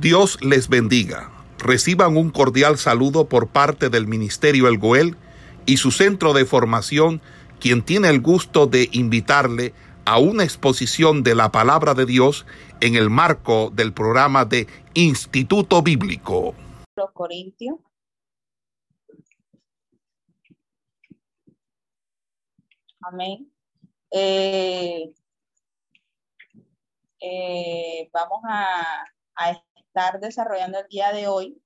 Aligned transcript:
Dios 0.00 0.38
les 0.42 0.68
bendiga. 0.68 1.30
Reciban 1.58 2.18
un 2.18 2.30
cordial 2.30 2.76
saludo 2.76 3.28
por 3.28 3.48
parte 3.48 3.88
del 3.88 4.06
Ministerio 4.06 4.68
El 4.68 4.76
Goel 4.76 5.16
y 5.64 5.78
su 5.78 5.90
centro 5.90 6.34
de 6.34 6.44
formación, 6.44 7.22
quien 7.60 7.82
tiene 7.82 8.10
el 8.10 8.20
gusto 8.20 8.66
de 8.66 8.90
invitarle 8.92 9.72
a 10.04 10.18
una 10.18 10.44
exposición 10.44 11.22
de 11.22 11.34
la 11.34 11.50
palabra 11.50 11.94
de 11.94 12.04
Dios 12.04 12.44
en 12.80 12.94
el 12.94 13.08
marco 13.08 13.70
del 13.70 13.94
programa 13.94 14.44
de 14.44 14.66
Instituto 14.92 15.82
Bíblico. 15.82 16.54
Los 16.94 17.10
Corintios. 17.12 17.78
Amén. 23.00 23.50
Eh, 24.10 25.10
eh, 27.20 28.10
vamos 28.12 28.42
a, 28.46 29.04
a 29.36 29.62
estar 29.96 30.20
desarrollando 30.20 30.78
el 30.78 30.88
día 30.88 31.10
de 31.10 31.26
hoy 31.26 31.62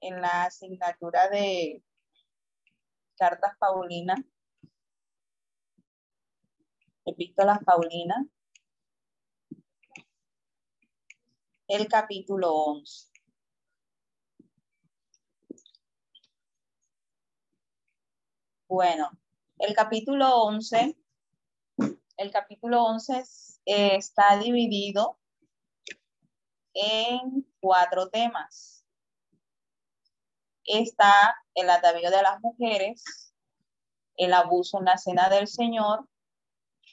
en 0.00 0.20
la 0.20 0.46
asignatura 0.46 1.28
de 1.28 1.84
cartas 3.16 3.52
Paulinas, 3.60 4.18
epístolas 7.04 7.60
Paulinas, 7.64 8.26
el 11.68 11.86
capítulo 11.86 12.52
11. 12.52 13.06
Bueno, 18.66 19.12
el 19.60 19.76
capítulo 19.76 20.42
11, 20.42 20.98
el 22.16 22.30
capítulo 22.32 22.82
11 22.82 23.22
está 23.64 24.36
dividido 24.38 25.20
en 26.74 27.46
cuatro 27.60 28.08
temas. 28.08 28.84
Está 30.64 31.34
el 31.54 31.70
atavío 31.70 32.10
de 32.10 32.22
las 32.22 32.40
mujeres, 32.40 33.32
el 34.16 34.34
abuso 34.34 34.78
en 34.78 34.84
la 34.84 34.98
cena 34.98 35.28
del 35.28 35.48
Señor, 35.48 36.08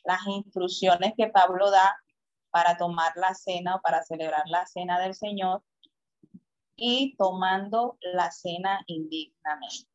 las 0.04 0.26
instrucciones 0.28 1.14
que 1.18 1.28
Pablo 1.28 1.70
da 1.72 1.98
para 2.52 2.78
tomar 2.78 3.12
la 3.18 3.34
cena 3.34 3.76
o 3.76 3.82
para 3.82 4.04
celebrar 4.04 4.44
la 4.48 4.66
cena 4.66 5.00
del 5.00 5.14
Señor 5.14 5.62
y 6.76 7.16
tomando 7.18 7.98
la 8.02 8.32
cena 8.32 8.82
indignamente. 8.88 9.90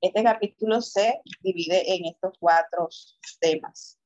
Este 0.00 0.24
capítulo 0.24 0.80
se 0.80 1.20
divide 1.40 1.94
en 1.94 2.06
estos 2.06 2.32
cuatro 2.40 2.88
temas. 3.38 4.01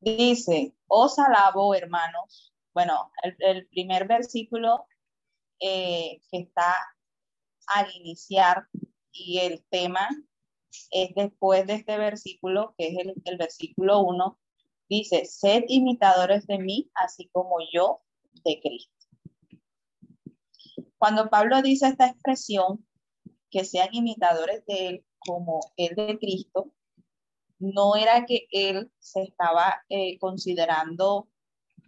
Dice, 0.00 0.74
os 0.86 1.18
alabo, 1.18 1.74
hermanos. 1.74 2.52
Bueno, 2.74 3.10
el, 3.38 3.66
primer 3.68 4.06
versículo 4.06 4.86
eh, 5.60 6.20
que 6.30 6.38
está 6.38 6.76
al 7.68 7.90
iniciar 7.96 8.68
y 9.12 9.38
el 9.38 9.64
tema 9.70 10.08
es 10.90 11.14
después 11.14 11.66
de 11.66 11.74
este 11.74 11.96
versículo, 11.96 12.74
que 12.76 12.88
es 12.88 12.98
el, 12.98 13.14
el 13.24 13.36
versículo 13.38 14.00
1, 14.00 14.38
dice, 14.88 15.24
sed 15.24 15.64
imitadores 15.68 16.46
de 16.46 16.58
mí, 16.58 16.90
así 16.94 17.28
como 17.32 17.56
yo 17.72 18.02
de 18.44 18.60
Cristo. 18.60 18.92
Cuando 20.98 21.30
Pablo 21.30 21.62
dice 21.62 21.88
esta 21.88 22.08
expresión, 22.08 22.86
que 23.50 23.64
sean 23.64 23.88
imitadores 23.92 24.64
de 24.66 24.88
él 24.88 25.06
como 25.18 25.60
él 25.76 25.94
de 25.96 26.18
Cristo, 26.18 26.72
no 27.58 27.96
era 27.96 28.24
que 28.26 28.46
él 28.50 28.90
se 28.98 29.22
estaba 29.22 29.82
eh, 29.88 30.18
considerando 30.18 31.28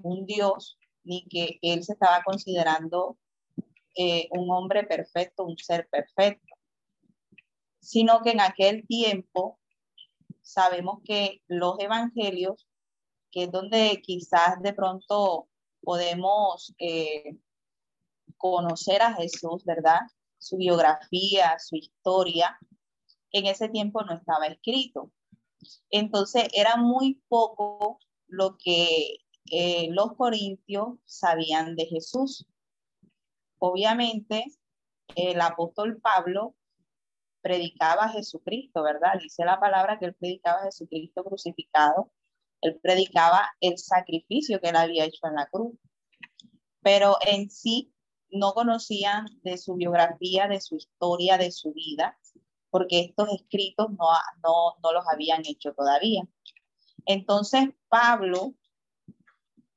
un 0.03 0.27
Dios, 0.27 0.79
ni 1.05 1.27
que 1.29 1.59
él 1.63 1.85
se 1.85 1.93
estaba 1.93 2.23
considerando 2.23 3.19
eh, 3.97 4.29
un 4.31 4.51
hombre 4.51 4.85
perfecto, 4.85 5.45
un 5.45 5.59
ser 5.59 5.89
perfecto, 5.91 6.55
sino 7.81 8.23
que 8.23 8.31
en 8.31 8.41
aquel 8.41 8.87
tiempo 8.87 9.59
sabemos 10.43 11.01
que 11.05 11.43
los 11.47 11.79
evangelios, 11.79 12.67
que 13.31 13.45
es 13.45 13.53
donde 13.53 14.01
quizás 14.03 14.61
de 14.63 14.73
pronto 14.73 15.49
podemos 15.83 16.75
eh, 16.79 17.37
conocer 18.37 19.03
a 19.03 19.15
Jesús, 19.15 19.65
¿verdad? 19.65 20.01
Su 20.39 20.57
biografía, 20.57 21.59
su 21.59 21.77
historia, 21.77 22.59
en 23.33 23.47
ese 23.47 23.69
tiempo 23.69 24.03
no 24.03 24.15
estaba 24.15 24.47
escrito. 24.47 25.11
Entonces 25.91 26.49
era 26.53 26.77
muy 26.77 27.23
poco 27.29 27.99
lo 28.27 28.57
que 28.59 29.19
eh, 29.51 29.89
los 29.91 30.15
corintios 30.15 30.99
sabían 31.05 31.77
de 31.77 31.87
Jesús. 31.87 32.47
Obviamente, 33.59 34.45
el 35.17 35.41
apóstol 35.41 36.01
Pablo 36.01 36.55
predicaba 37.41 38.05
a 38.05 38.09
Jesucristo, 38.11 38.83
¿verdad? 38.83 39.15
Dice 39.21 39.45
la 39.45 39.59
palabra 39.59 39.99
que 39.99 40.07
él 40.07 40.15
predicaba 40.15 40.61
a 40.61 40.65
Jesucristo 40.65 41.25
crucificado. 41.25 42.13
Él 42.61 42.79
predicaba 42.83 43.51
el 43.61 43.79
sacrificio 43.79 44.61
que 44.61 44.69
él 44.71 44.77
había 44.77 45.05
hecho 45.05 45.27
en 45.27 45.35
la 45.35 45.47
cruz. 45.47 45.75
Pero 46.83 47.17
en 47.27 47.51
sí 47.51 47.93
no 48.31 48.53
conocían 48.53 49.27
de 49.43 49.57
su 49.57 49.75
biografía, 49.75 50.49
de 50.49 50.61
su 50.61 50.77
historia, 50.77 51.39
de 51.39 51.51
su 51.51 51.73
vida 51.73 52.19
porque 52.71 53.01
estos 53.01 53.29
escritos 53.33 53.91
no, 53.91 54.07
no, 54.43 54.77
no 54.83 54.93
los 54.93 55.05
habían 55.09 55.43
hecho 55.47 55.73
todavía. 55.75 56.23
Entonces, 57.07 57.71
Pablo, 57.89 58.55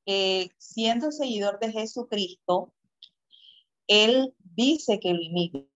eh, 0.06 0.50
siendo 0.58 1.10
seguidor 1.12 1.58
de 1.60 1.72
Jesucristo, 1.72 2.72
él 3.86 4.34
dice 4.38 5.00
que 5.00 5.12
lo 5.14 5.22
imite. 5.22 5.68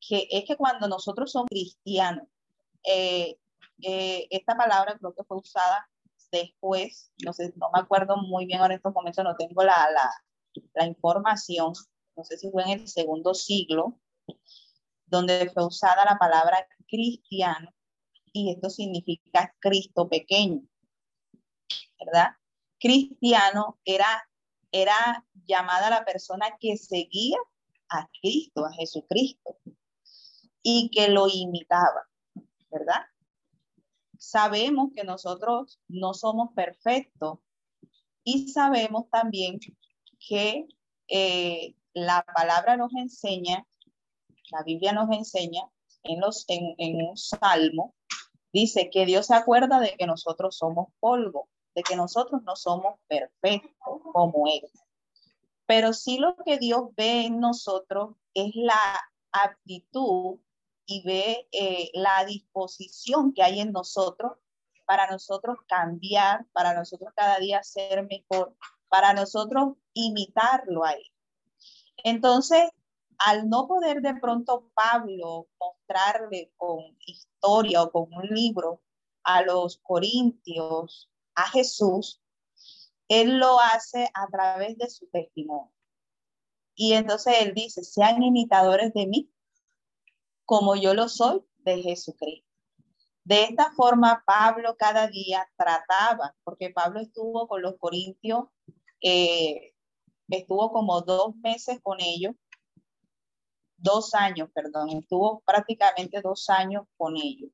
Que 0.00 0.28
es 0.30 0.44
que 0.44 0.56
cuando 0.56 0.88
nosotros 0.88 1.32
somos 1.32 1.48
cristianos, 1.48 2.28
eh, 2.84 3.38
eh, 3.82 4.28
esta 4.30 4.56
palabra 4.56 4.96
creo 4.98 5.14
que 5.14 5.24
fue 5.24 5.38
usada 5.38 5.88
después, 6.30 7.12
no 7.24 7.32
sé, 7.32 7.52
no 7.56 7.70
me 7.72 7.80
acuerdo 7.80 8.16
muy 8.16 8.46
bien 8.46 8.60
ahora 8.60 8.74
en 8.74 8.78
estos 8.78 8.94
momentos, 8.94 9.24
no 9.24 9.36
tengo 9.36 9.62
la, 9.62 9.90
la, 9.90 10.10
la 10.74 10.86
información, 10.86 11.72
no 12.16 12.24
sé 12.24 12.38
si 12.38 12.50
fue 12.50 12.64
en 12.64 12.80
el 12.80 12.88
segundo 12.88 13.34
siglo, 13.34 13.98
donde 15.06 15.50
fue 15.52 15.66
usada 15.66 16.04
la 16.04 16.18
palabra 16.18 16.66
cristiano 16.88 17.72
y 18.32 18.50
esto 18.50 18.68
significa 18.68 19.54
Cristo 19.60 20.08
pequeño, 20.08 20.60
¿verdad? 21.98 22.32
Cristiano 22.78 23.78
era, 23.84 24.28
era 24.70 25.24
llamada 25.46 25.88
la 25.88 26.04
persona 26.04 26.56
que 26.60 26.76
seguía 26.76 27.38
a 27.88 28.08
Cristo, 28.20 28.66
a 28.66 28.72
Jesucristo, 28.72 29.56
y 30.62 30.90
que 30.90 31.08
lo 31.08 31.28
imitaba, 31.28 32.08
¿verdad? 32.70 33.06
Sabemos 34.18 34.90
que 34.94 35.04
nosotros 35.04 35.80
no 35.88 36.12
somos 36.12 36.52
perfectos 36.54 37.38
y 38.22 38.48
sabemos 38.48 39.08
también 39.08 39.60
que 40.26 40.66
eh, 41.08 41.74
la 41.94 42.24
palabra 42.34 42.76
nos 42.76 42.92
enseña, 42.94 43.66
la 44.50 44.62
Biblia 44.62 44.92
nos 44.92 45.10
enseña 45.10 45.62
en, 46.02 46.20
los, 46.20 46.44
en, 46.48 47.08
un 47.08 47.16
salmo, 47.16 47.94
dice 48.52 48.90
que 48.90 49.06
Dios 49.06 49.26
se 49.26 49.34
acuerda 49.34 49.80
de 49.80 49.96
que 49.96 50.06
nosotros 50.06 50.56
somos 50.56 50.88
polvo, 51.00 51.48
de 51.74 51.82
que 51.82 51.96
nosotros 51.96 52.42
no 52.42 52.56
somos 52.56 52.96
perfectos 53.08 54.00
como 54.12 54.46
Él. 54.48 54.62
Pero 55.66 55.92
sí 55.92 56.18
lo 56.18 56.36
que 56.36 56.58
Dios 56.58 56.90
ve 56.96 57.26
en 57.26 57.40
nosotros 57.40 58.16
es 58.34 58.54
la 58.54 59.00
aptitud 59.32 60.38
y 60.86 61.02
ve 61.02 61.48
eh, 61.52 61.90
la 61.94 62.24
disposición 62.24 63.32
que 63.32 63.42
hay 63.42 63.60
en 63.60 63.72
nosotros 63.72 64.32
para 64.84 65.10
nosotros 65.10 65.58
cambiar, 65.66 66.46
para 66.52 66.72
nosotros 66.74 67.12
cada 67.16 67.38
día 67.38 67.62
ser 67.62 68.06
mejor, 68.06 68.56
para 68.88 69.12
nosotros 69.12 69.74
imitarlo 69.94 70.84
a 70.84 70.92
él. 70.92 71.12
Entonces, 72.04 72.68
al 73.18 73.48
no 73.48 73.66
poder 73.66 74.02
de 74.02 74.14
pronto 74.14 74.70
Pablo 74.74 75.48
mostrarle 75.58 76.52
con 76.56 76.96
historia 77.06 77.82
o 77.82 77.90
con 77.90 78.12
un 78.12 78.28
libro 78.28 78.82
a 79.22 79.42
los 79.42 79.78
corintios, 79.78 81.10
a 81.34 81.48
Jesús, 81.50 82.22
él 83.08 83.38
lo 83.38 83.60
hace 83.60 84.10
a 84.14 84.26
través 84.28 84.76
de 84.78 84.88
su 84.88 85.06
testimonio. 85.08 85.72
Y 86.74 86.92
entonces 86.92 87.34
él 87.40 87.54
dice, 87.54 87.84
sean 87.84 88.22
imitadores 88.22 88.92
de 88.92 89.06
mí, 89.06 89.30
como 90.44 90.76
yo 90.76 90.94
lo 90.94 91.08
soy 91.08 91.42
de 91.58 91.82
Jesucristo. 91.82 92.45
De 93.26 93.42
esta 93.42 93.72
forma, 93.72 94.22
Pablo 94.24 94.76
cada 94.78 95.08
día 95.08 95.46
trataba, 95.56 96.34
porque 96.44 96.70
Pablo 96.70 97.00
estuvo 97.00 97.48
con 97.48 97.60
los 97.60 97.76
corintios 97.78 98.44
eh, 99.02 99.74
estuvo 100.28 100.72
como 100.72 101.02
dos 101.02 101.36
meses 101.36 101.80
con 101.82 102.00
ellos 102.00 102.34
dos 103.76 104.14
años, 104.14 104.48
perdón, 104.54 104.90
estuvo 104.90 105.42
prácticamente 105.46 106.20
dos 106.22 106.48
años 106.50 106.86
con 106.96 107.16
ellos. 107.16 107.50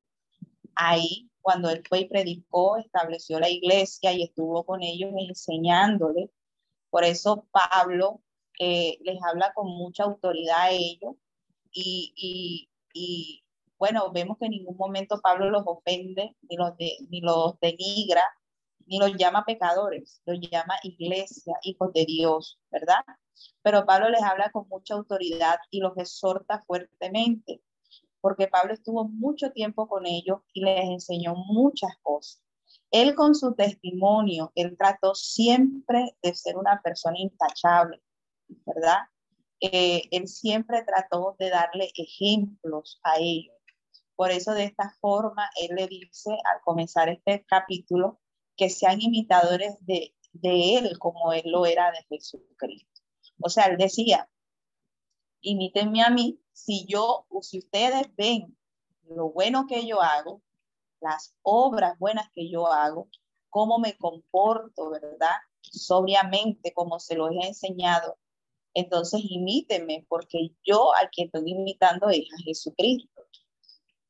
Ahí, 0.74 1.30
cuando 1.40 1.70
él 1.70 1.82
fue 1.88 2.00
y 2.00 2.08
predicó, 2.08 2.76
estableció 2.76 3.40
la 3.40 3.50
iglesia 3.50 4.12
y 4.12 4.22
estuvo 4.22 4.64
con 4.64 4.82
ellos 4.82 5.10
enseñándole. 5.16 6.30
Por 6.90 7.04
eso 7.04 7.46
Pablo 7.50 8.22
eh, 8.58 8.98
les 9.02 9.18
habla 9.22 9.52
con 9.54 9.68
mucha 9.68 10.04
autoridad 10.04 10.62
a 10.62 10.70
ellos 10.70 11.14
y, 11.72 12.68
y, 12.94 13.41
bueno, 13.82 14.12
vemos 14.12 14.38
que 14.38 14.44
en 14.44 14.52
ningún 14.52 14.76
momento 14.76 15.20
Pablo 15.20 15.50
los 15.50 15.64
ofende, 15.66 16.36
ni 16.48 16.56
los, 16.56 16.70
ni 16.78 17.20
los 17.20 17.58
denigra, 17.58 18.22
ni 18.86 19.00
los 19.00 19.16
llama 19.16 19.44
pecadores, 19.44 20.22
los 20.24 20.38
llama 20.38 20.76
iglesia, 20.84 21.54
hijos 21.64 21.92
de 21.92 22.04
Dios, 22.04 22.60
¿verdad? 22.70 23.04
Pero 23.60 23.84
Pablo 23.84 24.08
les 24.08 24.22
habla 24.22 24.52
con 24.52 24.68
mucha 24.68 24.94
autoridad 24.94 25.58
y 25.72 25.80
los 25.80 25.98
exhorta 25.98 26.62
fuertemente, 26.64 27.60
porque 28.20 28.46
Pablo 28.46 28.72
estuvo 28.72 29.08
mucho 29.08 29.50
tiempo 29.50 29.88
con 29.88 30.06
ellos 30.06 30.38
y 30.52 30.62
les 30.62 30.84
enseñó 30.84 31.34
muchas 31.34 31.96
cosas. 32.02 32.40
Él 32.92 33.16
con 33.16 33.34
su 33.34 33.52
testimonio, 33.56 34.52
él 34.54 34.76
trató 34.78 35.16
siempre 35.16 36.16
de 36.22 36.36
ser 36.36 36.56
una 36.56 36.80
persona 36.84 37.18
intachable, 37.18 38.00
¿verdad? 38.64 38.98
Eh, 39.58 40.04
él 40.12 40.28
siempre 40.28 40.84
trató 40.84 41.34
de 41.40 41.50
darle 41.50 41.90
ejemplos 41.96 43.00
a 43.02 43.18
ellos. 43.18 43.56
Por 44.22 44.30
eso 44.30 44.54
de 44.54 44.62
esta 44.62 44.96
forma, 45.00 45.50
él 45.60 45.74
le 45.74 45.88
dice 45.88 46.30
al 46.30 46.60
comenzar 46.62 47.08
este 47.08 47.44
capítulo 47.44 48.20
que 48.56 48.70
sean 48.70 49.00
imitadores 49.00 49.74
de, 49.80 50.14
él 50.44 50.96
como 51.00 51.32
él 51.32 51.42
lo 51.46 51.66
era 51.66 51.90
de 51.90 52.04
Jesucristo. 52.08 53.02
O 53.40 53.48
sea, 53.48 53.64
él 53.64 53.78
decía, 53.78 54.30
imítenme 55.40 56.02
a 56.02 56.10
mí, 56.10 56.40
si 56.52 56.86
yo, 56.86 57.26
si 57.40 57.58
ustedes 57.58 58.14
ven 58.14 58.56
lo 59.08 59.30
bueno 59.30 59.66
que 59.66 59.88
yo 59.88 60.00
hago, 60.00 60.40
las 61.00 61.34
obras 61.42 61.98
buenas 61.98 62.30
que 62.32 62.48
yo 62.48 62.68
hago, 62.68 63.08
cómo 63.50 63.80
me 63.80 63.96
comporto, 63.96 64.90
¿verdad? 64.90 65.34
Sobriamente, 65.62 66.72
como 66.72 67.00
se 67.00 67.16
los 67.16 67.32
he 67.32 67.48
enseñado. 67.48 68.18
Entonces, 68.72 69.20
imítenme, 69.24 70.06
porque 70.08 70.52
yo 70.62 70.94
al 70.94 71.10
que 71.10 71.24
estoy 71.24 71.50
imitando 71.50 72.08
es 72.08 72.32
a 72.32 72.40
Jesucristo. 72.44 73.11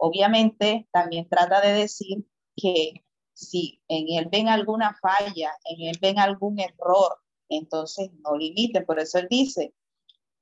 Obviamente, 0.04 0.88
también 0.92 1.28
trata 1.28 1.60
de 1.60 1.74
decir 1.74 2.26
que 2.56 3.04
si 3.34 3.80
en 3.86 4.18
él 4.18 4.28
ven 4.32 4.48
alguna 4.48 4.98
falla, 5.00 5.52
en 5.64 5.88
él 5.88 5.96
ven 6.02 6.18
algún 6.18 6.58
error, 6.58 7.18
entonces 7.48 8.10
no 8.14 8.34
lo 8.34 8.42
imiten. 8.42 8.84
Por 8.84 8.98
eso 8.98 9.18
él 9.18 9.28
dice 9.30 9.72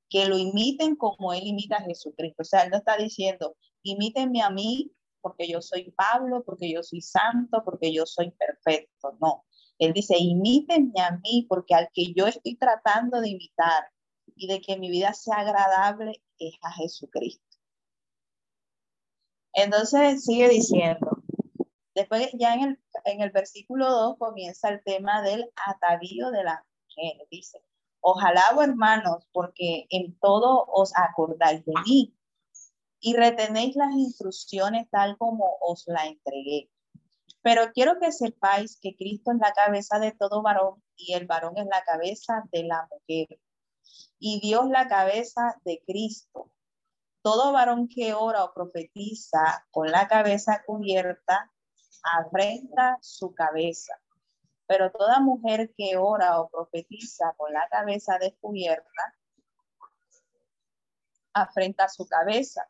que 0.09 0.25
lo 0.25 0.39
imiten 0.39 0.95
como 0.95 1.31
él 1.31 1.45
imita 1.45 1.75
a 1.75 1.83
Jesucristo. 1.83 2.41
O 2.41 2.43
sea, 2.43 2.63
él 2.63 2.71
no 2.71 2.77
está 2.77 2.97
diciendo, 2.97 3.55
imítenme 3.83 4.41
a 4.41 4.49
mí 4.49 4.91
porque 5.21 5.47
yo 5.47 5.61
soy 5.61 5.91
Pablo, 5.91 6.43
porque 6.43 6.71
yo 6.73 6.81
soy 6.81 7.01
santo, 7.01 7.61
porque 7.63 7.93
yo 7.93 8.07
soy 8.07 8.31
perfecto. 8.31 9.15
No, 9.21 9.45
él 9.77 9.93
dice, 9.93 10.17
imítenme 10.17 11.01
a 11.01 11.19
mí 11.23 11.45
porque 11.47 11.75
al 11.75 11.87
que 11.93 12.13
yo 12.13 12.25
estoy 12.25 12.55
tratando 12.55 13.21
de 13.21 13.29
imitar 13.29 13.83
y 14.35 14.47
de 14.47 14.59
que 14.59 14.75
mi 14.79 14.89
vida 14.89 15.13
sea 15.13 15.35
agradable 15.35 16.23
es 16.39 16.55
a 16.63 16.71
Jesucristo. 16.71 17.50
Entonces 19.53 20.23
sigue 20.23 20.49
diciendo, 20.49 21.23
después 21.93 22.29
ya 22.33 22.53
en 22.53 22.61
el, 22.61 22.79
en 23.05 23.21
el 23.21 23.31
versículo 23.31 23.89
2 23.89 24.17
comienza 24.17 24.69
el 24.69 24.83
tema 24.83 25.21
del 25.21 25.51
atavío 25.67 26.31
de 26.31 26.43
la 26.43 26.65
mujer. 26.87 27.27
Dice, 27.29 27.63
ojalá, 27.99 28.43
hermanos, 28.59 29.27
porque 29.31 29.87
en 29.89 30.17
todo 30.19 30.65
os 30.67 30.93
acordáis 30.95 31.65
de 31.65 31.73
mí 31.85 32.15
y 33.01 33.15
retenéis 33.15 33.75
las 33.75 33.93
instrucciones 33.93 34.87
tal 34.89 35.17
como 35.17 35.57
os 35.61 35.83
la 35.87 36.05
entregué. 36.05 36.69
Pero 37.41 37.71
quiero 37.73 37.99
que 37.99 38.11
sepáis 38.11 38.79
que 38.79 38.95
Cristo 38.95 39.31
es 39.31 39.39
la 39.39 39.51
cabeza 39.51 39.97
de 39.97 40.11
todo 40.11 40.43
varón 40.43 40.81
y 40.95 41.13
el 41.13 41.25
varón 41.25 41.57
es 41.57 41.65
la 41.65 41.83
cabeza 41.83 42.43
de 42.51 42.63
la 42.63 42.87
mujer. 42.91 43.39
Y 44.19 44.39
Dios 44.39 44.69
la 44.69 44.87
cabeza 44.87 45.59
de 45.65 45.81
Cristo. 45.85 46.51
Todo 47.21 47.51
varón 47.51 47.87
que 47.87 48.13
ora 48.13 48.43
o 48.43 48.53
profetiza 48.53 49.65
con 49.71 49.91
la 49.91 50.07
cabeza 50.07 50.63
cubierta 50.65 51.51
afrenta 52.03 52.97
su 53.01 53.33
cabeza. 53.33 53.93
Pero 54.67 54.91
toda 54.91 55.19
mujer 55.19 55.73
que 55.77 55.97
ora 55.97 56.39
o 56.39 56.49
profetiza 56.49 57.33
con 57.37 57.53
la 57.53 57.67
cabeza 57.69 58.17
descubierta 58.19 59.15
afrenta 61.33 61.87
su 61.87 62.07
cabeza 62.07 62.67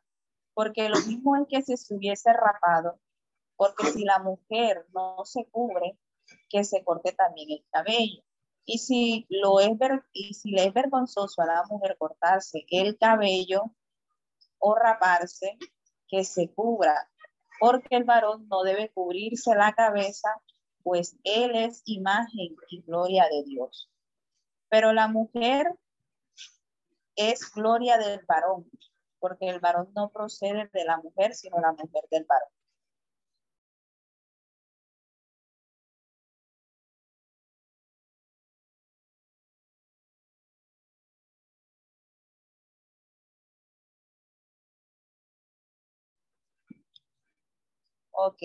porque 0.54 0.90
lo 0.90 1.00
mismo 1.02 1.36
es 1.38 1.48
que 1.50 1.62
se 1.62 1.74
estuviese 1.74 2.32
rapado, 2.34 3.00
porque 3.56 3.88
si 3.88 4.04
la 4.04 4.20
mujer 4.20 4.86
no 4.94 5.24
se 5.26 5.46
cubre, 5.46 5.98
que 6.50 6.64
se 6.64 6.84
corte 6.84 7.14
también 7.14 7.52
el 7.52 7.66
cabello. 7.72 8.22
Y 8.66 8.78
si, 8.78 9.26
lo 9.30 9.60
es 9.60 9.72
y 10.14 10.34
si 10.34 10.52
le 10.52 10.66
es 10.66 10.74
vergonzoso 10.74 11.42
a 11.42 11.48
la 11.48 11.64
mujer 11.70 11.98
cortarse 11.98 12.66
el 12.70 12.98
cabello 12.98 13.74
o 14.62 14.76
raparse, 14.76 15.58
que 16.08 16.24
se 16.24 16.54
cubra, 16.54 17.10
porque 17.60 17.96
el 17.98 18.06
varón 18.06 18.48
no 18.48 18.64
debe 18.64 18.92
cubrirse 18.92 19.56
la 19.56 19.74
cabeza, 19.74 20.30
pues 20.84 21.18
él 21.24 21.56
es 21.56 21.82
imagen 21.86 22.56
y 22.70 22.82
gloria 22.84 23.28
de 23.30 23.44
Dios. 23.44 23.90
Pero 24.70 24.94
la 24.94 25.08
mujer 25.08 25.68
es 27.16 27.52
gloria 27.52 27.98
del 27.98 28.22
varón, 28.28 28.70
porque 29.20 29.50
el 29.50 29.60
varón 29.60 29.92
no 29.96 30.10
procede 30.10 30.70
de 30.72 30.86
la 30.86 30.98
mujer, 30.98 31.34
sino 31.36 31.60
la 31.60 31.74
mujer 31.74 32.04
del 32.10 32.26
varón. 32.26 32.50
Ok. 48.24 48.44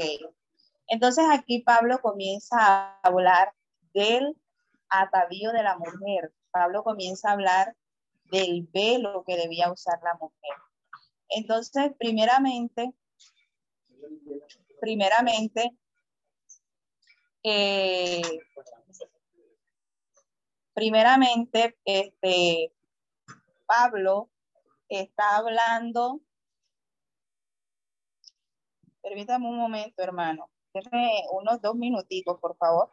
Entonces 0.87 1.26
aquí 1.31 1.61
Pablo 1.61 2.00
comienza 2.00 2.56
a 2.58 3.00
hablar 3.02 3.52
del 3.93 4.34
atavío 4.88 5.52
de 5.52 5.62
la 5.62 5.76
mujer. 5.76 6.32
Pablo 6.50 6.82
comienza 6.82 7.28
a 7.28 7.32
hablar 7.32 7.76
del 8.31 8.67
velo 8.73 9.23
que 9.26 9.37
debía 9.37 9.70
usar 9.70 9.99
la 10.02 10.14
mujer. 10.14 10.56
Entonces, 11.28 11.93
primeramente, 11.99 12.94
primeramente, 14.80 15.76
eh, 17.42 18.23
primeramente, 20.73 21.76
este, 21.85 22.73
Pablo 23.66 24.30
está 24.88 25.37
hablando, 25.37 26.23
permítame 29.06 29.46
un 29.48 29.56
momento, 29.56 30.02
hermano, 30.02 30.50
déjeme 30.75 31.22
unos 31.32 31.60
dos 31.60 31.76
minutitos, 31.76 32.38
por 32.40 32.56
favor. 32.56 32.90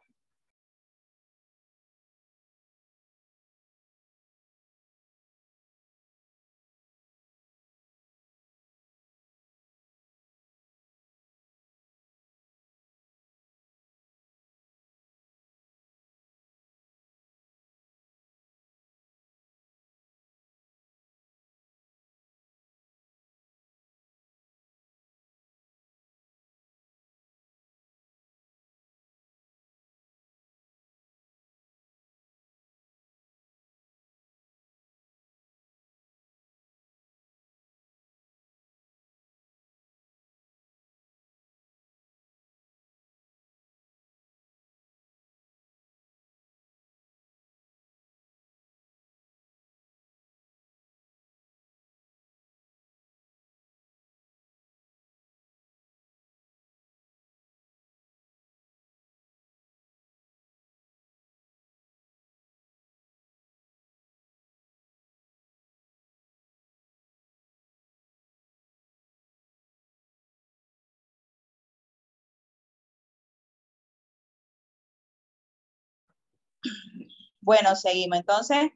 Bueno, 77.44 77.76
seguimos. 77.76 78.20
Entonces, 78.20 78.72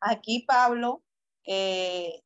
aquí 0.00 0.40
Pablo 0.40 1.04
eh, 1.44 2.24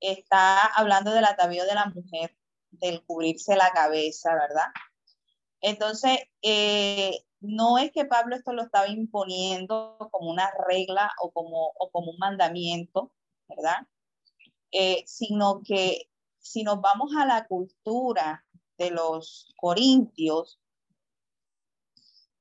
está 0.00 0.64
hablando 0.64 1.12
del 1.12 1.26
atavío 1.26 1.66
de 1.66 1.74
la 1.74 1.86
mujer, 1.86 2.34
del 2.70 3.04
cubrirse 3.04 3.54
la 3.54 3.70
cabeza, 3.72 4.34
¿verdad? 4.34 4.72
Entonces, 5.60 6.20
eh, 6.40 7.22
no 7.40 7.76
es 7.76 7.92
que 7.92 8.06
Pablo 8.06 8.34
esto 8.34 8.54
lo 8.54 8.62
estaba 8.62 8.88
imponiendo 8.88 9.98
como 10.10 10.30
una 10.30 10.50
regla 10.66 11.12
o 11.20 11.30
como, 11.30 11.72
un 11.92 12.18
mandamiento, 12.18 13.12
¿verdad? 13.46 13.86
Eh, 14.72 15.04
sino 15.06 15.60
que 15.62 16.08
si 16.38 16.62
nos 16.62 16.80
vamos 16.80 17.14
a 17.14 17.26
la 17.26 17.46
cultura 17.46 18.42
de 18.78 18.90
los 18.90 19.52
corintios 19.56 20.58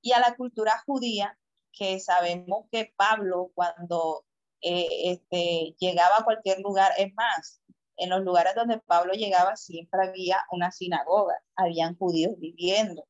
y 0.02 0.14
a 0.14 0.22
la 0.22 0.38
cultura 0.38 0.82
judía, 0.86 1.38
que 1.74 2.00
sabemos 2.00 2.66
que 2.72 2.94
Pablo 2.96 3.52
cuando 3.54 4.26
eh, 4.62 5.12
este, 5.12 5.76
llegaba 5.80 6.20
a 6.20 6.24
cualquier 6.24 6.62
lugar, 6.62 6.94
es 6.98 7.14
más, 7.16 7.62
en 7.98 8.10
los 8.10 8.24
lugares 8.24 8.56
donde 8.56 8.80
Pablo 8.80 9.14
llegaba 9.14 9.56
siempre 9.56 10.08
había 10.08 10.46
una 10.52 10.72
sinagoga, 10.72 11.36
habían 11.56 11.98
judíos 11.98 12.34
viviendo, 12.38 13.06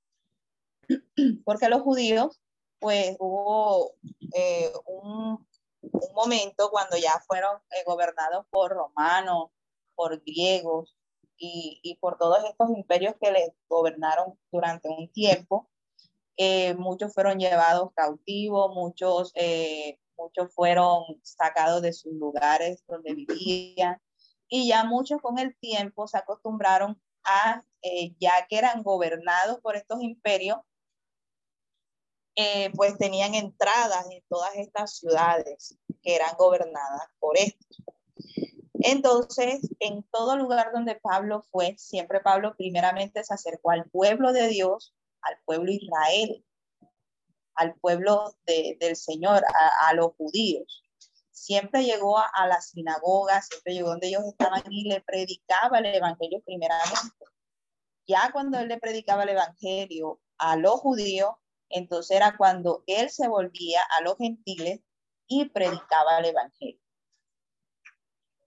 porque 1.46 1.70
los 1.70 1.82
judíos, 1.82 2.42
pues 2.80 3.16
hubo 3.20 3.94
eh, 4.36 4.72
un, 4.86 5.48
un, 5.82 6.14
momento 6.14 6.70
cuando 6.72 6.98
ya 6.98 7.24
fueron 7.28 7.58
eh, 7.72 7.84
gobernados 7.86 8.46
por 8.50 8.72
romanos, 8.72 9.52
por 9.96 10.22
griegos 10.24 10.98
y, 11.38 11.80
y, 11.84 11.96
por 11.98 12.18
todos 12.18 12.44
estos 12.46 12.70
imperios 12.72 13.16
que 13.22 13.32
les 13.32 13.52
gobernaron 13.70 14.38
durante 14.52 14.90
un 14.90 15.12
tiempo, 15.12 15.70
eh, 16.38 16.74
muchos 16.76 17.14
fueron 17.14 17.40
llevados 17.40 17.92
cautivos, 17.94 18.74
muchos, 18.74 19.32
eh, 19.36 20.00
muchos 20.18 20.54
fueron 20.54 21.04
sacados 21.22 21.82
de 21.82 21.94
sus 21.94 22.14
lugares 22.14 22.84
donde 22.88 23.14
vivían 23.14 24.02
y 24.48 24.68
ya 24.68 24.84
muchos 24.84 25.22
con 25.22 25.38
el 25.40 25.56
tiempo 25.58 26.08
se 26.08 26.18
acostumbraron 26.18 27.00
a, 27.24 27.64
eh, 27.82 28.16
ya 28.20 28.46
que 28.48 28.58
eran 28.58 28.84
gobernados 28.84 29.60
por 29.62 29.76
estos 29.76 30.02
imperios, 30.02 30.58
pues 32.76 32.98
tenían 32.98 33.36
entradas 33.36 34.10
en 34.10 34.24
todas 34.28 34.56
estas 34.56 34.98
ciudades 34.98 35.78
que 36.02 36.16
eran 36.16 36.36
gobernadas 36.36 37.08
por 37.20 37.38
estos. 37.38 37.84
Entonces, 38.74 39.62
en 39.80 40.04
todo 40.12 40.36
lugar 40.36 40.72
donde 40.74 40.96
Pablo 40.96 41.44
fue, 41.52 41.76
siempre 41.78 42.22
Pablo 42.22 42.56
primeramente 42.58 43.24
se 43.24 43.34
acercó 43.34 43.70
al 43.70 43.88
pueblo 43.90 44.34
de 44.34 44.48
Dios 44.48 44.96
al 45.24 45.38
pueblo 45.46 45.72
Israel, 45.72 46.46
al 47.56 47.76
pueblo 47.76 48.36
del 48.46 48.96
Señor, 48.96 49.44
a, 49.82 49.94
los 49.94 50.14
judíos. 50.16 50.84
Siempre 51.32 51.84
llegó 51.84 52.18
a, 52.18 52.26
a 52.34 52.48
la 52.48 52.62
sinagoga, 52.62 53.42
siempre 53.42 53.74
llegó 53.74 53.90
donde 53.90 54.08
ellos 54.08 54.24
estaban 54.26 54.64
y 54.70 54.90
le 54.90 55.02
predicaba 55.02 55.80
el 55.80 55.88
evangelio 55.88 56.42
primeramente. 56.46 57.26
Ya 58.08 58.32
cuando 58.32 58.60
él 58.60 58.68
le 58.68 58.80
predicaba 58.80 59.24
el 59.24 59.30
evangelio 59.30 60.20
a 60.38 60.56
los 60.56 60.80
judíos, 60.80 61.32
entonces 61.70 62.16
era 62.16 62.38
cuando 62.38 62.84
él 62.88 63.10
se 63.10 63.28
volvía 63.28 63.82
a 63.98 64.02
los 64.02 64.18
gentiles 64.18 64.82
y 65.28 65.46
predicaba 65.46 66.20
el 66.20 66.26
evangelio. 66.26 66.80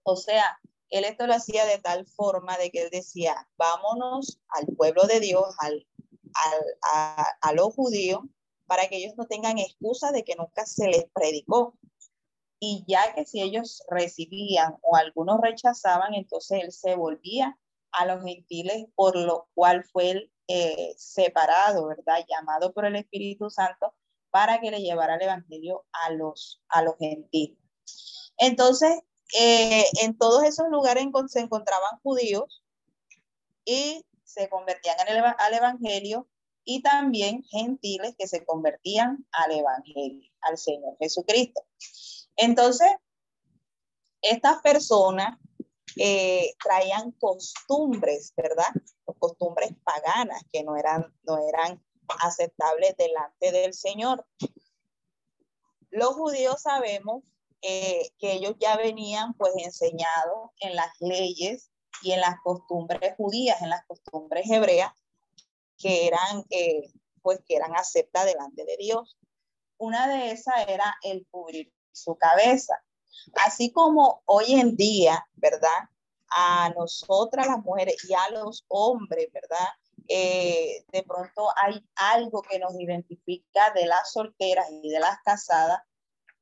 O 0.03 0.15
sea, 0.15 0.59
él 0.89 1.03
esto 1.03 1.27
lo 1.27 1.33
hacía 1.33 1.65
de 1.65 1.79
tal 1.79 2.05
forma 2.07 2.57
de 2.57 2.71
que 2.71 2.83
él 2.83 2.89
decía, 2.89 3.49
vámonos 3.57 4.39
al 4.49 4.67
pueblo 4.77 5.03
de 5.05 5.19
Dios, 5.19 5.55
al, 5.59 5.85
a, 7.41 7.53
los 7.53 7.73
judíos 7.73 8.21
para 8.65 8.87
que 8.87 8.97
ellos 8.97 9.13
no 9.17 9.25
tengan 9.25 9.57
excusa 9.57 10.11
de 10.11 10.23
que 10.23 10.35
nunca 10.35 10.65
se 10.65 10.87
les 10.87 11.05
predicó. 11.13 11.77
Y 12.59 12.83
ya 12.87 13.13
que 13.13 13.25
si 13.25 13.41
ellos 13.41 13.83
recibían 13.89 14.77
o 14.81 14.95
algunos 14.95 15.39
rechazaban, 15.41 16.13
entonces 16.15 16.63
él 16.63 16.71
se 16.71 16.95
volvía 16.95 17.57
a 17.91 18.05
los 18.05 18.23
gentiles, 18.23 18.87
por 18.95 19.15
lo 19.15 19.47
cual 19.53 19.83
fue 19.83 20.11
él, 20.11 20.31
eh, 20.47 20.93
separado, 20.97 21.87
¿verdad? 21.87 22.25
Llamado 22.27 22.73
por 22.73 22.85
el 22.85 22.95
Espíritu 22.95 23.49
Santo 23.49 23.93
para 24.29 24.59
que 24.59 24.71
le 24.71 24.81
llevara 24.81 25.15
el 25.15 25.21
Evangelio 25.21 25.85
a 25.91 26.11
los, 26.11 26.61
a 26.69 26.81
los 26.81 26.97
gentiles. 26.97 27.57
Entonces, 28.37 29.01
eh, 29.37 29.85
en 30.01 30.17
todos 30.17 30.43
esos 30.43 30.67
lugares 30.69 31.05
se 31.27 31.39
encontraban 31.39 31.99
judíos 32.01 32.63
y 33.65 34.05
se 34.27 34.49
convertían 34.49 34.97
al 35.39 35.53
Evangelio 35.53 36.27
y 36.63 36.81
también 36.81 37.43
gentiles 37.43 38.13
que 38.17 38.27
se 38.27 38.45
convertían 38.45 39.25
al 39.31 39.51
Evangelio, 39.53 40.29
al 40.41 40.57
Señor 40.57 40.97
Jesucristo. 40.99 41.65
Entonces, 42.35 42.89
estas 44.21 44.61
personas 44.61 45.37
eh, 45.95 46.53
traían 46.61 47.11
costumbres, 47.13 48.33
¿verdad? 48.35 48.69
Costumbres 49.17 49.71
paganas 49.83 50.43
que 50.51 50.63
no 50.63 50.75
eran, 50.75 51.05
no 51.23 51.37
eran 51.47 51.81
aceptables 52.21 52.95
delante 52.97 53.51
del 53.51 53.73
Señor. 53.73 54.25
Los 55.89 56.15
judíos 56.15 56.61
sabemos 56.61 57.23
eh, 57.61 58.11
que 58.19 58.33
ellos 58.33 58.55
ya 58.59 58.75
venían 58.75 59.33
pues 59.35 59.53
enseñados 59.57 60.51
en 60.59 60.75
las 60.75 60.91
leyes 60.99 61.71
y 62.01 62.11
en 62.11 62.21
las 62.21 62.39
costumbres 62.41 63.15
judías, 63.17 63.61
en 63.61 63.69
las 63.69 63.85
costumbres 63.85 64.49
hebreas, 64.49 64.91
que 65.77 66.07
eran, 66.07 66.45
eh, 66.49 66.91
pues, 67.21 67.39
que 67.45 67.55
eran 67.55 67.75
aceptas 67.75 68.25
delante 68.25 68.65
de 68.65 68.77
Dios. 68.77 69.17
Una 69.77 70.07
de 70.07 70.31
esas 70.31 70.67
era 70.67 70.95
el 71.03 71.27
cubrir 71.29 71.71
su 71.91 72.15
cabeza. 72.15 72.81
Así 73.45 73.71
como 73.71 74.21
hoy 74.25 74.59
en 74.59 74.75
día, 74.75 75.27
¿verdad? 75.35 75.89
A 76.29 76.69
nosotras 76.75 77.47
las 77.47 77.63
mujeres 77.63 78.03
y 78.09 78.13
a 78.13 78.29
los 78.31 78.65
hombres, 78.67 79.27
¿verdad? 79.31 79.67
Eh, 80.07 80.85
de 80.91 81.03
pronto 81.03 81.49
hay 81.61 81.83
algo 81.95 82.41
que 82.41 82.59
nos 82.59 82.73
identifica 82.79 83.71
de 83.71 83.85
las 83.85 84.11
solteras 84.13 84.67
y 84.71 84.89
de 84.89 84.99
las 84.99 85.19
casadas, 85.23 85.81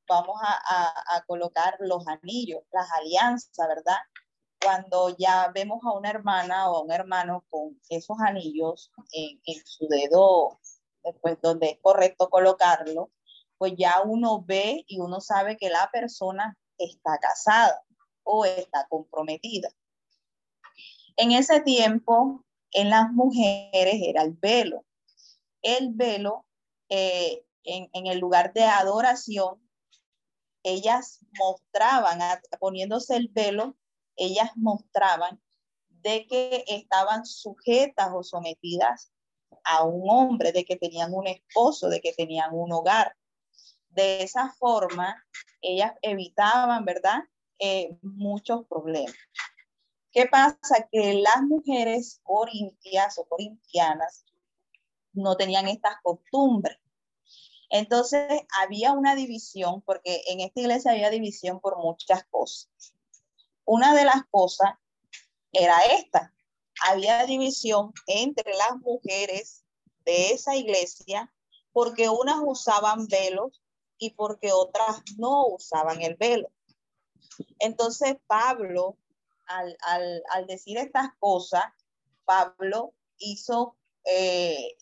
vamos 0.07 0.39
a 0.43 1.23
colocar 1.25 1.77
los 1.79 2.07
anillos, 2.07 2.61
las 2.71 2.91
alianzas, 2.91 3.67
¿verdad? 3.67 3.97
Cuando 4.65 5.15
ya 5.15 5.51
vemos 5.53 5.79
a 5.83 5.91
una 5.91 6.09
hermana 6.09 6.71
o 6.71 6.77
a 6.77 6.81
un 6.81 6.91
hermano 6.91 7.45
con 7.51 7.79
esos 7.87 8.17
anillos 8.19 8.91
en, 9.11 9.39
su 9.63 9.87
dedo, 9.87 10.59
pues 11.21 11.39
donde 11.39 11.67
es 11.69 11.79
correcto 11.83 12.31
colocarlo, 12.31 13.11
pues 13.59 13.73
ya 13.77 14.01
uno 14.03 14.41
ve 14.41 14.83
y 14.87 14.99
uno 14.99 15.21
sabe 15.21 15.55
que 15.57 15.69
la 15.69 15.87
persona 15.93 16.57
está 16.79 17.19
casada 17.19 17.83
o 18.23 18.43
está 18.43 18.87
comprometida. 18.89 19.69
En 21.15 21.31
ese 21.31 21.61
tiempo, 21.61 22.43
en 22.71 22.89
las 22.89 23.11
mujeres 23.11 24.01
era 24.01 24.23
el 24.23 24.31
velo. 24.31 24.83
El 25.61 25.93
velo, 25.93 26.43
eh, 26.89 27.45
en, 27.63 27.87
en, 27.93 28.07
el 28.07 28.17
lugar 28.17 28.51
de 28.53 28.63
adoración, 28.63 29.61
ellas 30.63 31.19
mostraban, 31.37 32.19
poniéndose 32.59 33.15
el 33.15 33.27
velo, 33.27 33.75
ellas 34.15 34.51
mostraban 34.55 35.41
de 35.89 36.27
que 36.27 36.63
estaban 36.67 37.25
sujetas 37.25 38.09
o 38.13 38.23
sometidas 38.23 39.11
a 39.63 39.83
un 39.83 40.07
hombre, 40.09 40.51
de 40.51 40.63
que 40.63 40.75
tenían 40.75 41.13
un 41.13 41.27
esposo, 41.27 41.89
de 41.89 41.99
que 41.99 42.13
tenían 42.13 42.53
un 42.53 42.71
hogar. 42.71 43.15
De 43.89 44.21
esa 44.21 44.53
forma, 44.59 45.15
ellas 45.61 45.93
evitaban, 46.01 46.85
¿verdad? 46.85 47.19
Eh, 47.57 47.97
muchos 48.01 48.67
problemas. 48.67 49.15
¿Qué 50.11 50.27
pasa? 50.27 50.87
Que 50.91 51.15
las 51.15 51.41
mujeres 51.41 52.19
corintias 52.23 53.17
o 53.17 53.25
corintianas 53.25 54.25
no 55.13 55.35
tenían 55.35 55.67
estas 55.67 55.95
costumbres. 56.03 56.77
Entonces 57.71 58.41
había 58.61 58.91
una 58.91 59.15
división, 59.15 59.81
porque 59.81 60.21
en 60.27 60.41
esta 60.41 60.59
iglesia 60.59 60.91
había 60.91 61.09
división 61.09 61.59
por 61.59 61.77
muchas 61.77 62.23
cosas 62.25 62.94
una 63.65 63.93
de 63.95 64.05
las 64.05 64.23
cosas 64.29 64.71
era 65.51 65.85
esta. 65.85 66.33
Había 66.87 67.25
división 67.25 67.93
entre 68.07 68.53
las 68.53 68.77
mujeres 68.81 69.63
de 70.05 70.31
esa 70.31 70.55
iglesia 70.55 71.33
porque 71.71 72.09
unas 72.09 72.37
usaban 72.41 73.07
velos 73.07 73.61
y 73.97 74.11
porque 74.11 74.51
otras 74.51 75.01
no 75.17 75.47
usaban 75.47 76.01
el 76.01 76.15
velo. 76.15 76.49
Entonces 77.59 78.17
Pablo, 78.27 78.97
al, 79.45 80.47
decir 80.47 80.77
estas 80.77 81.09
cosas, 81.19 81.63
Pablo 82.25 82.93
hizo, 83.17 83.77
eh, 84.05 84.77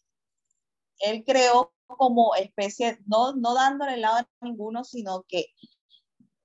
él 0.99 1.23
creó 1.25 1.73
como 1.87 2.35
especie, 2.35 2.99
no, 3.05 3.33
no 3.33 3.53
dándole 3.53 3.97
lado 3.97 4.17
a 4.17 4.27
ninguno, 4.41 4.83
sino 4.83 5.23
que 5.23 5.47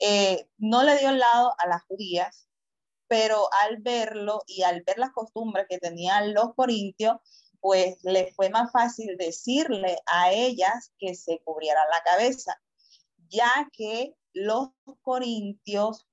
eh, 0.01 0.49
no 0.59 0.83
le 0.83 0.99
dio 0.99 1.11
el 1.11 1.19
lado 1.19 1.55
a 1.59 1.67
las 1.67 1.83
judías, 1.85 2.49
pero 3.09 3.49
al 3.65 3.79
verlo 3.79 4.43
y 4.47 4.63
al 4.63 4.83
ver 4.83 4.99
las 4.99 5.13
costumbres 5.13 5.67
que 5.69 5.79
tenían 5.79 6.35
los 6.35 6.55
corintios, 6.55 7.17
pues 7.61 7.99
le 8.05 8.33
fue 8.35 8.51
más 8.51 8.71
fácil 8.71 9.17
decirle 9.17 9.99
a 10.07 10.33
ellas 10.33 10.93
que 10.99 11.15
se 11.15 11.41
cubrieran 11.43 11.89
la 11.91 12.03
cabeza, 12.03 12.61
ya 13.29 13.69
que 13.73 14.15
los 14.33 14.69
corintios, 15.03 16.07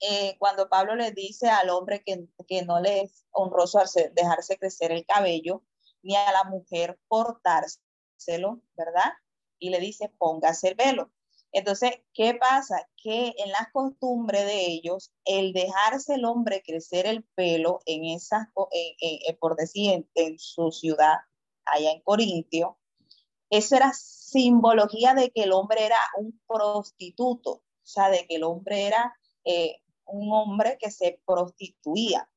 eh, 0.00 0.36
cuando 0.38 0.68
Pablo 0.68 0.96
le 0.96 1.12
dice 1.12 1.48
al 1.48 1.70
hombre 1.70 2.02
que, 2.04 2.26
que 2.46 2.62
no 2.62 2.80
le 2.80 3.02
es 3.02 3.24
honroso 3.30 3.80
dejarse 4.12 4.58
crecer 4.58 4.92
el 4.92 5.06
cabello, 5.06 5.62
ni 6.02 6.16
a 6.16 6.32
la 6.32 6.44
mujer 6.44 6.98
cortárselo, 7.08 8.60
¿verdad? 8.74 9.12
Y 9.58 9.70
le 9.70 9.78
dice, 9.78 10.12
póngase 10.18 10.68
el 10.70 10.74
velo. 10.74 11.10
Entonces, 11.52 11.92
¿qué 12.14 12.34
pasa? 12.34 12.88
Que 12.96 13.34
en 13.36 13.50
la 13.50 13.68
costumbre 13.72 14.44
de 14.44 14.66
ellos, 14.66 15.12
el 15.26 15.52
dejarse 15.52 16.14
el 16.14 16.24
hombre 16.24 16.62
crecer 16.64 17.06
el 17.06 17.24
pelo 17.34 17.80
en 17.84 18.04
esas, 18.04 18.48
por 19.38 19.56
decir, 19.56 20.08
en, 20.14 20.38
su 20.38 20.72
ciudad, 20.72 21.16
allá 21.66 21.92
en 21.92 22.00
Corintio, 22.00 22.78
eso 23.50 23.76
era 23.76 23.92
simbología 23.92 25.12
de 25.12 25.30
que 25.30 25.42
el 25.42 25.52
hombre 25.52 25.84
era 25.84 25.98
un 26.18 26.40
prostituto, 26.46 27.50
o 27.52 27.62
sea, 27.82 28.08
de 28.08 28.26
que 28.26 28.36
el 28.36 28.44
hombre 28.44 28.86
era 28.86 29.14
eh, 29.44 29.76
un 30.06 30.32
hombre 30.32 30.78
que 30.80 30.90
se 30.90 31.20
prostituía. 31.26 32.30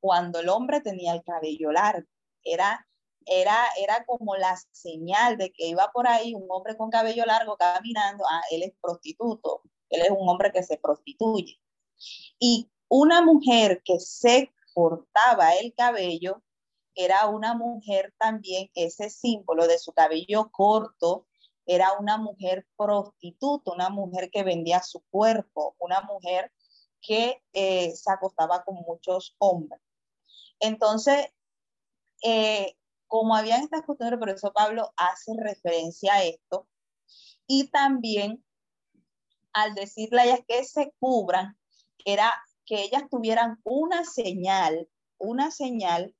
Cuando 0.00 0.40
el 0.40 0.48
hombre 0.48 0.80
tenía 0.80 1.12
el 1.12 1.22
cabello 1.22 1.72
largo, 1.72 2.08
era 2.42 2.86
era, 3.26 3.56
era 3.78 4.04
como 4.04 4.36
la 4.36 4.56
señal 4.72 5.36
de 5.36 5.52
que 5.52 5.66
iba 5.66 5.90
por 5.92 6.06
ahí 6.06 6.34
un 6.34 6.46
hombre 6.48 6.76
con 6.76 6.90
cabello 6.90 7.24
largo 7.26 7.56
caminando, 7.56 8.24
ah, 8.28 8.42
él 8.50 8.62
es 8.62 8.72
prostituto, 8.80 9.62
él 9.90 10.02
es 10.02 10.10
un 10.10 10.28
hombre 10.28 10.52
que 10.52 10.62
se 10.62 10.78
prostituye. 10.78 11.60
Y 12.38 12.70
una 12.88 13.22
mujer 13.22 13.82
que 13.84 13.98
se 14.00 14.52
cortaba 14.74 15.54
el 15.54 15.74
cabello 15.74 16.42
era 16.94 17.26
una 17.26 17.54
mujer 17.54 18.14
también, 18.18 18.70
ese 18.74 19.10
símbolo 19.10 19.66
de 19.66 19.78
su 19.78 19.92
cabello 19.92 20.50
corto, 20.52 21.26
era 21.66 21.92
una 21.98 22.18
mujer 22.18 22.66
prostituta, 22.76 23.72
una 23.72 23.88
mujer 23.88 24.30
que 24.30 24.42
vendía 24.42 24.82
su 24.82 25.00
cuerpo, 25.10 25.74
una 25.78 26.02
mujer 26.02 26.52
que 27.00 27.42
eh, 27.52 27.94
se 27.96 28.12
acostaba 28.12 28.64
con 28.64 28.76
muchos 28.86 29.34
hombres. 29.38 29.80
Entonces, 30.60 31.28
eh, 32.22 32.76
como 33.14 33.36
habían 33.36 33.62
estas 33.62 33.82
costumbres, 33.82 34.18
por 34.18 34.28
eso 34.28 34.52
Pablo 34.52 34.92
hace 34.96 35.30
referencia 35.36 36.14
a 36.14 36.24
esto. 36.24 36.66
Y 37.46 37.68
también 37.68 38.44
al 39.52 39.76
decirle 39.76 40.20
a 40.20 40.24
ellas 40.24 40.40
que 40.48 40.64
se 40.64 40.92
cubran, 40.98 41.56
era 42.04 42.34
que 42.66 42.82
ellas 42.82 43.04
tuvieran 43.08 43.60
una 43.62 44.04
señal, 44.04 44.88
una 45.16 45.52
señal 45.52 46.12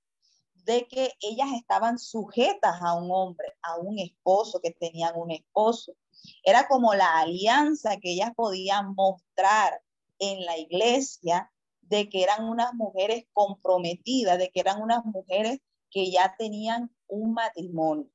de 0.54 0.86
que 0.86 1.10
ellas 1.18 1.48
estaban 1.56 1.98
sujetas 1.98 2.80
a 2.80 2.94
un 2.94 3.10
hombre, 3.10 3.54
a 3.62 3.76
un 3.76 3.98
esposo, 3.98 4.60
que 4.60 4.70
tenían 4.70 5.14
un 5.16 5.32
esposo. 5.32 5.96
Era 6.44 6.68
como 6.68 6.94
la 6.94 7.18
alianza 7.18 7.96
que 7.96 8.12
ellas 8.12 8.30
podían 8.36 8.94
mostrar 8.94 9.82
en 10.20 10.44
la 10.44 10.58
iglesia 10.58 11.50
de 11.80 12.08
que 12.08 12.22
eran 12.22 12.44
unas 12.44 12.72
mujeres 12.72 13.24
comprometidas, 13.32 14.38
de 14.38 14.52
que 14.52 14.60
eran 14.60 14.80
unas 14.80 15.04
mujeres 15.04 15.58
que 15.94 16.10
ya 16.10 16.34
tenían 16.36 16.90
un 17.06 17.34
matrimonio. 17.34 18.10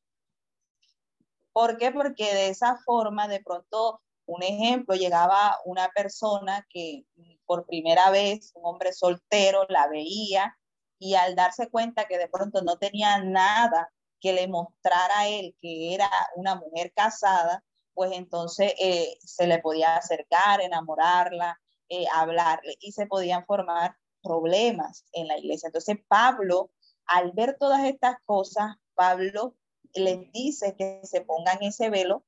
¿Por 1.53 1.77
qué? 1.77 1.91
Porque 1.91 2.25
de 2.33 2.49
esa 2.49 2.77
forma, 2.85 3.29
de 3.29 3.41
pronto, 3.41 4.01
un 4.25 4.43
ejemplo, 4.43 4.95
llegaba 4.95 5.57
una 5.63 5.87
persona 5.89 6.67
que 6.69 7.05
por 7.45 7.65
primera 7.65 8.11
vez, 8.11 8.51
un 8.53 8.65
hombre 8.65 8.91
soltero, 8.91 9.65
la 9.69 9.87
veía 9.87 10.57
y 10.99 11.15
al 11.15 11.35
darse 11.35 11.69
cuenta 11.69 12.05
que 12.05 12.17
de 12.17 12.27
pronto 12.27 12.61
no 12.61 12.77
tenía 12.77 13.23
nada 13.23 13.91
que 14.19 14.33
le 14.33 14.49
mostrara 14.49 15.19
a 15.19 15.27
él 15.29 15.55
que 15.61 15.95
era 15.95 16.09
una 16.35 16.55
mujer 16.55 16.91
casada, 16.93 17.63
pues 17.93 18.11
entonces 18.11 18.73
eh, 18.77 19.17
se 19.21 19.47
le 19.47 19.59
podía 19.59 19.95
acercar, 19.95 20.59
enamorarla, 20.59 21.59
eh, 21.87 22.05
hablarle 22.13 22.75
y 22.81 22.91
se 22.91 23.07
podían 23.07 23.45
formar 23.45 23.95
problemas 24.21 25.05
en 25.13 25.27
la 25.27 25.37
iglesia. 25.37 25.67
Entonces 25.67 25.97
Pablo 26.09 26.71
al 27.09 27.31
ver 27.31 27.57
todas 27.59 27.83
estas 27.85 28.17
cosas, 28.23 28.75
Pablo 28.93 29.55
les 29.95 30.31
dice 30.31 30.75
que 30.77 31.01
se 31.03 31.21
pongan 31.21 31.63
ese 31.63 31.89
velo 31.89 32.23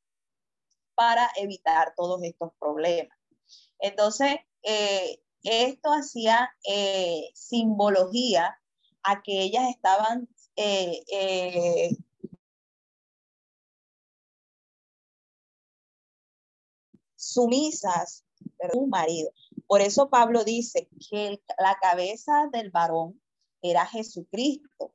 para 0.95 1.29
evitar 1.37 1.93
todos 1.95 2.21
estos 2.23 2.51
problemas. 2.59 3.15
Entonces, 3.77 4.37
eh, 4.63 5.21
esto 5.43 5.91
hacía 5.93 6.49
eh, 6.67 7.29
simbología 7.35 8.59
a 9.03 9.21
que 9.21 9.43
ellas 9.43 9.69
estaban 9.69 10.27
eh, 10.55 11.95
sumisas 17.15 18.25
a 18.63 18.87
marido. 18.87 19.29
Por 19.67 19.81
eso 19.81 20.09
Pablo 20.09 20.43
dice 20.43 20.89
que 21.09 21.39
la 21.59 21.77
cabeza 21.79 22.47
del 22.51 22.71
varón 22.71 23.20
era 23.61 23.85
Jesucristo 23.85 24.93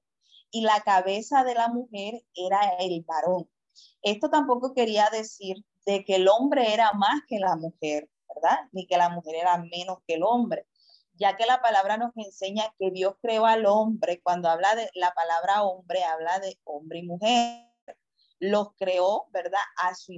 y 0.50 0.62
la 0.62 0.80
cabeza 0.80 1.44
de 1.44 1.54
la 1.54 1.68
mujer 1.68 2.24
era 2.34 2.76
el 2.78 3.02
varón. 3.02 3.48
Esto 4.02 4.30
tampoco 4.30 4.74
quería 4.74 5.08
decir 5.10 5.64
de 5.84 6.04
que 6.04 6.16
el 6.16 6.28
hombre 6.28 6.72
era 6.72 6.92
más 6.92 7.20
que 7.28 7.38
la 7.38 7.56
mujer, 7.56 8.08
¿verdad? 8.34 8.58
Ni 8.72 8.86
que 8.86 8.96
la 8.96 9.08
mujer 9.08 9.36
era 9.36 9.58
menos 9.58 9.98
que 10.06 10.14
el 10.14 10.22
hombre, 10.22 10.66
ya 11.14 11.36
que 11.36 11.46
la 11.46 11.60
palabra 11.60 11.96
nos 11.96 12.16
enseña 12.16 12.72
que 12.78 12.90
Dios 12.90 13.14
creó 13.20 13.46
al 13.46 13.66
hombre, 13.66 14.20
cuando 14.22 14.48
habla 14.48 14.74
de 14.74 14.90
la 14.94 15.12
palabra 15.14 15.62
hombre, 15.62 16.04
habla 16.04 16.38
de 16.40 16.58
hombre 16.64 16.98
y 17.00 17.06
mujer. 17.06 17.66
Los 18.38 18.74
creó, 18.76 19.26
¿verdad? 19.30 19.60
A 19.82 19.94
su 19.94 20.12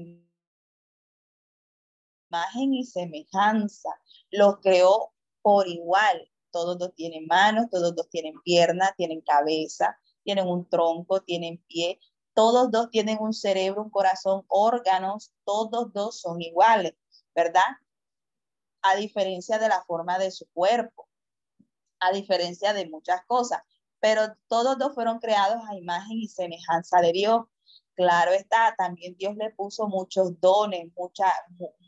imagen 2.31 2.75
y 2.75 2.85
semejanza. 2.85 3.91
Los 4.31 4.59
creó 4.61 5.13
por 5.43 5.69
igual 5.69 6.29
todos 6.51 6.79
dos 6.79 6.95
tienen 6.95 7.27
manos, 7.27 7.67
todos 7.71 7.95
dos 7.95 8.09
tienen 8.09 8.35
piernas, 8.43 8.93
tienen 8.97 9.21
cabeza, 9.21 9.99
tienen 10.23 10.47
un 10.47 10.69
tronco, 10.69 11.23
tienen 11.23 11.59
pie, 11.69 12.01
todos 12.35 12.71
dos 12.71 12.91
tienen 12.91 13.19
un 13.21 13.33
cerebro, 13.33 13.83
un 13.83 13.91
corazón, 13.91 14.45
órganos, 14.49 15.33
todos 15.45 15.93
dos 15.93 16.21
son 16.21 16.41
iguales, 16.41 16.95
¿verdad? 17.35 17.69
A 18.83 18.97
diferencia 18.97 19.59
de 19.59 19.69
la 19.69 19.83
forma 19.85 20.19
de 20.19 20.31
su 20.31 20.47
cuerpo, 20.53 21.09
a 22.01 22.13
diferencia 22.13 22.73
de 22.73 22.89
muchas 22.89 23.25
cosas, 23.27 23.61
pero 24.01 24.37
todos 24.47 24.79
dos 24.79 24.95
fueron 24.95 25.19
creados 25.19 25.63
a 25.69 25.77
imagen 25.77 26.19
y 26.19 26.29
semejanza 26.29 27.01
de 27.01 27.13
Dios. 27.13 27.47
Claro 27.95 28.31
está, 28.31 28.75
también 28.79 29.17
Dios 29.17 29.35
le 29.37 29.51
puso 29.51 29.89
muchos 29.89 30.41
dones, 30.41 30.93
muchas, 30.95 31.33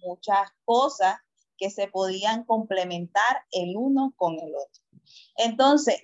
muchas 0.03 0.51
cosas 0.65 1.17
que 1.61 1.71
se 1.71 1.87
podían 1.89 2.45
complementar 2.45 3.45
el 3.53 3.77
uno 3.77 4.15
con 4.17 4.35
el 4.41 4.55
otro. 4.55 4.83
Entonces, 5.37 6.01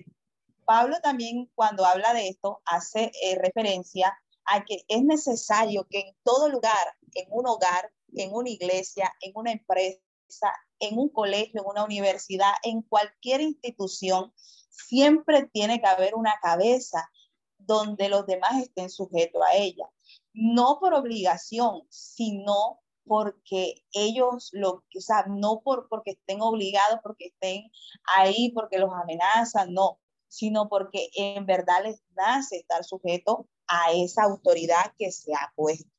Pablo 0.65 0.97
también 1.01 1.49
cuando 1.55 1.83
habla 1.83 2.13
de 2.13 2.29
esto 2.29 2.61
hace 2.65 3.11
eh, 3.23 3.39
referencia 3.41 4.17
a 4.45 4.63
que 4.63 4.83
es 4.87 5.03
necesario 5.03 5.87
que 5.89 5.99
en 6.01 6.15
todo 6.23 6.49
lugar, 6.49 6.95
en 7.15 7.27
un 7.31 7.47
hogar, 7.47 7.91
en 8.13 8.33
una 8.33 8.49
iglesia, 8.49 9.11
en 9.21 9.31
una 9.35 9.51
empresa, 9.51 10.53
en 10.79 10.97
un 10.99 11.09
colegio, 11.09 11.61
en 11.61 11.67
una 11.67 11.83
universidad, 11.83 12.53
en 12.63 12.83
cualquier 12.83 13.41
institución, 13.41 14.31
siempre 14.69 15.49
tiene 15.51 15.81
que 15.81 15.87
haber 15.87 16.15
una 16.15 16.35
cabeza 16.41 17.09
donde 17.57 18.09
los 18.09 18.27
demás 18.27 18.61
estén 18.61 18.89
sujetos 18.89 19.41
a 19.41 19.55
ella. 19.55 19.89
No 20.33 20.77
por 20.79 20.93
obligación, 20.93 21.87
sino 21.89 22.79
porque 23.07 23.83
ellos 23.93 24.49
lo, 24.53 24.83
o 24.95 25.01
sea, 25.01 25.25
no 25.27 25.61
por, 25.61 25.87
porque 25.89 26.11
estén 26.11 26.41
obligados, 26.41 26.99
porque 27.03 27.27
estén 27.27 27.71
ahí, 28.15 28.51
porque 28.53 28.77
los 28.77 28.91
amenazan, 28.93 29.73
no, 29.73 29.99
sino 30.27 30.69
porque 30.69 31.09
en 31.15 31.45
verdad 31.45 31.83
les 31.83 32.01
nace 32.15 32.57
estar 32.57 32.83
sujeto 32.83 33.47
a 33.67 33.91
esa 33.93 34.23
autoridad 34.23 34.93
que 34.97 35.11
se 35.11 35.33
ha 35.33 35.51
puesto. 35.55 35.89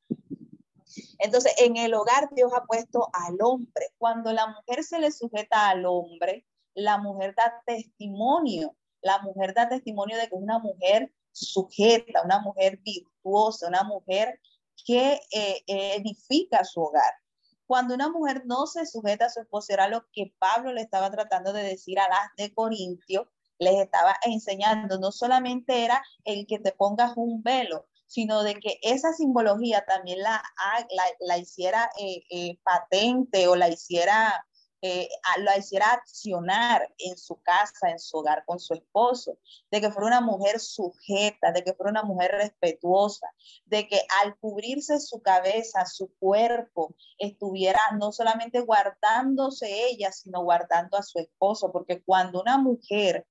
Entonces, 1.19 1.53
en 1.59 1.77
el 1.77 1.93
hogar 1.93 2.29
Dios 2.33 2.51
ha 2.55 2.65
puesto 2.65 3.09
al 3.13 3.37
hombre. 3.41 3.87
Cuando 3.97 4.33
la 4.33 4.47
mujer 4.47 4.83
se 4.83 4.99
le 4.99 5.11
sujeta 5.11 5.69
al 5.69 5.85
hombre, 5.85 6.45
la 6.73 6.97
mujer 6.97 7.35
da 7.35 7.61
testimonio. 7.65 8.75
La 9.01 9.19
mujer 9.19 9.53
da 9.53 9.69
testimonio 9.69 10.17
de 10.17 10.23
que 10.27 10.35
es 10.35 10.41
una 10.41 10.59
mujer 10.59 11.11
sujeta, 11.31 12.23
una 12.23 12.39
mujer 12.39 12.79
virtuosa, 12.83 13.67
una 13.67 13.83
mujer 13.83 14.39
que 14.85 15.19
eh, 15.31 15.63
edifica 15.67 16.63
su 16.63 16.81
hogar. 16.81 17.13
Cuando 17.65 17.93
una 17.93 18.09
mujer 18.09 18.43
no 18.45 18.65
se 18.65 18.85
sujeta 18.85 19.25
a 19.25 19.29
su 19.29 19.41
esposo, 19.41 19.73
era 19.73 19.87
lo 19.87 20.05
que 20.11 20.33
Pablo 20.39 20.73
le 20.73 20.81
estaba 20.81 21.11
tratando 21.11 21.53
de 21.53 21.63
decir 21.63 21.99
a 21.99 22.09
las 22.09 22.29
de 22.35 22.53
Corintio, 22.53 23.29
les 23.59 23.75
estaba 23.75 24.15
enseñando, 24.23 24.99
no 24.99 25.11
solamente 25.11 25.85
era 25.85 26.01
el 26.23 26.47
que 26.47 26.59
te 26.59 26.71
pongas 26.71 27.13
un 27.15 27.43
velo, 27.43 27.87
sino 28.07 28.41
de 28.41 28.55
que 28.55 28.79
esa 28.81 29.13
simbología 29.13 29.85
también 29.85 30.19
la, 30.23 30.41
la, 31.19 31.37
hiciera 31.37 31.91
eh, 31.99 32.23
eh, 32.31 32.59
patente 32.63 33.47
o 33.47 33.55
la 33.55 33.69
hiciera 33.69 34.47
eh, 34.81 35.09
lo 35.39 35.57
hiciera 35.57 35.91
accionar 35.91 36.93
en 36.97 37.17
su 37.17 37.41
casa, 37.41 37.89
en 37.89 37.99
su 37.99 38.17
hogar 38.17 38.43
con 38.45 38.59
su 38.59 38.73
esposo, 38.73 39.37
de 39.71 39.81
que 39.81 39.91
fuera 39.91 40.07
una 40.07 40.21
mujer 40.21 40.59
sujeta, 40.59 41.51
de 41.51 41.63
que 41.63 41.73
fuera 41.73 41.91
una 41.91 42.03
mujer 42.03 42.31
respetuosa, 42.31 43.27
de 43.65 43.87
que 43.87 44.01
al 44.21 44.37
cubrirse 44.37 44.99
su 44.99 45.21
cabeza, 45.21 45.85
su 45.85 46.13
cuerpo, 46.19 46.95
estuviera 47.17 47.79
no 47.97 48.11
solamente 48.11 48.61
guardándose 48.61 49.87
ella, 49.87 50.11
sino 50.11 50.43
guardando 50.43 50.97
a 50.97 51.03
su 51.03 51.19
esposo, 51.19 51.71
porque 51.71 52.01
cuando 52.03 52.41
una 52.41 52.57
mujer 52.57 53.27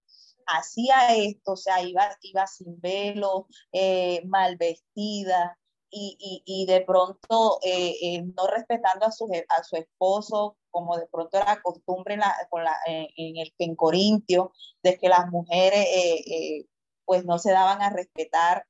hacía 0.47 1.15
esto, 1.15 1.53
o 1.53 1.57
sea, 1.57 1.83
iba, 1.83 2.09
iba 2.23 2.47
sin 2.47 2.81
velo, 2.81 3.47
eh, 3.73 4.23
mal 4.27 4.57
vestida, 4.57 5.59
y, 5.91 6.17
y, 6.21 6.43
y, 6.45 6.67
de 6.67 6.83
pronto 6.83 7.61
eh, 7.63 7.95
eh, 8.03 8.23
no 8.37 8.47
respetando 8.47 9.07
a 9.07 9.13
su, 9.13 9.27
a 9.49 9.63
su 9.63 9.77
esposo, 9.77 10.57
como 10.79 10.97
de 10.97 11.09
pronto 11.09 11.37
era 11.37 11.61
costumbre 11.61 12.15
en, 12.15 12.21
la, 12.21 12.35
con 12.51 12.63
en, 12.87 13.37
el, 13.37 13.53
en 13.59 13.75
Corintio, 13.75 14.53
de 14.81 14.97
que 14.97 15.09
las 15.09 15.29
mujeres 15.29 15.87
eh, 15.91 16.67
pues 17.05 17.25
no 17.25 17.41
se 17.41 17.51
daban 17.51 17.83
a 17.83 17.91
respetar, 17.91 18.65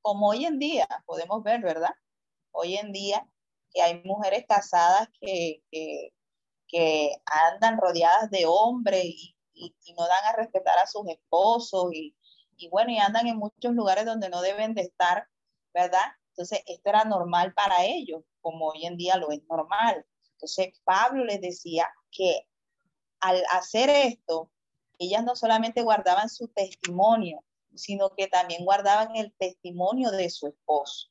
como 0.00 0.28
hoy 0.28 0.44
en 0.44 0.60
día 0.60 0.86
podemos 1.04 1.42
ver, 1.42 1.60
¿verdad? 1.60 1.90
Hoy 2.52 2.76
en 2.76 2.92
día 2.92 3.26
que 3.72 3.82
hay 3.82 4.00
mujeres 4.04 4.44
casadas 4.48 5.08
que, 5.20 5.62
que, 5.72 6.12
que 6.68 7.16
andan 7.50 7.78
rodeadas 7.78 8.30
de 8.30 8.46
hombres 8.46 9.04
y, 9.04 9.34
no 9.98 10.06
dan 10.06 10.24
a 10.26 10.36
respetar 10.36 10.78
a 10.78 10.86
sus 10.86 11.08
esposos 11.08 11.86
y, 11.92 12.14
y 12.56 12.68
bueno, 12.68 12.92
y 12.92 12.98
andan 12.98 13.26
en 13.26 13.38
muchos 13.38 13.72
lugares 13.72 14.04
donde 14.04 14.28
no 14.28 14.42
deben 14.42 14.74
de 14.74 14.82
estar 14.82 15.26
¿verdad? 15.76 16.06
Entonces, 16.30 16.62
esto 16.66 16.88
era 16.88 17.04
normal 17.04 17.52
para 17.52 17.84
ellos, 17.84 18.22
como 18.40 18.68
hoy 18.68 18.86
en 18.86 18.96
día 18.96 19.16
lo 19.16 19.30
es 19.30 19.42
normal. 19.48 20.06
Entonces, 20.36 20.74
Pablo 20.84 21.24
les 21.24 21.40
decía 21.40 21.88
que 22.10 22.46
al 23.20 23.42
hacer 23.52 23.88
esto, 23.88 24.50
ellas 24.98 25.24
no 25.24 25.34
solamente 25.34 25.82
guardaban 25.82 26.28
su 26.28 26.48
testimonio, 26.48 27.42
sino 27.74 28.10
que 28.10 28.28
también 28.28 28.64
guardaban 28.64 29.16
el 29.16 29.32
testimonio 29.38 30.10
de 30.10 30.30
su 30.30 30.48
esposo, 30.48 31.08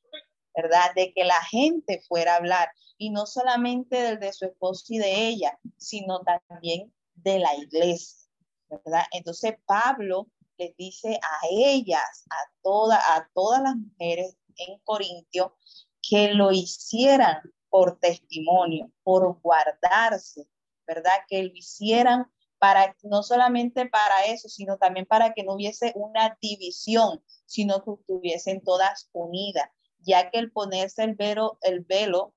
¿verdad? 0.54 0.94
De 0.94 1.12
que 1.12 1.24
la 1.24 1.42
gente 1.42 2.02
fuera 2.08 2.34
a 2.34 2.36
hablar, 2.36 2.68
y 2.98 3.10
no 3.10 3.26
solamente 3.26 3.96
del 3.96 4.20
de 4.20 4.32
su 4.32 4.46
esposo 4.46 4.84
y 4.88 4.98
de 4.98 5.28
ella, 5.28 5.58
sino 5.76 6.20
también 6.20 6.92
de 7.14 7.38
la 7.40 7.54
iglesia, 7.56 8.28
¿verdad? 8.68 9.04
Entonces 9.12 9.54
Pablo 9.66 10.28
les 10.56 10.74
dice 10.76 11.18
a 11.20 11.46
ellas, 11.50 12.24
a, 12.30 12.36
toda, 12.62 12.96
a 13.16 13.28
todas 13.34 13.62
las 13.62 13.76
mujeres 13.76 14.36
en 14.56 14.78
Corintio 14.84 15.56
que 16.00 16.32
lo 16.32 16.52
hicieran 16.52 17.38
por 17.76 17.98
testimonio, 17.98 18.90
por 19.02 19.38
guardarse, 19.42 20.48
¿verdad? 20.86 21.12
Que 21.28 21.42
lo 21.42 21.54
hicieran 21.54 22.24
para, 22.56 22.96
no 23.02 23.22
solamente 23.22 23.84
para 23.84 24.24
eso, 24.24 24.48
sino 24.48 24.78
también 24.78 25.04
para 25.04 25.34
que 25.34 25.44
no 25.44 25.52
hubiese 25.52 25.92
una 25.94 26.38
división, 26.40 27.22
sino 27.44 27.84
que 27.84 27.90
estuviesen 28.00 28.62
todas 28.62 29.10
unidas, 29.12 29.68
ya 29.98 30.30
que 30.30 30.38
el 30.38 30.52
ponerse 30.52 31.04
el 31.04 31.16
velo, 31.16 31.58
el 31.60 31.80
velo 31.80 32.32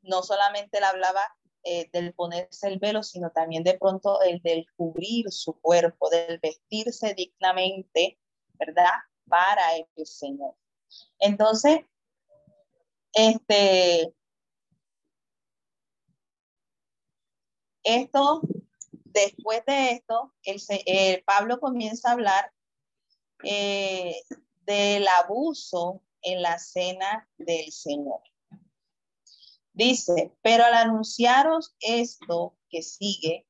no 0.00 0.22
solamente 0.22 0.80
le 0.80 0.86
hablaba 0.86 1.20
eh, 1.64 1.90
del 1.92 2.14
ponerse 2.14 2.68
el 2.68 2.78
velo, 2.78 3.02
sino 3.02 3.32
también 3.32 3.64
de 3.64 3.76
pronto 3.76 4.22
el 4.22 4.40
del 4.40 4.64
cubrir 4.76 5.30
su 5.30 5.60
cuerpo, 5.60 6.08
del 6.08 6.38
vestirse 6.38 7.12
dignamente, 7.12 8.18
¿verdad? 8.54 8.94
Para 9.28 9.76
el 9.76 10.06
Señor. 10.06 10.54
Entonces, 11.18 11.80
este, 13.12 14.14
esto, 17.84 18.42
después 19.04 19.64
de 19.66 19.92
esto, 19.92 20.32
el, 20.44 21.22
Pablo 21.24 21.60
comienza 21.60 22.10
a 22.10 22.12
hablar 22.12 22.52
eh, 23.44 24.22
del 24.60 25.06
abuso 25.08 26.02
en 26.22 26.42
la 26.42 26.58
cena 26.58 27.28
del 27.36 27.72
Señor. 27.72 28.22
Dice, 29.72 30.36
pero 30.42 30.64
al 30.64 30.74
anunciaros 30.74 31.74
esto 31.80 32.56
que 32.68 32.82
sigue, 32.82 33.46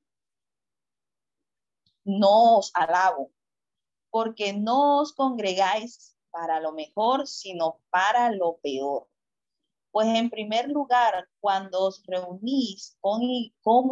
no 2.05 2.59
os 2.59 2.71
alabo, 2.75 3.33
porque 4.11 4.53
no 4.53 5.01
os 5.01 5.13
congregáis 5.13 6.17
para 6.31 6.61
lo 6.61 6.73
mejor, 6.73 7.27
sino 7.27 7.81
para 7.91 8.31
lo 8.31 8.59
peor. 8.63 9.09
Pues 9.93 10.09
en 10.09 10.31
primer 10.31 10.71
lugar, 10.71 11.29
cuando 11.39 11.85
os 11.85 12.03
reunís 12.07 12.97
con, 13.01 13.23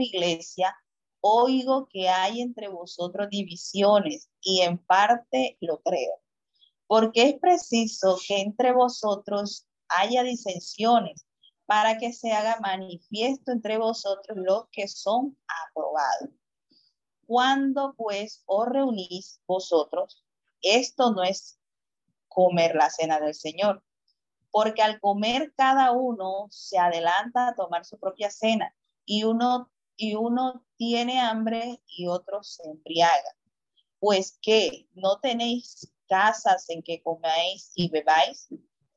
iglesia, 0.01 0.75
oigo 1.21 1.87
que 1.89 2.09
hay 2.09 2.41
entre 2.41 2.69
vosotros 2.69 3.29
divisiones 3.29 4.31
y 4.41 4.63
en 4.63 4.79
parte 4.79 5.59
lo 5.61 5.81
creo. 5.83 6.23
Porque 6.87 7.29
es 7.29 7.39
preciso 7.39 8.19
que 8.27 8.41
entre 8.41 8.73
vosotros 8.73 9.67
haya 9.89 10.23
disensiones 10.23 11.27
para 11.67 11.99
que 11.99 12.15
se 12.15 12.33
haga 12.33 12.59
manifiesto 12.61 13.53
entre 13.53 13.77
vosotros 13.77 14.39
los 14.41 14.65
que 14.73 14.89
son 14.89 15.37
aprobados. 15.69 16.31
Cuando 17.27 17.95
pues 17.95 18.43
os 18.47 18.67
reunís 18.67 19.41
vosotros, 19.47 20.25
esto 20.63 21.13
no 21.13 21.23
es 21.23 21.61
comer 22.27 22.75
la 22.75 22.89
cena 22.89 23.21
del 23.21 23.35
Señor. 23.35 23.85
Porque 24.51 24.83
al 24.83 25.01
comer 25.01 25.53
cada 25.57 25.93
uno 25.93 26.49
se 26.51 26.79
adelanta 26.79 27.49
a 27.49 27.55
tomar 27.55 27.85
su 27.85 27.99
propia 27.99 28.31
cena 28.31 28.75
y 29.05 29.25
uno, 29.25 29.71
y 29.97 30.15
uno 30.15 30.65
tiene 30.77 31.21
hambre 31.21 31.81
y 31.87 32.09
otro 32.09 32.43
se 32.43 32.69
embriaga. 32.69 33.37
Pues 33.99 34.39
que 34.43 34.89
no 34.95 35.21
tenéis 35.21 35.93
casas 36.09 36.69
en 36.71 36.83
que 36.83 37.03
comáis 37.03 37.71
y 37.75 37.89
bebáis, 37.89 38.49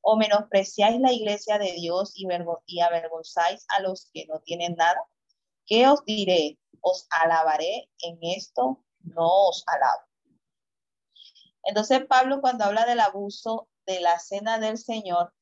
o 0.01 0.17
menospreciáis 0.17 0.99
la 0.99 1.13
iglesia 1.13 1.57
de 1.57 1.71
Dios 1.73 2.13
y, 2.15 2.27
y 2.65 2.81
avergonzáis 2.81 3.65
a 3.69 3.81
los 3.81 4.09
que 4.13 4.25
no 4.25 4.39
tienen 4.41 4.75
nada. 4.75 5.01
¿Qué 5.65 5.87
os 5.87 6.03
diré? 6.03 6.59
Os 6.81 7.07
alabaré 7.21 7.89
en 7.99 8.17
esto, 8.21 8.83
no 8.99 9.47
os 9.47 9.63
alabo. 9.67 10.03
Entonces 11.63 12.05
Pablo 12.05 12.41
cuando 12.41 12.65
habla 12.65 12.85
del 12.85 12.99
abuso 12.99 13.69
de 13.85 14.01
la 14.01 14.19
cena 14.19 14.59
del 14.59 14.77
Señor, 14.77 15.33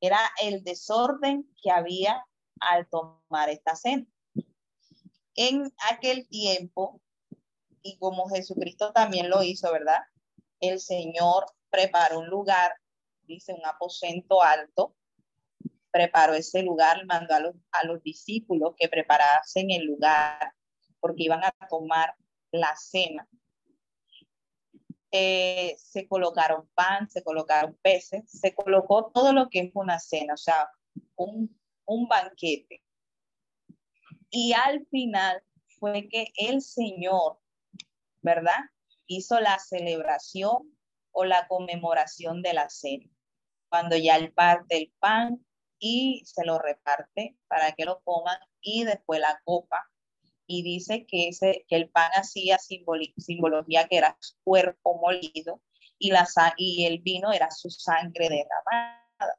era 0.00 0.20
el 0.42 0.62
desorden 0.62 1.48
que 1.62 1.70
había 1.70 2.24
al 2.60 2.88
tomar 2.88 3.48
esta 3.50 3.76
cena. 3.76 4.06
En 5.34 5.72
aquel 5.90 6.26
tiempo, 6.28 7.00
y 7.82 7.98
como 7.98 8.28
Jesucristo 8.28 8.92
también 8.92 9.28
lo 9.28 9.42
hizo, 9.42 9.70
¿verdad? 9.70 10.00
El 10.60 10.80
Señor 10.80 11.46
preparó 11.70 12.20
un 12.20 12.28
lugar, 12.28 12.72
dice 13.22 13.52
un 13.52 13.64
aposento 13.66 14.42
alto, 14.42 14.94
preparó 15.90 16.34
ese 16.34 16.62
lugar, 16.62 17.04
mandó 17.06 17.34
a 17.34 17.40
los, 17.40 17.54
a 17.72 17.84
los 17.86 18.02
discípulos 18.02 18.74
que 18.76 18.88
preparasen 18.88 19.70
el 19.70 19.84
lugar, 19.84 20.52
porque 21.00 21.24
iban 21.24 21.44
a 21.44 21.52
tomar 21.68 22.14
la 22.50 22.74
cena 22.76 23.28
eh, 25.10 25.76
se 25.78 26.08
colocaron 26.08 26.68
pan, 26.74 27.08
se 27.08 27.22
colocaron 27.22 27.78
peces, 27.82 28.30
se 28.30 28.54
colocó 28.54 29.10
todo 29.12 29.32
lo 29.32 29.48
que 29.48 29.60
es 29.60 29.70
una 29.74 29.98
cena, 29.98 30.34
o 30.34 30.36
sea, 30.36 30.70
un, 31.16 31.58
un 31.84 32.08
banquete. 32.08 32.82
Y 34.30 34.52
al 34.52 34.86
final 34.86 35.42
fue 35.78 36.08
que 36.08 36.32
el 36.36 36.60
Señor, 36.60 37.38
¿verdad? 38.22 38.58
Hizo 39.06 39.40
la 39.40 39.58
celebración 39.58 40.76
o 41.12 41.24
la 41.24 41.46
conmemoración 41.48 42.42
de 42.42 42.52
la 42.52 42.68
cena. 42.68 43.08
Cuando 43.68 43.96
ya 43.96 44.16
él 44.16 44.32
parte 44.32 44.76
el 44.76 44.92
pan 44.98 45.44
y 45.78 46.22
se 46.26 46.44
lo 46.44 46.58
reparte 46.58 47.36
para 47.48 47.72
que 47.72 47.84
lo 47.84 48.00
coman 48.02 48.38
y 48.60 48.84
después 48.84 49.20
la 49.20 49.40
copa 49.44 49.90
y 50.46 50.62
dice 50.62 51.06
que, 51.06 51.28
ese, 51.28 51.64
que 51.68 51.76
el 51.76 51.88
pan 51.90 52.10
hacía 52.14 52.58
simbología 52.58 53.88
que 53.88 53.96
era 53.96 54.16
su 54.20 54.34
cuerpo 54.44 54.98
molido 55.00 55.60
y, 55.98 56.10
la, 56.10 56.26
y 56.56 56.84
el 56.86 57.00
vino 57.00 57.32
era 57.32 57.50
su 57.50 57.70
sangre 57.70 58.28
derramada. 58.28 59.38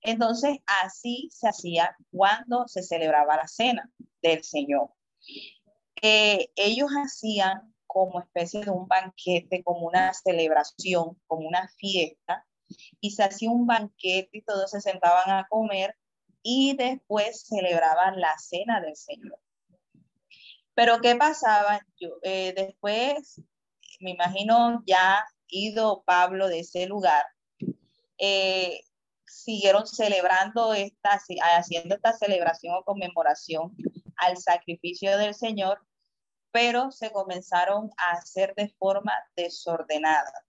Entonces, 0.00 0.58
así 0.82 1.28
se 1.32 1.48
hacía 1.48 1.96
cuando 2.10 2.68
se 2.68 2.82
celebraba 2.82 3.36
la 3.36 3.48
cena 3.48 3.90
del 4.22 4.44
Señor. 4.44 4.90
Eh, 6.00 6.50
ellos 6.54 6.90
hacían 6.90 7.74
como 7.86 8.20
especie 8.20 8.64
de 8.64 8.70
un 8.70 8.86
banquete, 8.86 9.64
como 9.64 9.86
una 9.86 10.12
celebración, 10.14 11.20
como 11.26 11.48
una 11.48 11.68
fiesta, 11.68 12.46
y 13.00 13.10
se 13.10 13.24
hacía 13.24 13.50
un 13.50 13.66
banquete 13.66 14.28
y 14.32 14.42
todos 14.42 14.70
se 14.70 14.80
sentaban 14.80 15.30
a 15.30 15.48
comer 15.48 15.96
y 16.42 16.76
después 16.76 17.42
celebraban 17.42 18.20
la 18.20 18.36
cena 18.38 18.80
del 18.80 18.94
Señor. 18.94 19.38
Pero 20.78 21.00
¿qué 21.00 21.16
pasaba? 21.16 21.80
Yo, 21.98 22.10
eh, 22.22 22.54
después, 22.56 23.42
me 23.98 24.12
imagino 24.12 24.80
ya 24.86 25.24
ido 25.48 26.04
Pablo 26.06 26.46
de 26.46 26.60
ese 26.60 26.86
lugar, 26.86 27.24
eh, 28.16 28.82
siguieron 29.26 29.88
celebrando 29.88 30.74
esta, 30.74 31.18
haciendo 31.56 31.96
esta 31.96 32.12
celebración 32.12 32.76
o 32.76 32.84
conmemoración 32.84 33.76
al 34.18 34.36
sacrificio 34.36 35.18
del 35.18 35.34
Señor, 35.34 35.80
pero 36.52 36.92
se 36.92 37.10
comenzaron 37.10 37.90
a 37.96 38.12
hacer 38.12 38.54
de 38.54 38.68
forma 38.78 39.14
desordenada 39.34 40.46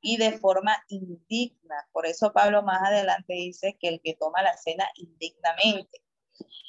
y 0.00 0.16
de 0.16 0.38
forma 0.38 0.76
indigna. 0.90 1.88
Por 1.90 2.06
eso 2.06 2.32
Pablo 2.32 2.62
más 2.62 2.88
adelante 2.88 3.32
dice 3.32 3.76
que 3.80 3.88
el 3.88 4.00
que 4.00 4.14
toma 4.14 4.42
la 4.42 4.56
cena 4.56 4.88
indignamente. 4.94 6.04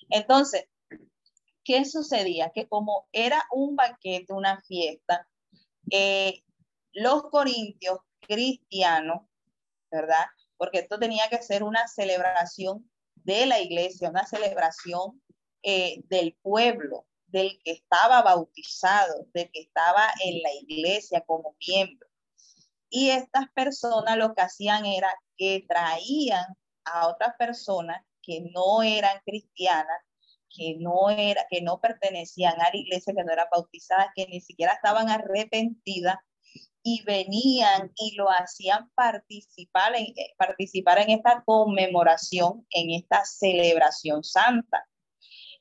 Entonces, 0.09 0.65
¿qué 1.63 1.85
sucedía? 1.85 2.51
Que 2.53 2.67
como 2.67 3.07
era 3.11 3.43
un 3.51 3.75
banquete, 3.75 4.33
una 4.33 4.61
fiesta, 4.61 5.27
eh, 5.91 6.43
los 6.93 7.23
corintios 7.23 7.99
cristianos, 8.21 9.21
¿verdad? 9.91 10.25
Porque 10.57 10.79
esto 10.79 10.99
tenía 10.99 11.27
que 11.29 11.41
ser 11.41 11.63
una 11.63 11.87
celebración 11.87 12.89
de 13.15 13.45
la 13.45 13.59
iglesia, 13.59 14.09
una 14.09 14.25
celebración 14.25 15.21
eh, 15.63 16.01
del 16.09 16.37
pueblo, 16.41 17.05
del 17.27 17.59
que 17.63 17.71
estaba 17.71 18.21
bautizado, 18.21 19.25
del 19.33 19.49
que 19.51 19.61
estaba 19.61 20.07
en 20.23 20.41
la 20.41 20.53
iglesia 20.53 21.21
como 21.25 21.55
miembro. 21.67 22.07
Y 22.89 23.09
estas 23.09 23.49
personas 23.55 24.17
lo 24.17 24.35
que 24.35 24.41
hacían 24.41 24.85
era 24.85 25.11
que 25.35 25.65
traían 25.67 26.45
a 26.85 27.07
otras 27.07 27.35
personas 27.37 28.03
que 28.21 28.41
no 28.53 28.83
eran 28.83 29.19
cristianas, 29.25 29.99
que 30.55 30.77
no 30.79 31.09
era, 31.09 31.45
que 31.49 31.61
no 31.61 31.79
pertenecían 31.81 32.53
a 32.61 32.69
la 32.71 32.77
iglesia, 32.77 33.13
que 33.15 33.23
no 33.23 33.31
eran 33.31 33.47
bautizadas, 33.51 34.07
que 34.15 34.27
ni 34.27 34.41
siquiera 34.41 34.73
estaban 34.73 35.09
arrepentidas 35.09 36.17
y 36.83 37.01
venían 37.03 37.91
y 37.95 38.15
lo 38.15 38.29
hacían 38.29 38.89
participar 38.93 39.95
en, 39.95 40.05
eh, 40.05 40.33
participar 40.37 40.99
en 40.99 41.11
esta 41.11 41.43
conmemoración, 41.45 42.67
en 42.71 42.91
esta 42.91 43.23
celebración 43.25 44.23
santa. 44.23 44.85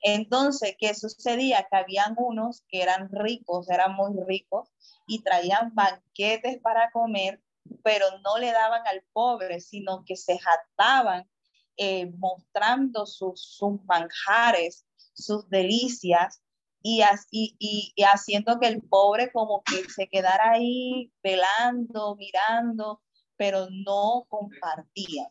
Entonces, 0.03 0.75
¿qué 0.79 0.95
sucedía? 0.95 1.67
Que 1.71 1.77
habían 1.77 2.15
unos 2.19 2.65
que 2.69 2.83
eran 2.83 3.09
ricos, 3.13 3.71
eran 3.71 3.95
muy 3.95 4.13
ricos 4.27 4.69
y 5.07 5.23
traían 5.23 5.73
banquetes 5.75 6.59
para 6.61 6.91
comer, 6.91 7.41
pero 7.85 8.07
no 8.25 8.39
le 8.39 8.51
daban 8.51 8.83
al 8.89 9.05
pobre, 9.13 9.61
sino 9.61 10.05
que 10.05 10.17
se 10.17 10.39
jactaban 10.39 11.31
eh, 11.77 12.11
mostrando 12.19 13.07
sus, 13.07 13.41
sus 13.41 13.83
manjares, 13.85 14.87
sus 15.15 15.49
delicias 15.49 16.43
y, 16.83 17.03
así, 17.03 17.57
y, 17.59 17.95
haciendo 18.03 18.59
que 18.59 18.69
el 18.69 18.83
pobre 18.83 19.31
como 19.33 19.63
que 19.63 19.89
se 19.89 20.09
quedara 20.09 20.53
ahí 20.53 21.13
velando, 21.23 22.17
mirando, 22.17 23.03
pero 23.37 23.69
no 23.71 24.27
compartía. 24.29 25.31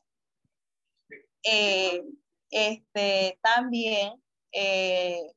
Eh, 1.44 2.04
este, 2.50 3.40
también 3.42 4.22
eh, 4.52 5.32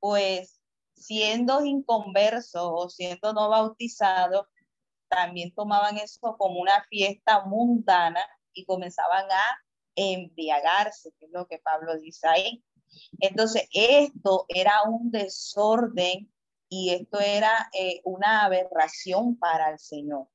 pues 0.00 0.60
siendo 0.94 1.64
inconverso 1.64 2.74
o 2.74 2.88
siendo 2.88 3.32
no 3.32 3.48
bautizado, 3.48 4.48
también 5.08 5.54
tomaban 5.54 5.96
eso 5.98 6.36
como 6.38 6.60
una 6.60 6.84
fiesta 6.84 7.44
mundana 7.46 8.20
y 8.52 8.64
comenzaban 8.64 9.26
a 9.30 9.58
embriagarse, 9.98 11.12
que 11.18 11.26
es 11.26 11.32
lo 11.32 11.46
que 11.46 11.58
Pablo 11.58 11.96
dice 11.98 12.26
ahí. 12.28 12.64
Entonces, 13.20 13.68
esto 13.72 14.46
era 14.48 14.82
un 14.88 15.10
desorden 15.10 16.32
y 16.68 16.90
esto 16.90 17.20
era 17.20 17.70
eh, 17.72 18.00
una 18.04 18.44
aberración 18.44 19.38
para 19.38 19.70
el 19.70 19.78
Señor 19.78 20.28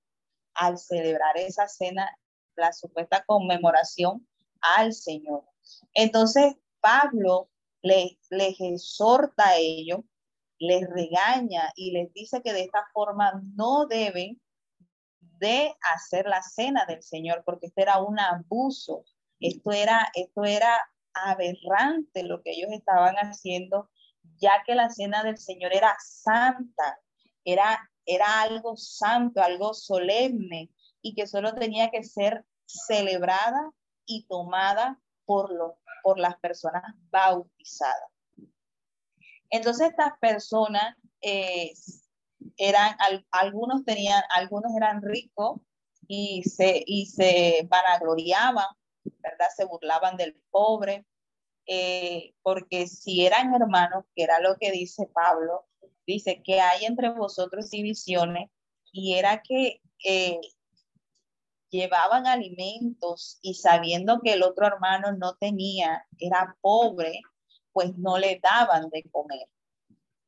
al 0.55 0.77
celebrar 0.77 1.37
esa 1.37 1.67
cena, 1.67 2.15
la 2.55 2.73
supuesta 2.73 3.23
conmemoración 3.25 4.27
al 4.61 4.93
Señor. 4.93 5.43
Entonces, 5.93 6.55
Pablo 6.79 7.49
les, 7.81 8.17
exhorta 8.59 9.49
a 9.49 9.57
ellos, 9.57 10.01
les 10.59 10.87
regaña 10.89 11.71
y 11.75 11.91
les 11.91 12.11
dice 12.13 12.41
que 12.41 12.53
de 12.53 12.61
esta 12.61 12.85
forma 12.93 13.41
no 13.55 13.85
deben 13.85 14.39
de 15.19 15.75
hacer 15.93 16.25
la 16.25 16.41
cena 16.41 16.85
del 16.85 17.03
Señor, 17.03 17.43
porque 17.45 17.67
esto 17.67 17.81
era 17.81 18.01
un 18.01 18.19
abuso, 18.19 19.03
esto 19.47 19.71
era, 19.71 20.09
esto 20.15 20.43
era 20.43 20.73
aberrante 21.13 22.23
lo 22.23 22.41
que 22.41 22.51
ellos 22.51 22.71
estaban 22.71 23.15
haciendo, 23.15 23.89
ya 24.37 24.63
que 24.65 24.75
la 24.75 24.89
cena 24.89 25.23
del 25.23 25.37
Señor 25.37 25.73
era 25.73 25.95
santa, 25.99 26.99
era, 27.45 27.89
era 28.05 28.41
algo 28.41 28.75
santo, 28.77 29.41
algo 29.41 29.73
solemne, 29.73 30.71
y 31.01 31.13
que 31.13 31.27
solo 31.27 31.53
tenía 31.53 31.91
que 31.91 32.03
ser 32.03 32.45
celebrada 32.65 33.71
y 34.05 34.25
tomada 34.27 34.99
por 35.25 35.51
los 35.53 35.73
por 36.03 36.19
las 36.19 36.37
personas 36.37 36.83
bautizadas. 37.09 38.11
Entonces 39.49 39.89
estas 39.89 40.11
personas 40.19 40.95
eh, 41.21 41.73
eran, 42.57 42.95
algunos 43.31 43.85
tenían, 43.85 44.21
algunos 44.35 44.75
eran 44.75 45.01
ricos 45.01 45.61
y 46.07 46.43
se, 46.43 46.83
y 46.85 47.05
se 47.05 47.67
vanagloriaban, 47.69 48.65
¿verdad? 49.23 49.47
Se 49.55 49.65
burlaban 49.65 50.17
del 50.17 50.35
pobre, 50.51 51.05
eh, 51.65 52.35
porque 52.43 52.87
si 52.87 53.25
eran 53.25 53.53
hermanos, 53.55 54.05
que 54.15 54.23
era 54.23 54.39
lo 54.39 54.57
que 54.57 54.71
dice 54.71 55.07
Pablo, 55.13 55.65
dice 56.05 56.41
que 56.43 56.59
hay 56.59 56.85
entre 56.85 57.09
vosotros 57.09 57.69
divisiones 57.69 58.49
y 58.91 59.15
era 59.15 59.41
que 59.41 59.81
eh, 60.05 60.39
llevaban 61.73 62.27
alimentos 62.27 63.39
y 63.41 63.55
sabiendo 63.55 64.21
que 64.21 64.33
el 64.33 64.43
otro 64.43 64.67
hermano 64.67 65.13
no 65.13 65.35
tenía, 65.35 66.05
era 66.19 66.55
pobre, 66.61 67.21
pues 67.71 67.97
no 67.97 68.19
le 68.19 68.39
daban 68.41 68.89
de 68.89 69.03
comer, 69.11 69.47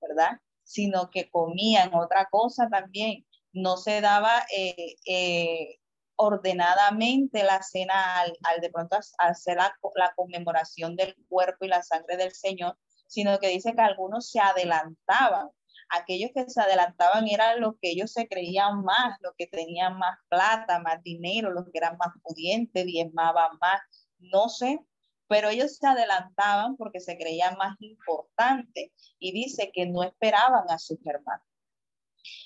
¿verdad? 0.02 0.40
Sino 0.64 1.12
que 1.12 1.30
comían 1.30 1.94
otra 1.94 2.28
cosa 2.32 2.68
también. 2.70 3.26
No 3.54 3.78
se 3.78 4.02
daba 4.02 4.46
eh, 4.52 4.96
eh, 5.06 5.80
ordenadamente 6.18 7.44
la 7.44 7.62
cena 7.62 8.22
al, 8.22 8.62
de 8.62 8.70
pronto 8.70 8.98
hacer 9.18 9.58
la, 9.58 9.76
la 9.96 10.14
conmemoración 10.16 10.96
del 10.96 11.16
cuerpo 11.28 11.66
y 11.66 11.70
la 11.70 11.84
sangre 11.84 12.18
del 12.18 12.32
Señor, 12.34 12.78
sino 13.08 13.40
que 13.40 13.50
dice 13.50 13.74
que 13.76 13.82
algunos 13.82 14.30
se 14.32 14.40
adelantaban 14.40 15.50
aquellos 15.90 16.32
que 16.34 16.50
se 16.50 16.62
adelantaban 16.62 17.28
eran 17.28 17.62
los 17.62 17.76
que 17.82 17.92
ellos 17.92 18.12
se 18.12 18.28
creían 18.28 18.84
más, 18.84 19.18
los 19.22 19.34
que 19.38 19.48
tenían 19.48 19.98
más 19.98 20.18
plata, 20.30 20.80
más 20.80 21.02
dinero, 21.04 21.52
los 21.52 21.66
que 21.66 21.78
eran 21.78 21.98
más 21.98 22.14
pudientes, 22.24 22.86
diezmaban 22.86 23.58
más, 23.60 23.82
no 24.20 24.50
sé, 24.50 24.80
pero 25.28 25.50
ellos 25.50 25.78
se 25.78 25.88
adelantaban 25.88 26.76
porque 26.78 27.00
se 27.00 27.18
creían 27.18 27.58
más 27.58 27.76
importantes 27.80 28.92
y 29.20 29.32
dice 29.32 29.72
que 29.74 29.86
no 29.86 30.04
esperaban 30.04 30.66
a 30.70 30.78
sus 30.78 31.00
hermanos. 31.06 31.46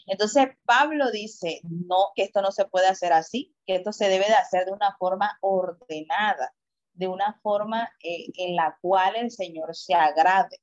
Entonces 0.08 0.48
Pablo 0.66 1.12
dice, 1.12 1.62
no, 1.64 2.12
que 2.16 2.24
esto 2.24 2.42
no 2.42 2.52
se 2.52 2.66
puede 2.66 2.88
hacer 2.88 3.14
así, 3.14 3.56
que 3.66 3.76
esto 3.76 3.94
se 3.94 4.10
debe 4.10 4.26
de 4.26 4.34
hacer 4.34 4.66
de 4.66 4.72
una 4.72 4.96
forma 4.98 5.38
ordenada, 5.42 6.54
de 6.94 7.08
una 7.08 7.40
forma 7.42 7.90
eh, 8.04 8.28
en 8.36 8.56
la 8.56 8.78
cual 8.82 9.16
el 9.16 9.32
Señor 9.32 9.76
se 9.76 9.94
agrade 9.94 10.60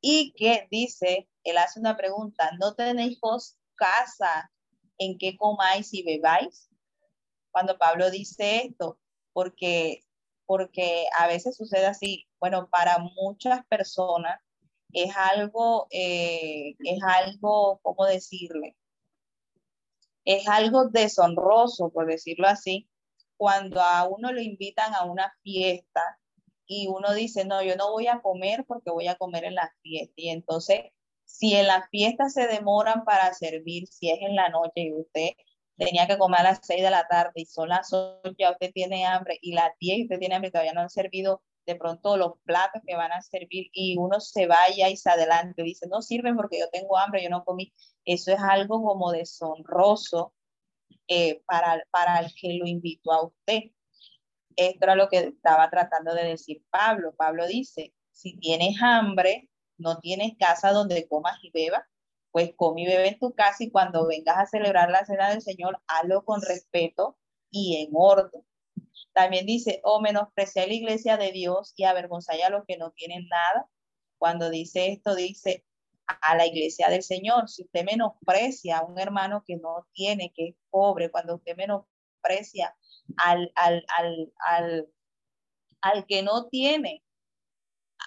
y 0.00 0.32
que 0.32 0.66
dice, 0.70 1.28
él 1.44 1.58
hace 1.58 1.78
una 1.78 1.96
pregunta, 1.96 2.50
¿no 2.58 2.74
tenéis 2.74 3.20
vos 3.20 3.56
casa 3.74 4.50
en 4.98 5.18
que 5.18 5.36
comáis 5.36 5.92
y 5.92 6.02
bebáis? 6.02 6.68
Cuando 7.50 7.78
Pablo 7.78 8.10
dice 8.10 8.66
esto, 8.66 8.98
porque, 9.32 10.04
porque 10.46 11.06
a 11.18 11.26
veces 11.26 11.56
sucede 11.56 11.86
así, 11.86 12.26
bueno, 12.38 12.68
para 12.70 12.98
muchas 12.98 13.64
personas 13.66 14.40
es 14.92 15.14
algo, 15.16 15.86
eh, 15.90 16.74
es 16.78 16.98
algo, 17.02 17.80
¿cómo 17.82 18.06
decirle? 18.06 18.76
Es 20.24 20.48
algo 20.48 20.88
deshonroso, 20.88 21.90
por 21.90 22.06
decirlo 22.06 22.46
así, 22.48 22.88
cuando 23.36 23.80
a 23.80 24.06
uno 24.06 24.32
lo 24.32 24.40
invitan 24.40 24.94
a 24.94 25.04
una 25.04 25.32
fiesta 25.42 26.18
y 26.66 26.86
uno 26.88 27.14
dice, 27.14 27.44
no, 27.44 27.62
yo 27.62 27.76
no 27.76 27.90
voy 27.90 28.06
a 28.06 28.20
comer 28.20 28.64
porque 28.66 28.90
voy 28.90 29.08
a 29.08 29.16
comer 29.16 29.44
en 29.44 29.54
la 29.56 29.72
fiesta. 29.82 30.14
Y 30.16 30.30
entonces, 30.30 30.82
si 31.24 31.54
en 31.56 31.66
la 31.66 31.88
fiesta 31.90 32.28
se 32.28 32.46
demoran 32.46 33.04
para 33.04 33.32
servir, 33.34 33.86
si 33.88 34.10
es 34.10 34.20
en 34.20 34.36
la 34.36 34.50
noche 34.50 34.82
y 34.82 34.92
usted 34.92 35.30
tenía 35.76 36.06
que 36.06 36.18
comer 36.18 36.40
a 36.40 36.44
las 36.44 36.60
6 36.62 36.82
de 36.82 36.90
la 36.90 37.08
tarde 37.08 37.32
y 37.36 37.46
son 37.46 37.70
las 37.70 37.92
8, 37.92 38.34
ya 38.38 38.52
usted 38.52 38.72
tiene 38.72 39.06
hambre 39.06 39.38
y 39.40 39.52
las 39.54 39.72
10 39.80 39.98
y 39.98 40.02
usted 40.04 40.18
tiene 40.18 40.34
hambre 40.34 40.48
y 40.48 40.52
todavía 40.52 40.74
no 40.74 40.82
han 40.82 40.90
servido 40.90 41.42
de 41.70 41.76
pronto 41.76 42.16
los 42.16 42.32
platos 42.44 42.82
que 42.84 42.96
van 42.96 43.12
a 43.12 43.22
servir 43.22 43.70
y 43.72 43.96
uno 43.96 44.20
se 44.20 44.46
vaya 44.46 44.88
y 44.88 44.96
se 44.96 45.08
adelante, 45.10 45.62
dice, 45.62 45.86
no 45.88 46.02
sirven 46.02 46.36
porque 46.36 46.58
yo 46.58 46.68
tengo 46.70 46.98
hambre, 46.98 47.22
yo 47.22 47.30
no 47.30 47.44
comí. 47.44 47.72
Eso 48.04 48.32
es 48.32 48.40
algo 48.40 48.82
como 48.82 49.12
deshonroso 49.12 50.34
eh, 51.06 51.42
para, 51.46 51.84
para 51.90 52.18
el 52.20 52.34
que 52.34 52.54
lo 52.54 52.66
invitó 52.66 53.12
a 53.12 53.26
usted. 53.26 53.70
Esto 54.56 54.78
era 54.82 54.96
lo 54.96 55.08
que 55.08 55.18
estaba 55.18 55.70
tratando 55.70 56.12
de 56.14 56.24
decir 56.24 56.64
Pablo. 56.70 57.14
Pablo 57.16 57.46
dice, 57.46 57.94
si 58.10 58.36
tienes 58.38 58.82
hambre, 58.82 59.48
no 59.78 59.98
tienes 60.00 60.32
casa 60.38 60.72
donde 60.72 61.06
comas 61.06 61.38
y 61.42 61.50
bebas, 61.52 61.84
pues 62.32 62.52
come 62.56 62.82
y 62.82 62.86
bebe 62.86 63.08
en 63.08 63.18
tu 63.18 63.32
casa 63.32 63.62
y 63.62 63.70
cuando 63.70 64.06
vengas 64.06 64.38
a 64.38 64.46
celebrar 64.46 64.90
la 64.90 65.04
cena 65.04 65.30
del 65.30 65.42
Señor, 65.42 65.80
hazlo 65.86 66.24
con 66.24 66.42
respeto 66.42 67.16
y 67.50 67.84
en 67.84 67.90
orden. 67.94 68.42
También 69.12 69.46
dice, 69.46 69.80
o 69.84 69.96
oh, 69.96 70.00
menospreciar 70.00 70.68
la 70.68 70.74
iglesia 70.74 71.16
de 71.16 71.32
Dios 71.32 71.72
y 71.76 71.84
avergonzar 71.84 72.40
a 72.42 72.50
los 72.50 72.64
que 72.66 72.76
no 72.76 72.92
tienen 72.92 73.26
nada. 73.28 73.68
Cuando 74.18 74.50
dice 74.50 74.88
esto, 74.88 75.14
dice 75.14 75.64
a 76.06 76.36
la 76.36 76.46
iglesia 76.46 76.88
del 76.88 77.02
Señor, 77.02 77.48
si 77.48 77.62
usted 77.62 77.84
menosprecia 77.84 78.78
a 78.78 78.84
un 78.84 78.98
hermano 78.98 79.44
que 79.46 79.56
no 79.56 79.86
tiene, 79.92 80.32
que 80.34 80.48
es 80.48 80.56
pobre, 80.70 81.10
cuando 81.10 81.36
usted 81.36 81.56
menosprecia 81.56 82.76
al, 83.16 83.52
al, 83.54 83.84
al, 83.96 84.32
al, 84.46 84.88
al 85.80 86.06
que 86.06 86.22
no 86.22 86.48
tiene, 86.48 87.02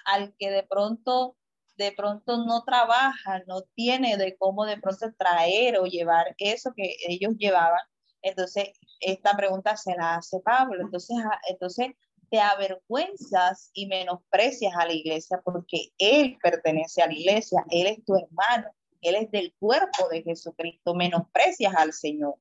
al 0.06 0.34
que 0.38 0.50
de 0.50 0.62
pronto 0.64 1.36
de 1.76 1.92
pronto 1.92 2.44
no 2.44 2.64
trabaja, 2.64 3.42
no 3.46 3.62
tiene 3.74 4.16
de 4.16 4.36
cómo 4.36 4.64
de 4.64 4.78
pronto 4.78 5.12
traer 5.18 5.78
o 5.78 5.86
llevar 5.86 6.34
eso 6.38 6.72
que 6.76 6.96
ellos 7.08 7.34
llevaban. 7.36 7.80
Entonces, 8.22 8.70
esta 9.00 9.36
pregunta 9.36 9.76
se 9.76 9.94
la 9.96 10.16
hace 10.16 10.40
Pablo. 10.40 10.82
Entonces, 10.82 11.16
ah, 11.24 11.40
entonces 11.48 11.88
te 12.30 12.40
avergüenzas 12.40 13.70
y 13.74 13.86
menosprecias 13.86 14.74
a 14.76 14.86
la 14.86 14.92
iglesia 14.92 15.40
porque 15.44 15.92
él 15.98 16.38
pertenece 16.42 17.02
a 17.02 17.06
la 17.06 17.14
iglesia, 17.14 17.64
él 17.70 17.86
es 17.86 18.04
tu 18.04 18.16
hermano, 18.16 18.70
él 19.00 19.14
es 19.16 19.30
del 19.30 19.54
cuerpo 19.58 20.08
de 20.10 20.22
Jesucristo, 20.22 20.94
menosprecias 20.94 21.74
al 21.74 21.92
Señor. 21.92 22.36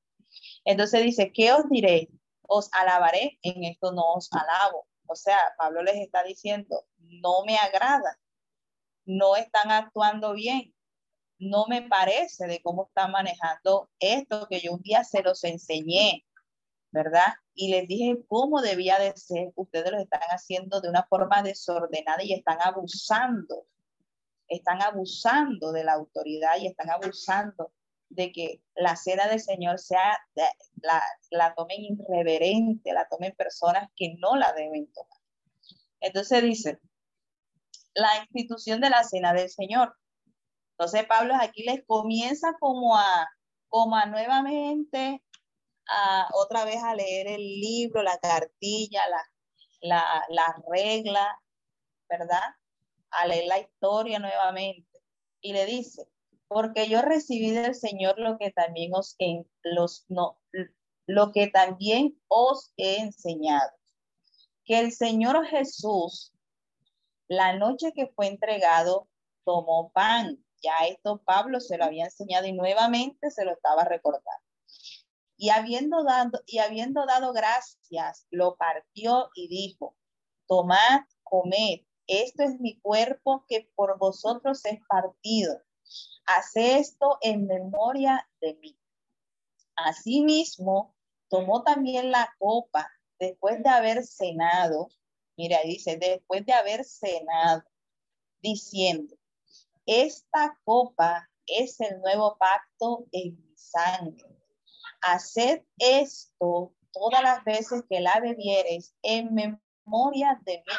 Entonces 0.65 1.03
dice, 1.03 1.31
¿qué 1.31 1.51
os 1.53 1.69
diré? 1.69 2.09
Os 2.41 2.69
alabaré, 2.73 3.37
en 3.41 3.63
esto 3.65 3.91
no 3.91 4.13
os 4.13 4.29
alabo. 4.31 4.87
O 5.07 5.15
sea, 5.15 5.37
Pablo 5.57 5.83
les 5.83 5.97
está 5.97 6.23
diciendo, 6.23 6.85
no 6.97 7.43
me 7.45 7.57
agrada, 7.57 8.19
no 9.05 9.35
están 9.35 9.71
actuando 9.71 10.33
bien, 10.33 10.73
no 11.39 11.65
me 11.67 11.81
parece 11.81 12.47
de 12.47 12.61
cómo 12.61 12.85
están 12.87 13.11
manejando 13.11 13.89
esto 13.99 14.47
que 14.49 14.61
yo 14.61 14.73
un 14.73 14.81
día 14.81 15.03
se 15.03 15.21
los 15.21 15.43
enseñé, 15.43 16.25
¿verdad? 16.93 17.33
Y 17.55 17.71
les 17.71 17.87
dije 17.87 18.23
cómo 18.27 18.61
debía 18.61 18.99
de 18.99 19.17
ser. 19.17 19.51
Ustedes 19.55 19.91
lo 19.91 19.99
están 19.99 20.21
haciendo 20.29 20.79
de 20.79 20.89
una 20.89 21.03
forma 21.03 21.41
desordenada 21.41 22.23
y 22.23 22.33
están 22.33 22.59
abusando. 22.61 23.65
Están 24.47 24.81
abusando 24.81 25.71
de 25.71 25.83
la 25.83 25.93
autoridad 25.93 26.57
y 26.59 26.67
están 26.67 26.91
abusando 26.91 27.73
de 28.09 28.31
que 28.31 28.61
la 28.75 28.95
cena 28.95 29.27
del 29.27 29.39
Señor 29.39 29.79
sea, 29.79 30.19
la, 30.35 31.01
la 31.31 31.55
tomen 31.55 31.81
irreverente, 31.81 32.93
la 32.93 33.07
tomen 33.07 33.33
personas 33.35 33.89
que 33.95 34.13
no 34.19 34.35
la 34.35 34.53
deben 34.53 34.85
tomar. 34.93 35.19
Entonces 35.99 36.43
dice, 36.43 36.79
la 37.95 38.09
institución 38.19 38.81
de 38.81 38.91
la 38.91 39.03
cena 39.03 39.33
del 39.33 39.49
Señor. 39.49 39.95
Entonces 40.77 41.07
Pablo 41.07 41.33
aquí 41.39 41.63
les 41.63 41.83
comienza 41.87 42.53
como 42.59 42.95
a, 42.95 43.27
como 43.67 43.95
a 43.95 44.05
nuevamente 44.05 45.23
otra 46.33 46.65
vez 46.65 46.81
a 46.83 46.95
leer 46.95 47.27
el 47.27 47.41
libro, 47.41 48.03
la 48.03 48.17
cartilla, 48.19 49.01
la, 49.09 49.23
la, 49.81 50.25
la 50.29 50.63
regla, 50.69 51.41
¿verdad? 52.09 52.55
A 53.11 53.27
leer 53.27 53.45
la 53.45 53.59
historia 53.59 54.19
nuevamente. 54.19 54.87
Y 55.41 55.53
le 55.53 55.65
dice, 55.65 56.07
porque 56.47 56.87
yo 56.87 57.01
recibí 57.01 57.51
del 57.51 57.75
Señor 57.75 58.19
lo 58.19 58.37
que 58.37 58.51
también 58.51 58.91
os, 58.93 59.15
en, 59.19 59.49
los, 59.63 60.05
no, 60.07 60.39
lo 61.05 61.31
que 61.31 61.47
también 61.47 62.19
os 62.27 62.71
he 62.77 62.97
enseñado, 62.99 63.71
que 64.63 64.79
el 64.79 64.91
Señor 64.91 65.45
Jesús, 65.47 66.33
la 67.27 67.57
noche 67.57 67.91
que 67.93 68.07
fue 68.07 68.27
entregado, 68.27 69.09
tomó 69.43 69.91
pan. 69.91 70.43
Ya 70.61 70.87
esto 70.87 71.21
Pablo 71.25 71.59
se 71.59 71.77
lo 71.77 71.85
había 71.85 72.05
enseñado 72.05 72.47
y 72.47 72.53
nuevamente 72.53 73.31
se 73.31 73.43
lo 73.43 73.51
estaba 73.51 73.83
recordando. 73.83 74.43
Y 75.37 75.49
habiendo 75.49 76.03
dado, 76.03 76.41
y 76.45 76.59
habiendo 76.59 77.05
dado 77.05 77.33
gracias, 77.33 78.27
lo 78.29 78.55
partió 78.55 79.29
y 79.35 79.47
dijo, 79.47 79.95
tomad, 80.47 81.01
comed, 81.23 81.81
esto 82.07 82.43
es 82.43 82.59
mi 82.59 82.79
cuerpo 82.79 83.45
que 83.47 83.69
por 83.75 83.97
vosotros 83.97 84.63
es 84.65 84.79
partido. 84.87 85.61
Hace 86.25 86.77
esto 86.79 87.17
en 87.21 87.47
memoria 87.47 88.29
de 88.41 88.55
mí. 88.55 88.77
Asimismo, 89.75 90.95
tomó 91.29 91.63
también 91.63 92.11
la 92.11 92.33
copa 92.37 92.89
después 93.19 93.63
de 93.63 93.69
haber 93.69 94.05
cenado. 94.05 94.89
Mira, 95.35 95.59
dice, 95.63 95.97
después 95.97 96.45
de 96.45 96.53
haber 96.53 96.85
cenado, 96.85 97.63
diciendo, 98.41 99.15
esta 99.85 100.59
copa 100.63 101.29
es 101.47 101.79
el 101.81 101.99
nuevo 102.01 102.37
pacto 102.37 103.07
en 103.11 103.35
mi 103.41 103.57
sangre 103.57 104.32
haced 105.03 105.63
esto 105.77 106.73
todas 106.91 107.21
las 107.21 107.43
veces 107.43 107.83
que 107.89 107.99
la 107.99 108.19
bebieres 108.21 108.95
en 109.01 109.33
memoria 109.33 110.39
de 110.45 110.57
mí. 110.57 110.73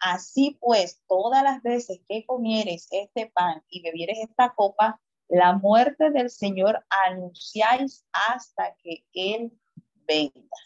Así 0.00 0.58
pues, 0.60 1.02
todas 1.06 1.42
las 1.42 1.62
veces 1.62 2.00
que 2.08 2.26
comieres 2.26 2.88
este 2.90 3.30
pan 3.34 3.62
y 3.68 3.82
bebieres 3.82 4.18
esta 4.18 4.54
copa, 4.54 5.00
la 5.28 5.54
muerte 5.54 6.10
del 6.10 6.30
Señor 6.30 6.84
anunciáis 7.06 8.04
hasta 8.12 8.76
que 8.82 9.04
Él 9.12 9.52
venga. 10.06 10.56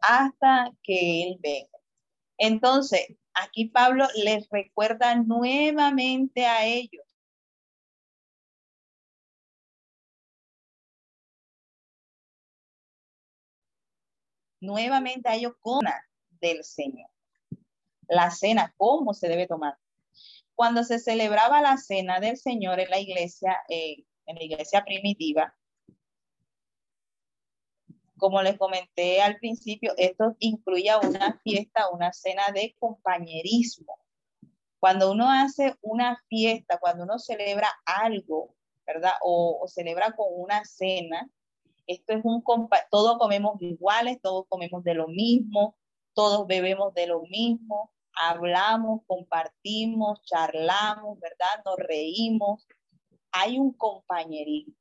Hasta 0.00 0.72
que 0.82 1.24
Él 1.24 1.38
venga. 1.40 1.78
Entonces, 2.38 3.16
aquí 3.34 3.66
Pablo 3.66 4.06
les 4.14 4.48
recuerda 4.50 5.14
nuevamente 5.16 6.46
a 6.46 6.64
ellos 6.66 7.07
nuevamente 14.60 15.28
a 15.28 15.34
ellos 15.34 15.54
con 15.60 15.80
del 16.40 16.64
Señor. 16.64 17.10
La 18.08 18.30
cena, 18.30 18.74
¿cómo 18.76 19.14
se 19.14 19.28
debe 19.28 19.46
tomar? 19.46 19.76
Cuando 20.54 20.82
se 20.84 20.98
celebraba 20.98 21.60
la 21.60 21.76
cena 21.76 22.20
del 22.20 22.36
Señor 22.36 22.80
en 22.80 22.90
la 22.90 22.98
iglesia, 22.98 23.58
eh, 23.68 24.04
en 24.26 24.36
la 24.36 24.42
iglesia 24.42 24.84
primitiva, 24.84 25.54
como 28.18 28.42
les 28.42 28.58
comenté 28.58 29.22
al 29.22 29.36
principio, 29.38 29.94
esto 29.96 30.36
incluía 30.40 30.98
una 30.98 31.40
fiesta, 31.44 31.88
una 31.90 32.12
cena 32.12 32.42
de 32.52 32.74
compañerismo. 32.78 33.98
Cuando 34.80 35.12
uno 35.12 35.30
hace 35.30 35.76
una 35.80 36.22
fiesta, 36.28 36.78
cuando 36.78 37.04
uno 37.04 37.18
celebra 37.18 37.68
algo, 37.84 38.54
¿verdad? 38.86 39.12
O 39.22 39.64
celebra 39.68 40.12
con 40.12 40.26
una 40.30 40.64
cena, 40.64 41.28
esto 41.88 42.12
es 42.12 42.20
un, 42.22 42.44
todos 42.90 43.18
comemos 43.18 43.60
iguales, 43.60 44.20
todos 44.22 44.44
comemos 44.48 44.84
de 44.84 44.94
lo 44.94 45.08
mismo, 45.08 45.74
todos 46.12 46.46
bebemos 46.46 46.92
de 46.92 47.06
lo 47.06 47.22
mismo, 47.22 47.92
hablamos, 48.12 49.00
compartimos, 49.06 50.20
charlamos, 50.22 51.18
¿verdad? 51.18 51.64
Nos 51.64 51.76
reímos. 51.78 52.66
Hay 53.32 53.58
un 53.58 53.72
compañerismo. 53.72 54.74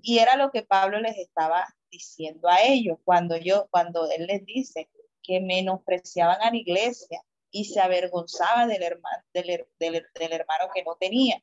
Y 0.00 0.18
era 0.18 0.36
lo 0.36 0.50
que 0.52 0.62
Pablo 0.62 1.00
les 1.00 1.18
estaba 1.18 1.66
diciendo 1.90 2.48
a 2.48 2.62
ellos 2.62 2.98
cuando 3.04 3.36
yo, 3.36 3.66
cuando 3.70 4.08
él 4.10 4.26
les 4.26 4.44
dice 4.46 4.88
que 5.22 5.40
menospreciaban 5.40 6.40
a 6.40 6.50
la 6.50 6.56
iglesia 6.56 7.20
y 7.50 7.64
se 7.64 7.80
avergonzaba 7.80 8.66
del 8.66 8.82
hermano, 8.82 9.24
del, 9.32 9.66
del 9.78 10.32
hermano 10.32 10.70
que 10.72 10.84
no 10.84 10.94
tenía. 11.00 11.42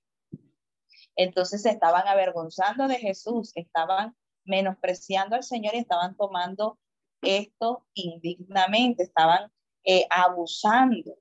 Entonces 1.17 1.63
se 1.63 1.69
estaban 1.69 2.07
avergonzando 2.07 2.87
de 2.87 2.95
Jesús, 2.95 3.51
estaban 3.55 4.15
menospreciando 4.45 5.35
al 5.35 5.43
Señor 5.43 5.75
y 5.75 5.79
estaban 5.79 6.15
tomando 6.15 6.79
esto 7.21 7.85
indignamente, 7.93 9.03
estaban 9.03 9.51
eh, 9.83 10.05
abusando. 10.09 11.17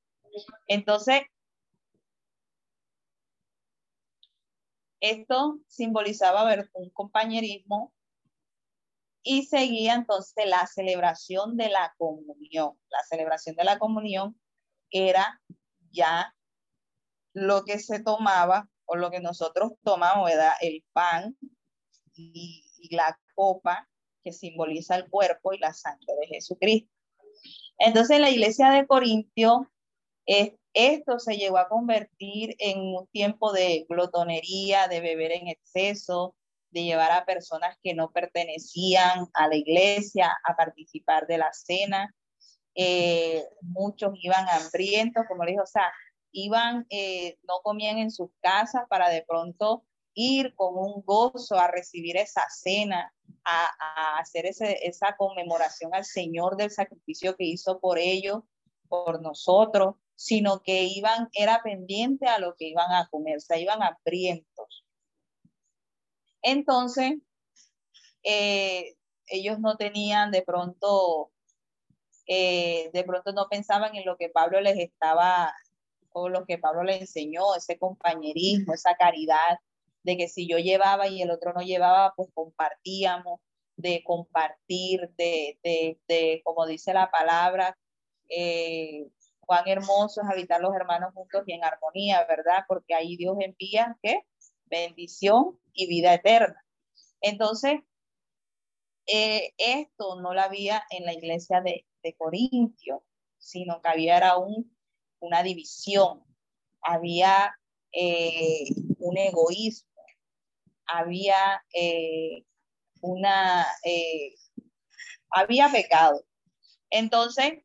Entonces, 0.66 1.22
esto 5.00 5.58
simbolizaba 5.66 6.44
ver 6.44 6.70
un 6.74 6.90
compañerismo 6.90 7.92
y 9.22 9.44
seguía 9.44 9.94
entonces 9.94 10.46
la 10.46 10.66
celebración 10.66 11.56
de 11.56 11.68
la 11.68 11.94
comunión. 11.98 12.78
La 12.88 13.02
celebración 13.08 13.56
de 13.56 13.64
la 13.64 13.78
comunión 13.78 14.38
era 14.90 15.40
ya 15.90 16.34
lo 17.32 17.64
que 17.64 17.78
se 17.78 18.02
tomaba 18.02 18.68
o 18.86 18.96
lo 18.96 19.10
que 19.10 19.20
nosotros 19.20 19.72
tomamos, 19.84 20.30
era 20.30 20.54
el 20.60 20.84
pan 20.92 21.36
y 22.14 22.69
y 22.80 22.94
la 22.94 23.18
copa 23.34 23.88
que 24.22 24.32
simboliza 24.32 24.96
el 24.96 25.08
cuerpo 25.08 25.52
y 25.52 25.58
la 25.58 25.72
sangre 25.72 26.14
de 26.20 26.26
Jesucristo. 26.28 26.92
Entonces, 27.78 28.16
en 28.16 28.22
la 28.22 28.30
iglesia 28.30 28.70
de 28.70 28.86
Corintio, 28.86 29.70
esto 30.72 31.18
se 31.18 31.36
llegó 31.36 31.58
a 31.58 31.68
convertir 31.68 32.54
en 32.58 32.80
un 32.80 33.06
tiempo 33.08 33.52
de 33.52 33.86
glotonería, 33.88 34.88
de 34.88 35.00
beber 35.00 35.32
en 35.32 35.48
exceso, 35.48 36.34
de 36.70 36.84
llevar 36.84 37.10
a 37.10 37.24
personas 37.24 37.76
que 37.82 37.94
no 37.94 38.12
pertenecían 38.12 39.26
a 39.34 39.48
la 39.48 39.56
iglesia 39.56 40.36
a 40.44 40.56
participar 40.56 41.26
de 41.26 41.38
la 41.38 41.52
cena. 41.52 42.14
Eh, 42.74 43.44
muchos 43.62 44.12
iban 44.22 44.46
hambrientos, 44.48 45.24
como 45.26 45.44
les 45.44 45.54
dijo, 45.54 45.64
o 45.64 45.66
sea, 45.66 45.92
iban, 46.32 46.86
eh, 46.90 47.38
no 47.42 47.60
comían 47.62 47.98
en 47.98 48.12
sus 48.12 48.30
casas 48.40 48.84
para 48.88 49.08
de 49.08 49.24
pronto 49.26 49.84
ir 50.14 50.54
con 50.54 50.76
un 50.76 51.02
gozo 51.04 51.56
a 51.56 51.68
recibir 51.68 52.16
esa 52.16 52.44
cena, 52.50 53.12
a, 53.44 54.18
hacer 54.18 54.46
esa 54.46 55.16
conmemoración 55.16 55.94
al 55.94 56.04
Señor 56.04 56.56
del 56.56 56.70
sacrificio 56.70 57.36
que 57.36 57.44
hizo 57.44 57.80
por 57.80 57.98
ellos, 57.98 58.42
por 58.88 59.22
nosotros, 59.22 59.94
sino 60.14 60.62
que 60.62 60.84
iban, 60.84 61.28
era 61.32 61.62
pendiente 61.62 62.26
a 62.26 62.38
lo 62.38 62.54
que 62.56 62.68
iban 62.68 62.92
a 62.92 63.08
comer, 63.08 63.38
o 63.38 63.40
sea, 63.40 63.58
iban 63.58 63.82
hambrientos. 63.82 64.84
Entonces, 66.42 67.14
eh, 68.22 68.96
ellos 69.26 69.60
no 69.60 69.76
tenían 69.76 70.30
de 70.30 70.42
pronto, 70.42 71.30
eh, 72.26 72.90
de 72.92 73.04
pronto 73.04 73.32
no 73.32 73.48
pensaban 73.48 73.94
en 73.96 74.04
lo 74.04 74.16
que 74.16 74.28
Pablo 74.28 74.60
les 74.60 74.78
estaba, 74.78 75.54
o 76.12 76.28
lo 76.28 76.44
que 76.44 76.58
Pablo 76.58 76.82
les 76.82 77.02
enseñó, 77.02 77.54
ese 77.54 77.78
compañerismo, 77.78 78.74
esa 78.74 78.96
caridad, 78.96 79.58
de 80.02 80.16
que 80.16 80.28
si 80.28 80.48
yo 80.48 80.58
llevaba 80.58 81.08
y 81.08 81.22
el 81.22 81.30
otro 81.30 81.52
no 81.52 81.60
llevaba, 81.60 82.14
pues 82.16 82.28
compartíamos, 82.34 83.40
de 83.76 84.02
compartir, 84.04 85.10
de, 85.16 85.58
de, 85.62 86.42
como 86.44 86.66
dice 86.66 86.92
la 86.92 87.10
palabra, 87.10 87.76
eh, 88.28 89.08
cuán 89.40 89.66
hermoso 89.66 90.20
es 90.22 90.28
habitar 90.28 90.60
los 90.60 90.74
hermanos 90.74 91.12
juntos 91.14 91.42
y 91.46 91.52
en 91.54 91.64
armonía, 91.64 92.24
¿verdad? 92.26 92.64
Porque 92.68 92.94
ahí 92.94 93.16
Dios 93.16 93.36
envía, 93.40 93.96
¿qué? 94.02 94.22
Bendición 94.66 95.58
y 95.72 95.88
vida 95.88 96.14
eterna. 96.14 96.62
Entonces, 97.20 97.80
eh, 99.06 99.52
esto 99.56 100.20
no 100.20 100.34
lo 100.34 100.40
había 100.40 100.84
en 100.90 101.04
la 101.04 101.12
iglesia 101.12 101.60
de, 101.62 101.86
de 102.02 102.14
Corintio, 102.14 103.02
sino 103.38 103.80
que 103.80 103.88
había 103.88 104.16
era 104.16 104.36
un, 104.36 104.76
una 105.18 105.42
división, 105.42 106.22
había 106.82 107.52
eh, 107.92 108.66
un 108.98 109.18
egoísmo, 109.18 109.89
había 110.92 111.62
eh, 111.74 112.44
una, 113.00 113.66
había 115.30 115.68
pecado. 115.68 116.24
Entonces, 116.90 117.62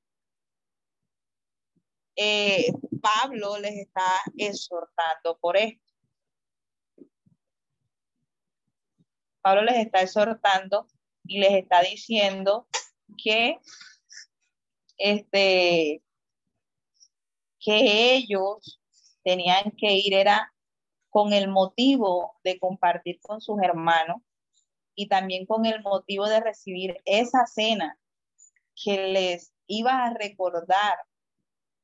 Pablo 3.01 3.59
les 3.59 3.75
está 3.75 4.21
exhortando 4.37 5.37
por 5.39 5.57
esto. 5.57 5.85
Pablo 9.41 9.61
les 9.61 9.85
está 9.85 10.01
exhortando 10.01 10.87
y 11.27 11.39
les 11.39 11.53
está 11.53 11.81
diciendo 11.81 12.67
que 13.23 13.59
este 14.97 16.01
que 17.59 18.15
ellos 18.15 18.79
tenían 19.23 19.71
que 19.77 19.93
ir 19.93 20.13
era 20.13 20.51
con 21.15 21.31
el 21.31 21.47
motivo 21.47 22.35
de 22.43 22.59
compartir 22.59 23.21
con 23.21 23.39
sus 23.39 23.61
hermanos 23.63 24.17
y 24.95 25.07
también 25.07 25.45
con 25.45 25.65
el 25.65 25.81
motivo 25.81 26.27
de 26.27 26.41
recibir 26.41 26.97
esa 27.05 27.45
cena 27.45 27.97
que 28.75 29.07
les 29.13 29.53
iba 29.65 30.03
a 30.03 30.13
recordar 30.13 30.97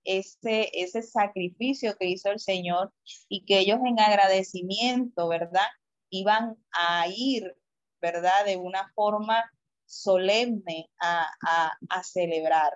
ese, 0.04 0.70
ese 0.74 1.02
sacrificio 1.02 1.96
que 1.98 2.08
hizo 2.08 2.30
el 2.30 2.42
Señor 2.42 2.92
y 3.30 3.46
que 3.46 3.60
ellos 3.60 3.80
en 3.86 4.02
agradecimiento, 4.02 5.30
¿verdad? 5.30 5.68
Iban 6.10 6.58
a 6.74 7.08
ir 7.08 7.56
¿verdad? 8.02 8.44
De 8.46 8.58
una 8.58 8.92
forma 8.96 9.50
solemne 9.86 10.90
a, 11.00 11.26
a, 11.48 11.78
a 11.88 12.04
celebrar. 12.04 12.74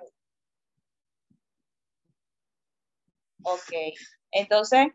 Ok, 3.43 3.74
entonces, 4.32 4.88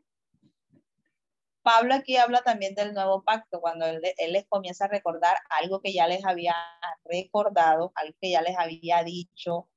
Pablo 1.70 1.94
aquí 1.94 2.16
habla 2.16 2.42
también 2.42 2.74
del 2.74 2.94
nuevo 2.94 3.22
pacto, 3.22 3.60
cuando 3.60 3.86
él, 3.86 4.02
les 4.28 4.46
comienza 4.48 4.86
a 4.86 4.88
recordar 4.88 5.36
algo 5.50 5.80
que 5.80 5.92
ya 5.92 6.08
les 6.08 6.24
había 6.24 6.56
recordado, 7.04 7.92
algo 7.94 8.16
que 8.20 8.30
ya 8.32 8.42
les 8.42 8.58
había 8.58 9.04
dicho, 9.04 9.68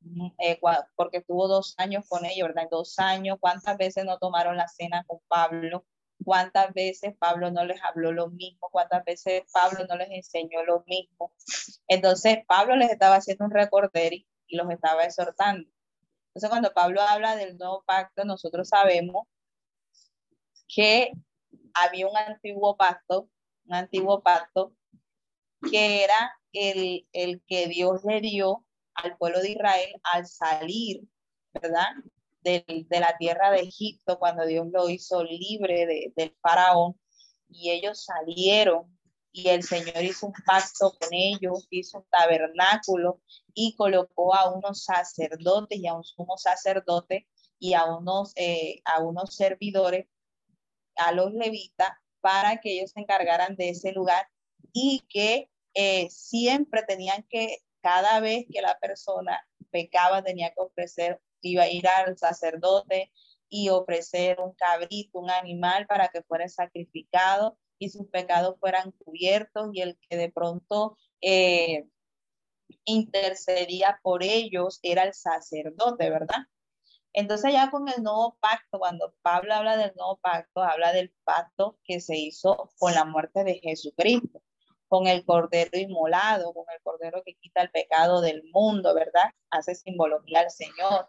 mm, 0.00 0.28
eh, 0.38 0.58
porque 0.96 1.18
estuvo 1.18 1.46
dos 1.46 1.74
años 1.76 2.06
con 2.08 2.24
ellos, 2.24 2.48
¿verdad? 2.48 2.68
Dos 2.70 2.98
años, 2.98 3.36
¿cuántas 3.40 3.76
veces 3.76 4.06
no 4.06 4.18
tomaron 4.18 4.56
la 4.56 4.68
cena 4.68 5.04
con 5.06 5.20
Pablo? 5.28 5.84
cuántas 6.24 6.72
veces 6.72 7.14
Pablo 7.18 7.50
no 7.50 7.64
les 7.66 7.82
habló 7.82 8.12
lo 8.12 8.28
mismo, 8.30 8.68
cuántas 8.70 9.04
veces 9.04 9.42
Pablo 9.52 9.84
no 9.86 9.96
les 9.96 10.08
enseñó 10.10 10.64
lo 10.64 10.82
mismo. 10.86 11.32
Entonces 11.88 12.38
Pablo 12.46 12.76
les 12.76 12.90
estaba 12.90 13.16
haciendo 13.16 13.44
un 13.44 13.50
recorder 13.50 14.14
y, 14.14 14.26
los 14.48 14.70
estaba 14.70 15.04
exhortando. 15.04 15.68
Entonces 16.28 16.48
cuando 16.48 16.72
Pablo 16.72 17.02
habla 17.02 17.36
del 17.36 17.58
nuevo 17.58 17.82
pacto, 17.86 18.24
nosotros 18.24 18.68
sabemos 18.68 19.26
que 20.68 21.12
había 21.74 22.08
un 22.08 22.16
antiguo 22.16 22.76
pacto, 22.76 23.28
un 23.66 23.74
antiguo 23.74 24.22
pacto 24.22 24.74
que 25.70 26.04
era 26.04 26.38
el, 26.52 27.08
el 27.12 27.42
que 27.46 27.68
Dios 27.68 28.02
le 28.04 28.20
dio 28.20 28.64
al 28.94 29.16
pueblo 29.16 29.40
de 29.40 29.50
Israel 29.52 30.00
al 30.12 30.26
salir, 30.26 31.02
¿verdad? 31.52 31.88
de 32.42 32.84
la 32.90 33.16
tierra 33.16 33.50
de 33.50 33.60
Egipto, 33.60 34.18
cuando 34.18 34.44
Dios 34.44 34.66
lo 34.70 34.90
hizo 34.90 35.24
libre 35.24 35.86
de, 35.86 36.12
del 36.14 36.36
faraón, 36.42 37.00
y 37.48 37.70
ellos 37.70 38.04
salieron 38.04 38.94
y 39.32 39.48
el 39.48 39.64
Señor 39.64 40.02
hizo 40.04 40.26
un 40.26 40.32
pacto 40.46 40.96
con 40.98 41.08
ellos, 41.10 41.66
hizo 41.70 41.98
un 41.98 42.06
tabernáculo 42.08 43.20
y 43.52 43.74
colocó 43.74 44.32
a 44.32 44.52
unos 44.54 44.84
sacerdotes 44.84 45.78
y 45.78 45.88
a 45.88 45.94
un 45.94 46.04
sumo 46.04 46.36
y 47.58 47.74
a 47.74 47.84
unos, 47.84 48.32
eh, 48.36 48.80
a 48.84 49.00
unos 49.00 49.34
servidores, 49.34 50.06
a 50.96 51.12
los 51.12 51.32
levitas, 51.32 51.90
para 52.20 52.60
que 52.60 52.72
ellos 52.72 52.92
se 52.92 53.00
encargaran 53.00 53.56
de 53.56 53.70
ese 53.70 53.92
lugar 53.92 54.26
y 54.72 55.04
que 55.08 55.50
eh, 55.74 56.08
siempre 56.10 56.82
tenían 56.82 57.26
que, 57.28 57.58
cada 57.82 58.20
vez 58.20 58.46
que 58.50 58.62
la 58.62 58.78
persona 58.78 59.46
pecaba, 59.70 60.22
tenía 60.22 60.48
que 60.50 60.60
ofrecer 60.60 61.20
iba 61.44 61.64
a 61.64 61.68
ir 61.68 61.86
al 61.86 62.16
sacerdote 62.18 63.12
y 63.48 63.68
ofrecer 63.68 64.40
un 64.40 64.52
cabrito, 64.54 65.18
un 65.18 65.30
animal 65.30 65.86
para 65.86 66.08
que 66.08 66.22
fuera 66.22 66.48
sacrificado 66.48 67.58
y 67.78 67.90
sus 67.90 68.08
pecados 68.08 68.56
fueran 68.58 68.92
cubiertos 68.92 69.70
y 69.72 69.82
el 69.82 69.98
que 70.08 70.16
de 70.16 70.30
pronto 70.30 70.96
eh, 71.20 71.86
intercedía 72.84 74.00
por 74.02 74.22
ellos 74.22 74.80
era 74.82 75.04
el 75.04 75.14
sacerdote, 75.14 76.10
¿verdad? 76.10 76.46
Entonces 77.14 77.52
ya 77.52 77.70
con 77.70 77.88
el 77.88 78.02
nuevo 78.02 78.36
pacto, 78.40 78.80
cuando 78.80 79.14
Pablo 79.22 79.54
habla 79.54 79.76
del 79.76 79.92
nuevo 79.94 80.16
pacto, 80.16 80.62
habla 80.62 80.92
del 80.92 81.14
pacto 81.22 81.78
que 81.84 82.00
se 82.00 82.16
hizo 82.18 82.72
con 82.78 82.92
la 82.92 83.04
muerte 83.04 83.44
de 83.44 83.60
Jesucristo, 83.62 84.42
con 84.88 85.06
el 85.06 85.24
cordero 85.24 85.78
inmolado, 85.78 86.52
con 86.52 86.64
el 86.74 86.82
cordero 86.82 87.22
que 87.24 87.36
quita 87.36 87.62
el 87.62 87.70
pecado 87.70 88.20
del 88.20 88.42
mundo, 88.52 88.94
¿verdad? 88.94 89.30
Hace 89.50 89.76
simbología 89.76 90.40
al 90.40 90.50
Señor. 90.50 91.06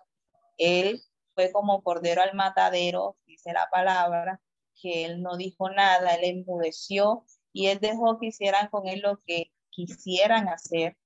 Él 0.60 1.01
fue 1.34 1.51
como 1.51 1.82
cordero 1.82 2.22
al 2.22 2.36
matadero, 2.36 3.18
dice 3.26 3.51
la 3.51 3.68
palabra, 3.72 4.39
que 4.80 5.06
él 5.06 5.24
no 5.24 5.38
dijo 5.38 5.72
nada, 5.72 6.14
él 6.14 6.24
enmudeció 6.24 7.26
y 7.51 7.68
él 7.68 7.80
dejó 7.80 8.20
que 8.20 8.28
hicieran 8.28 8.70
con 8.70 8.88
él 8.88 9.01
lo 9.01 9.22
que 9.26 9.51
quisieran 9.72 10.49
hacer. 10.49 10.97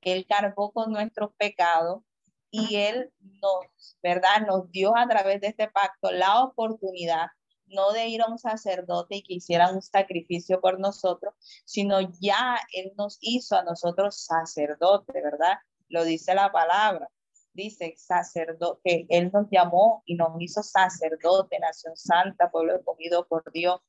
Él 0.00 0.26
cargó 0.28 0.72
con 0.72 0.90
nuestros 0.90 1.30
pecados 1.36 2.02
y 2.50 2.76
él 2.76 3.12
nos, 3.20 3.98
¿verdad? 4.02 4.46
Nos 4.46 4.70
dio 4.70 4.96
a 4.96 5.06
través 5.06 5.40
de 5.40 5.48
este 5.48 5.68
pacto 5.68 6.10
la 6.10 6.42
oportunidad 6.44 7.28
no 7.66 7.92
de 7.92 8.08
ir 8.08 8.22
a 8.22 8.28
un 8.28 8.38
sacerdote 8.38 9.16
y 9.16 9.22
que 9.22 9.34
hicieran 9.34 9.74
un 9.74 9.82
sacrificio 9.82 10.58
por 10.58 10.80
nosotros, 10.80 11.34
sino 11.66 12.00
ya 12.18 12.58
Él 12.72 12.92
nos 12.96 13.18
hizo 13.20 13.56
a 13.56 13.62
nosotros 13.62 14.24
sacerdote, 14.24 15.20
¿verdad? 15.20 15.58
Lo 15.90 16.04
dice 16.04 16.34
la 16.34 16.50
palabra 16.50 17.10
dice 17.58 17.94
sacerdote, 17.96 18.80
que 18.84 19.06
Él 19.08 19.30
nos 19.32 19.48
llamó 19.50 20.02
y 20.06 20.14
nos 20.14 20.30
hizo 20.38 20.62
sacerdote, 20.62 21.58
nación 21.58 21.96
santa, 21.96 22.50
pueblo 22.50 22.76
escogido 22.76 23.26
por 23.26 23.50
Dios. 23.52 23.80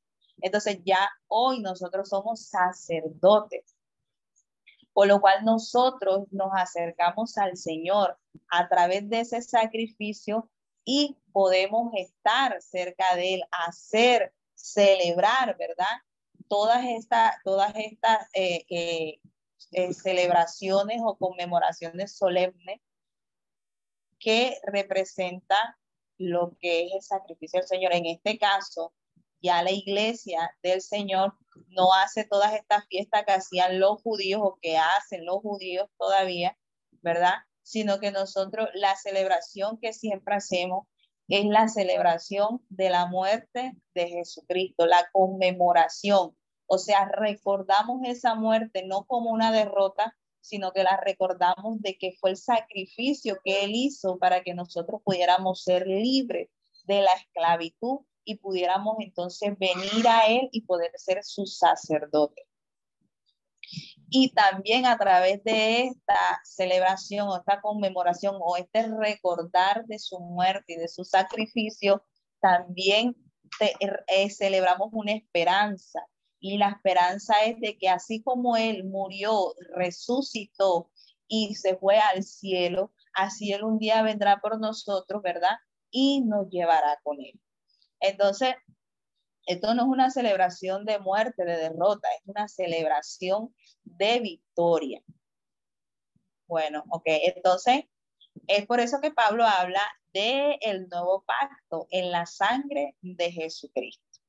Entonces 0.42 0.80
ya 0.84 1.10
hoy 1.28 1.62
nosotros 1.62 2.10
somos 2.10 2.48
sacerdotes, 2.48 3.76
por 4.92 5.08
lo 5.08 5.22
cual 5.22 5.46
nosotros 5.46 6.26
nos 6.32 6.50
acercamos 6.54 7.38
al 7.38 7.58
Señor 7.58 8.18
a 8.50 8.68
través 8.68 9.10
de 9.10 9.22
ese 9.22 9.42
sacrificio 9.42 10.50
y 10.86 11.18
podemos 11.32 11.92
estar 11.96 12.62
cerca 12.62 13.16
de 13.16 13.36
Él, 13.36 13.44
hacer, 13.52 14.34
celebrar, 14.56 15.56
¿verdad? 15.58 15.86
Todas 16.48 16.84
estas, 16.86 17.36
todas 17.44 17.74
estas 17.76 18.28
eh, 18.34 18.66
eh, 18.70 19.20
eh, 19.72 19.94
celebraciones 19.94 21.02
o 21.04 21.18
conmemoraciones 21.18 22.18
solemnes 22.18 22.80
que 24.20 24.60
representa 24.64 25.78
lo 26.18 26.58
que 26.60 26.88
es 26.88 26.94
el 26.94 27.02
sacrificio 27.02 27.60
del 27.60 27.68
Señor. 27.68 27.94
En 27.94 28.06
este 28.06 28.38
caso, 28.38 28.94
ya 29.42 29.64
la 29.64 29.72
iglesia 29.72 30.56
del 30.62 30.82
Señor 30.82 31.34
no 31.68 31.94
hace 31.94 32.26
todas 32.26 32.54
estas 32.54 32.86
fiestas 32.88 33.26
que 33.26 33.32
hacían 33.32 33.80
los 33.80 34.02
judíos 34.02 34.42
o 34.44 34.58
que 34.62 34.78
hacen 34.78 35.26
los 35.26 35.42
judíos 35.42 35.88
todavía, 35.98 36.58
¿verdad? 37.02 37.36
Sino 37.70 38.00
que 38.00 38.10
nosotros 38.10 38.68
la 38.74 38.96
celebración 38.96 39.78
que 39.80 39.94
siempre 39.94 40.34
hacemos 40.34 40.88
es 41.28 41.46
la 41.46 41.68
celebración 41.68 42.66
de 42.70 42.90
la 42.90 43.06
muerte 43.06 43.74
de 43.94 44.08
Jesucristo, 44.08 44.88
la 44.88 45.08
conmemoración. 45.12 46.36
O 46.66 46.80
sea, 46.80 47.06
recordamos 47.06 48.02
esa 48.06 48.34
muerte 48.34 48.88
no 48.88 49.06
como 49.06 49.30
una 49.30 49.52
derrota, 49.52 50.18
sino 50.42 50.72
que 50.72 50.82
la 50.84 50.98
recordamos 50.98 51.80
de 51.82 51.96
que 52.00 52.14
fue 52.20 52.32
el 52.32 52.38
sacrificio 52.38 53.38
que 53.44 53.64
Él 53.64 53.74
hizo 53.76 54.18
para 54.18 54.42
que 54.42 54.56
nosotros 54.56 55.02
pudiéramos 55.06 55.62
ser 55.64 55.86
libres 55.86 56.50
de 56.86 57.04
la 57.04 57.14
esclavitud 57.14 58.00
y 58.24 58.38
pudiéramos 58.38 58.96
entonces 58.98 59.56
venir 59.60 60.08
a 60.08 60.26
Él 60.26 60.50
y 60.52 60.62
poder 60.62 60.92
ser 60.96 61.24
su 61.24 61.46
sacerdote. 61.46 62.49
Y 64.12 64.32
también 64.32 64.86
a 64.86 64.98
través 64.98 65.44
de 65.44 65.84
esta 65.84 66.42
celebración 66.44 67.28
o 67.28 67.38
esta 67.38 67.62
conmemoración 67.62 68.36
o 68.40 68.58
este 68.58 68.88
recordar 68.88 69.86
de 69.86 70.00
su 70.00 70.20
muerte 70.20 70.74
y 70.74 70.76
de 70.78 70.88
su 70.88 71.04
sacrificio, 71.04 72.04
también 72.42 73.16
eh, 73.60 74.30
celebramos 74.30 74.90
una 74.92 75.14
esperanza. 75.14 76.02
Y 76.40 76.58
la 76.58 76.70
esperanza 76.70 77.34
es 77.46 77.60
de 77.60 77.78
que 77.78 77.90
así 77.90 78.24
como 78.24 78.56
Él 78.58 78.86
murió, 78.86 79.54
resucitó 79.76 80.90
y 81.28 81.56
se 81.56 81.76
fue 81.76 82.00
al 82.00 82.24
cielo, 82.24 82.92
así 83.14 83.52
Él 83.52 83.64
un 83.64 83.78
día 83.78 84.02
vendrá 84.02 84.40
por 84.40 84.60
nosotros, 84.60 85.22
¿verdad? 85.22 85.58
Y 85.92 86.22
nos 86.22 86.50
llevará 86.50 87.00
con 87.04 87.18
Él. 87.20 87.40
Entonces, 88.00 88.56
esto 89.50 89.74
no 89.74 89.82
es 89.82 89.88
una 89.88 90.12
celebración 90.12 90.86
de 90.86 91.00
muerte, 91.00 91.44
de 91.44 91.58
derrota, 91.58 92.08
es 92.14 92.22
una 92.28 92.48
celebración 92.48 93.56
de 93.84 94.20
victoria. 94.20 95.02
Bueno, 96.48 96.84
ok, 96.92 97.04
entonces 97.06 97.86
es 98.46 98.68
por 98.68 98.80
eso 98.80 99.02
que 99.02 99.10
Pablo 99.10 99.44
habla 99.46 99.82
de 100.14 100.60
el 100.62 100.88
nuevo 100.88 101.24
pacto 101.24 101.88
en 101.90 102.12
la 102.12 102.28
sangre 102.28 102.96
de 103.02 103.32
Jesucristo. 103.32 104.20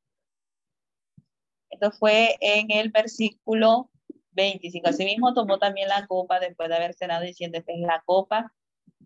Esto 1.69 1.93
fue 1.93 2.39
en 2.41 2.71
el 2.71 2.91
versículo 2.91 3.91
25. 4.33 4.89
Asimismo 4.89 5.35
tomó 5.35 5.59
también 5.59 5.89
la 5.89 6.07
copa 6.07 6.41
después 6.41 6.71
de 6.71 6.77
haber 6.77 6.95
cenado 6.95 7.25
diciendo, 7.25 7.59
esta 7.59 7.73
es 7.73 7.81
la 7.81 8.03
copa. 8.07 8.55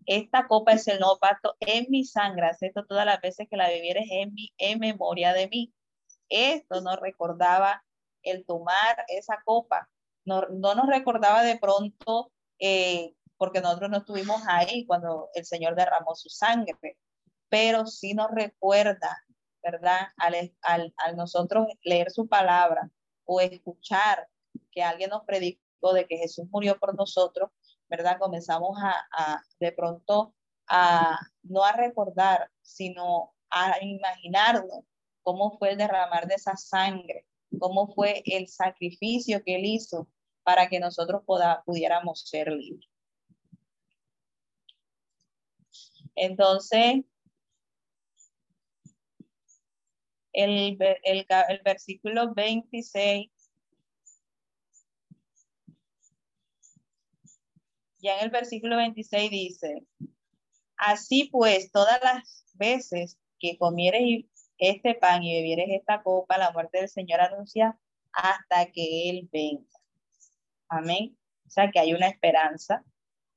Esta 0.05 0.47
copa 0.47 0.71
es 0.71 0.87
el 0.87 0.99
nuevo 0.99 1.19
pacto 1.19 1.57
en 1.59 1.87
mi 1.89 2.05
sangre. 2.05 2.51
esto 2.61 2.85
todas 2.85 3.05
las 3.05 3.19
veces 3.19 3.49
que 3.49 3.57
la 3.57 3.67
bebieres 3.67 4.05
en, 4.09 4.33
mi, 4.33 4.53
en 4.57 4.79
memoria 4.79 5.33
de 5.33 5.49
mí. 5.49 5.73
Esto 6.29 6.81
nos 6.81 6.99
recordaba 6.99 7.83
el 8.23 8.45
tomar 8.45 9.05
esa 9.07 9.41
copa. 9.45 9.89
No, 10.25 10.41
no 10.49 10.75
nos 10.75 10.87
recordaba 10.87 11.43
de 11.43 11.57
pronto, 11.57 12.31
eh, 12.59 13.13
porque 13.37 13.61
nosotros 13.61 13.89
no 13.89 13.97
estuvimos 13.97 14.41
ahí 14.47 14.85
cuando 14.85 15.29
el 15.33 15.45
Señor 15.45 15.75
derramó 15.75 16.15
su 16.15 16.29
sangre, 16.29 16.97
pero 17.49 17.85
sí 17.85 18.13
nos 18.13 18.31
recuerda, 18.31 19.23
¿verdad? 19.61 20.07
Al, 20.17 20.53
al, 20.61 21.15
nosotros 21.15 21.67
leer 21.83 22.11
su 22.11 22.27
palabra 22.27 22.89
o 23.25 23.39
escuchar 23.41 24.27
que 24.71 24.83
alguien 24.83 25.11
nos 25.11 25.23
predicó 25.25 25.93
de 25.93 26.07
que 26.07 26.17
Jesús 26.17 26.45
murió 26.49 26.79
por 26.79 26.95
nosotros, 26.95 27.51
¿verdad? 27.87 28.17
Comenzamos 28.19 28.77
a, 28.81 29.07
a 29.11 29.41
de 29.59 29.71
pronto 29.71 30.33
a 30.67 31.19
no 31.43 31.63
a 31.63 31.73
recordar, 31.73 32.49
sino 32.61 33.35
a 33.51 33.77
imaginarnos 33.83 34.83
cómo 35.25 35.57
fue 35.57 35.71
el 35.71 35.77
derramar 35.77 36.27
de 36.27 36.35
esa 36.35 36.55
sangre, 36.55 37.25
cómo 37.59 37.87
fue 37.93 38.21
el 38.25 38.47
sacrificio 38.47 39.43
que 39.43 39.55
él 39.55 39.65
hizo 39.65 40.07
para 40.43 40.69
que 40.69 40.79
nosotros 40.79 41.23
pudiéramos 41.65 42.29
ser 42.29 42.51
libres. 42.51 42.87
Entonces, 46.15 47.03
el, 50.31 50.77
el, 51.03 51.25
el 51.49 51.61
versículo 51.63 52.33
26 52.35 53.31
ya 57.97 58.19
en 58.19 58.25
el 58.25 58.29
versículo 58.29 58.77
26 58.77 59.31
dice, 59.31 59.87
así 60.77 61.29
pues, 61.31 61.71
todas 61.71 61.99
las 62.03 62.45
veces 62.53 63.17
que 63.39 63.57
comieres 63.57 64.25
este 64.57 64.95
pan 64.95 65.23
y 65.23 65.35
bebieres 65.35 65.67
esta 65.69 66.01
copa, 66.03 66.37
la 66.37 66.51
muerte 66.51 66.79
del 66.79 66.89
Señor 66.89 67.21
anuncia 67.21 67.77
hasta 68.11 68.71
que 68.71 69.09
Él 69.09 69.29
venga. 69.31 69.65
Amén. 70.69 71.17
O 71.45 71.49
sea 71.49 71.69
que 71.71 71.79
hay 71.79 71.93
una 71.93 72.07
esperanza 72.07 72.83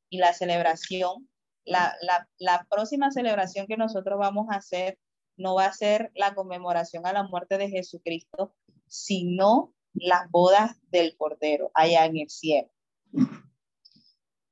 y 0.08 0.18
la 0.18 0.32
celebración, 0.32 1.28
la, 1.64 1.94
la, 2.02 2.28
la 2.38 2.66
próxima 2.70 3.10
celebración 3.10 3.66
que 3.66 3.76
nosotros 3.76 4.18
vamos 4.18 4.46
a 4.50 4.56
hacer 4.56 4.98
no 5.36 5.54
va 5.54 5.66
a 5.66 5.72
ser 5.72 6.10
la 6.14 6.34
conmemoración 6.34 7.06
a 7.06 7.12
la 7.12 7.22
muerte 7.22 7.58
de 7.58 7.68
Jesucristo, 7.68 8.54
sino 8.86 9.72
las 9.94 10.30
bodas 10.30 10.76
del 10.90 11.16
Cordero 11.16 11.70
allá 11.74 12.06
en 12.06 12.18
el 12.18 12.30
cielo. 12.30 12.70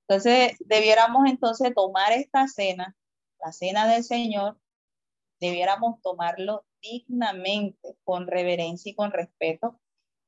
Entonces, 0.09 0.57
debiéramos 0.61 1.29
entonces 1.29 1.75
tomar 1.75 2.12
esta 2.12 2.47
cena, 2.47 2.97
la 3.45 3.53
cena 3.53 3.89
del 3.89 4.05
Señor, 4.05 4.59
debiéramos 5.41 6.01
tomarlo 6.03 6.64
dignamente, 6.80 7.97
con 8.05 8.26
reverencia 8.26 8.91
y 8.91 8.95
con 8.95 9.12
respeto. 9.12 9.80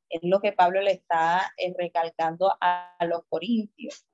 Es 0.08 0.20
lo 0.22 0.40
que 0.40 0.52
Pablo 0.52 0.80
le 0.80 0.92
está 0.92 1.52
eh, 1.56 1.74
recalcando 1.76 2.54
a, 2.60 2.96
los 3.06 3.22
corintios. 3.28 4.06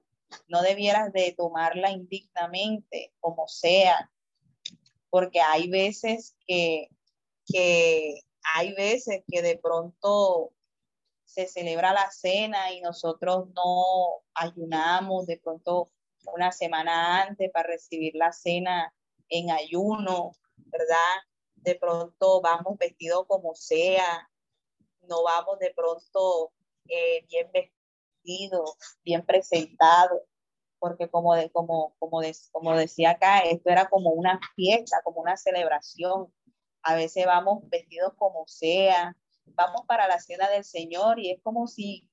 No 0.48 0.62
debieras 0.62 1.12
de 1.12 1.32
tomarla 1.36 1.90
indignamente, 1.90 3.12
como 3.20 3.46
sea, 3.46 4.10
porque 5.10 5.40
hay 5.40 5.68
veces 5.70 6.36
que, 6.46 6.88
que 7.46 8.20
hay 8.54 8.74
veces 8.74 9.22
que 9.28 9.42
de 9.42 9.56
pronto 9.56 10.50
se 11.24 11.46
celebra 11.46 11.92
la 11.92 12.10
cena 12.10 12.72
y 12.72 12.80
nosotros 12.80 13.48
no 13.54 14.22
ayunamos 14.34 15.26
de 15.26 15.38
pronto 15.38 15.90
una 16.32 16.52
semana 16.52 17.22
antes 17.22 17.50
para 17.52 17.68
recibir 17.68 18.14
la 18.14 18.32
cena 18.32 18.92
en 19.28 19.50
ayuno 19.50 20.32
¿verdad? 20.66 21.22
De 21.56 21.74
pronto 21.76 22.40
vamos 22.40 22.76
vestidos 22.78 23.26
como 23.26 23.54
sea, 23.54 24.28
no 25.08 25.22
vamos 25.22 25.58
de 25.58 25.72
pronto 25.74 26.52
eh, 26.88 27.24
bien 27.28 27.50
vestidos, 27.52 28.76
bien 29.04 29.24
presentados, 29.24 30.20
porque 30.78 31.08
como, 31.10 31.34
de, 31.34 31.50
como, 31.50 31.94
como, 31.98 32.20
como 32.52 32.76
decía 32.76 33.12
acá, 33.12 33.40
esto 33.40 33.70
era 33.70 33.88
como 33.88 34.10
una 34.10 34.40
fiesta, 34.54 35.00
como 35.04 35.20
una 35.22 35.36
celebración. 35.36 36.32
A 36.82 36.94
veces 36.96 37.24
vamos 37.26 37.68
vestidos 37.70 38.12
como 38.16 38.44
sea, 38.46 39.16
vamos 39.46 39.82
para 39.86 40.08
la 40.08 40.20
cena 40.20 40.48
del 40.50 40.64
Señor 40.64 41.18
y 41.18 41.30
es 41.30 41.40
como 41.42 41.66
si 41.66 42.08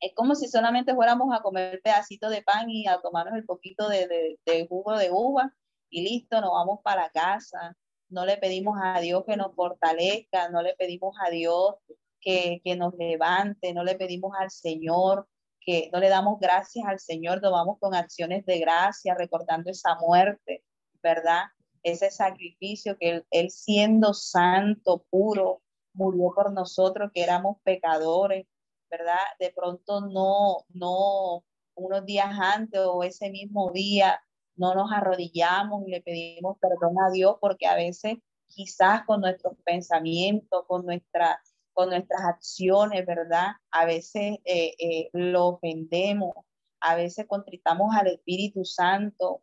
es 0.00 0.12
como 0.16 0.34
si 0.34 0.48
solamente 0.48 0.94
fuéramos 0.94 1.32
a 1.32 1.42
comer 1.42 1.80
pedacito 1.80 2.28
de 2.28 2.42
pan 2.42 2.68
y 2.68 2.88
a 2.88 3.00
tomarnos 3.00 3.34
el 3.36 3.44
poquito 3.44 3.88
de, 3.88 4.08
de, 4.08 4.40
de 4.44 4.66
jugo 4.66 4.98
de 4.98 5.10
uva 5.12 5.54
y 5.92 6.02
listo, 6.02 6.40
nos 6.40 6.50
vamos 6.50 6.80
para 6.82 7.10
casa. 7.10 7.76
No 8.08 8.26
le 8.26 8.38
pedimos 8.38 8.78
a 8.82 9.00
Dios 9.00 9.24
que 9.26 9.36
nos 9.36 9.54
fortalezca, 9.54 10.48
no 10.48 10.62
le 10.62 10.74
pedimos 10.74 11.14
a 11.24 11.30
Dios 11.30 11.76
que, 12.20 12.60
que 12.64 12.76
nos 12.76 12.94
levante, 12.94 13.72
no 13.72 13.84
le 13.84 13.94
pedimos 13.94 14.32
al 14.38 14.50
Señor 14.50 15.28
que 15.64 15.90
no 15.92 16.00
le 16.00 16.08
damos 16.08 16.40
gracias 16.40 16.84
al 16.86 16.98
Señor, 16.98 17.40
nos 17.40 17.52
vamos 17.52 17.78
con 17.78 17.94
acciones 17.94 18.44
de 18.46 18.58
gracia, 18.58 19.14
recordando 19.14 19.70
esa 19.70 19.94
muerte, 19.96 20.64
¿verdad? 21.02 21.44
Ese 21.82 22.10
sacrificio 22.10 22.96
que 22.98 23.10
él, 23.10 23.26
él, 23.30 23.50
siendo 23.50 24.12
santo, 24.12 25.04
puro, 25.08 25.62
murió 25.92 26.32
por 26.34 26.52
nosotros 26.52 27.10
que 27.14 27.22
éramos 27.22 27.58
pecadores, 27.62 28.46
¿verdad? 28.90 29.22
De 29.38 29.52
pronto 29.54 30.00
no, 30.00 30.64
no, 30.70 31.44
unos 31.74 32.04
días 32.06 32.30
antes 32.40 32.80
o 32.80 33.02
ese 33.04 33.30
mismo 33.30 33.70
día 33.72 34.20
no 34.56 34.74
nos 34.74 34.92
arrodillamos 34.92 35.86
y 35.86 35.90
le 35.90 36.02
pedimos 36.02 36.58
perdón 36.58 36.96
a 37.00 37.10
Dios 37.10 37.36
porque 37.40 37.66
a 37.66 37.74
veces 37.74 38.18
quizás 38.48 39.04
con 39.04 39.20
nuestros 39.20 39.54
pensamientos, 39.64 40.64
con, 40.66 40.84
nuestra, 40.84 41.40
con 41.72 41.90
nuestras 41.90 42.22
acciones, 42.22 43.06
¿verdad? 43.06 43.52
A 43.70 43.84
veces 43.86 44.38
eh, 44.44 44.74
eh, 44.78 45.10
lo 45.12 45.48
ofendemos, 45.48 46.34
a 46.80 46.94
veces 46.94 47.26
contritamos 47.26 47.94
al 47.94 48.08
Espíritu 48.08 48.64
Santo 48.64 49.42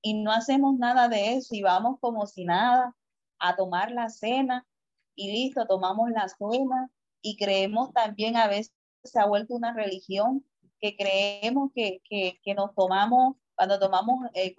y 0.00 0.14
no 0.14 0.32
hacemos 0.32 0.76
nada 0.78 1.08
de 1.08 1.34
eso 1.34 1.54
y 1.54 1.62
vamos 1.62 1.98
como 2.00 2.26
si 2.26 2.44
nada 2.44 2.94
a 3.38 3.56
tomar 3.56 3.90
la 3.90 4.08
cena 4.08 4.66
y 5.14 5.32
listo, 5.32 5.66
tomamos 5.66 6.10
la 6.10 6.28
cena 6.28 6.90
y 7.20 7.36
creemos 7.36 7.92
también 7.92 8.36
a 8.36 8.48
veces 8.48 8.72
se 9.04 9.20
ha 9.20 9.26
vuelto 9.26 9.54
una 9.54 9.72
religión 9.72 10.44
que 10.80 10.96
creemos 10.96 11.70
que, 11.74 12.00
que, 12.04 12.40
que 12.42 12.54
nos 12.54 12.74
tomamos 12.74 13.36
cuando 13.54 13.78
tomamos, 13.78 14.30
eh, 14.34 14.54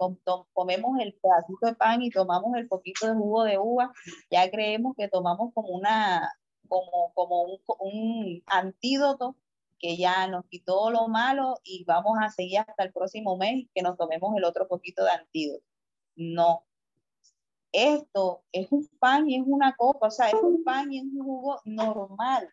comemos 0.52 0.98
el 1.00 1.14
pedacito 1.14 1.66
de 1.66 1.74
pan 1.74 2.02
y 2.02 2.10
tomamos 2.10 2.56
el 2.56 2.68
poquito 2.68 3.06
de 3.06 3.14
jugo 3.14 3.44
de 3.44 3.58
uva, 3.58 3.92
ya 4.30 4.50
creemos 4.50 4.94
que 4.96 5.08
tomamos 5.08 5.52
como 5.52 5.68
una, 5.68 6.32
como, 6.68 7.12
como 7.14 7.42
un, 7.42 7.60
un 7.80 8.42
antídoto 8.46 9.36
que 9.78 9.96
ya 9.96 10.26
nos 10.28 10.46
quitó 10.46 10.90
lo 10.90 11.08
malo 11.08 11.60
y 11.64 11.84
vamos 11.84 12.16
a 12.20 12.30
seguir 12.30 12.60
hasta 12.60 12.84
el 12.84 12.92
próximo 12.92 13.36
mes 13.36 13.66
que 13.74 13.82
nos 13.82 13.96
tomemos 13.96 14.34
el 14.36 14.44
otro 14.44 14.66
poquito 14.66 15.04
de 15.04 15.10
antídoto. 15.10 15.64
No. 16.16 16.64
Esto 17.72 18.44
es 18.52 18.70
un 18.70 18.88
pan 18.98 19.28
y 19.28 19.36
es 19.36 19.42
una 19.44 19.74
copa, 19.76 20.06
o 20.06 20.10
sea, 20.10 20.28
es 20.28 20.34
un 20.34 20.62
pan 20.62 20.92
y 20.92 20.98
es 20.98 21.04
un 21.04 21.24
jugo 21.24 21.60
normal. 21.64 22.48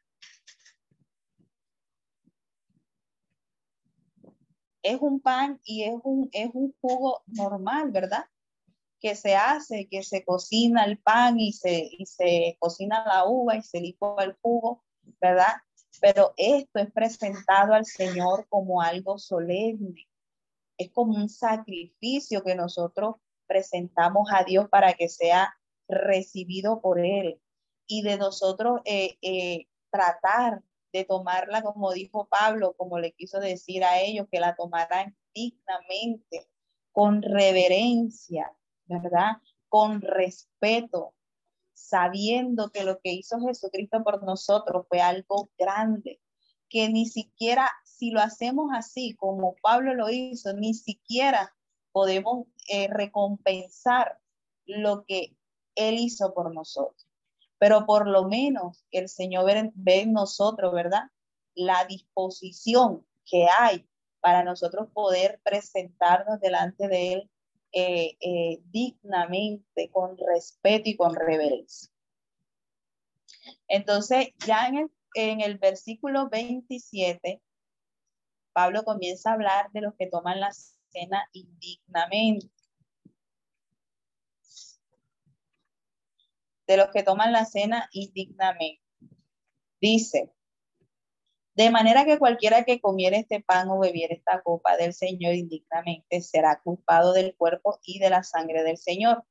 Es 4.83 4.99
un 5.01 5.19
pan 5.19 5.59
y 5.63 5.83
es 5.83 5.95
un, 6.03 6.29
es 6.31 6.49
un 6.53 6.73
jugo 6.81 7.23
normal, 7.27 7.91
¿verdad? 7.91 8.25
Que 8.99 9.15
se 9.15 9.35
hace, 9.35 9.87
que 9.89 10.03
se 10.03 10.23
cocina 10.23 10.85
el 10.85 10.97
pan 10.99 11.39
y 11.39 11.53
se, 11.53 11.89
y 11.91 12.05
se 12.05 12.57
cocina 12.59 13.03
la 13.05 13.25
uva 13.25 13.55
y 13.55 13.61
se 13.61 13.79
licúa 13.79 14.23
el 14.23 14.37
jugo, 14.41 14.83
¿verdad? 15.19 15.53
Pero 15.99 16.33
esto 16.37 16.79
es 16.79 16.91
presentado 16.91 17.73
al 17.73 17.85
Señor 17.85 18.47
como 18.49 18.81
algo 18.81 19.17
solemne. 19.17 20.07
Es 20.77 20.91
como 20.91 21.15
un 21.15 21.29
sacrificio 21.29 22.43
que 22.43 22.55
nosotros 22.55 23.15
presentamos 23.47 24.29
a 24.33 24.43
Dios 24.43 24.69
para 24.69 24.93
que 24.93 25.09
sea 25.09 25.53
recibido 25.87 26.81
por 26.81 26.99
Él. 26.99 27.39
Y 27.87 28.03
de 28.03 28.17
nosotros 28.17 28.81
eh, 28.85 29.17
eh, 29.21 29.67
tratar 29.91 30.63
de 30.91 31.05
tomarla, 31.05 31.61
como 31.61 31.91
dijo 31.91 32.27
Pablo, 32.27 32.73
como 32.77 32.99
le 32.99 33.13
quiso 33.13 33.39
decir 33.39 33.83
a 33.83 33.99
ellos, 34.01 34.27
que 34.31 34.39
la 34.39 34.55
tomaran 34.55 35.15
dignamente, 35.33 36.47
con 36.91 37.21
reverencia, 37.21 38.51
¿verdad? 38.85 39.37
Con 39.69 40.01
respeto, 40.01 41.13
sabiendo 41.73 42.69
que 42.71 42.83
lo 42.83 42.99
que 42.99 43.13
hizo 43.13 43.39
Jesucristo 43.39 44.03
por 44.03 44.23
nosotros 44.23 44.85
fue 44.89 44.99
algo 45.01 45.49
grande, 45.57 46.21
que 46.69 46.89
ni 46.89 47.05
siquiera 47.05 47.69
si 47.85 48.11
lo 48.11 48.19
hacemos 48.21 48.71
así 48.73 49.15
como 49.15 49.55
Pablo 49.61 49.93
lo 49.93 50.09
hizo, 50.09 50.53
ni 50.53 50.73
siquiera 50.73 51.55
podemos 51.91 52.47
eh, 52.67 52.87
recompensar 52.87 54.19
lo 54.65 55.05
que 55.05 55.37
Él 55.75 55.95
hizo 55.99 56.33
por 56.33 56.53
nosotros 56.53 57.10
pero 57.61 57.85
por 57.85 58.07
lo 58.07 58.27
menos 58.27 58.83
el 58.89 59.07
Señor 59.07 59.45
ve, 59.75 60.01
en 60.01 60.13
nosotros, 60.13 60.73
¿verdad? 60.73 61.03
La 61.53 61.85
disposición 61.85 63.05
que 63.23 63.45
hay 63.55 63.87
para 64.19 64.43
nosotros 64.43 64.89
poder 64.91 65.39
presentarnos 65.43 66.39
delante 66.39 66.87
de 66.87 67.13
Él 67.13 67.29
eh, 67.71 68.17
eh, 68.19 68.61
dignamente, 68.71 69.91
con 69.91 70.17
respeto 70.17 70.89
y 70.89 70.95
con 70.95 71.13
reverencia. 71.13 71.91
Entonces, 73.67 74.29
ya 74.43 74.65
en 74.65 74.77
el, 74.79 74.91
en 75.13 75.41
el 75.41 75.59
versículo 75.59 76.29
27, 76.29 77.43
Pablo 78.53 78.83
comienza 78.83 79.29
a 79.29 79.33
hablar 79.33 79.71
de 79.71 79.81
los 79.81 79.93
que 79.99 80.07
toman 80.07 80.39
la 80.39 80.51
cena 80.51 81.29
indignamente. 81.31 82.49
De 86.71 86.77
los 86.77 86.89
que 86.91 87.03
toman 87.03 87.33
la 87.33 87.43
cena 87.43 87.89
indignamente. 87.91 88.81
Dice, 89.81 90.31
de 91.53 91.69
manera 91.69 92.05
que 92.05 92.17
cualquiera 92.17 92.63
que 92.63 92.79
comiera 92.79 93.17
este 93.17 93.41
pan 93.41 93.69
o 93.69 93.79
bebiera 93.79 94.13
esta 94.13 94.41
copa 94.41 94.77
del 94.77 94.93
Señor 94.93 95.33
indignamente 95.35 96.21
será 96.21 96.61
culpado 96.63 97.11
del 97.11 97.35
cuerpo 97.35 97.79
y 97.83 97.99
de 97.99 98.09
la 98.09 98.23
sangre 98.23 98.63
del 98.63 98.77
Señor. 98.77 99.25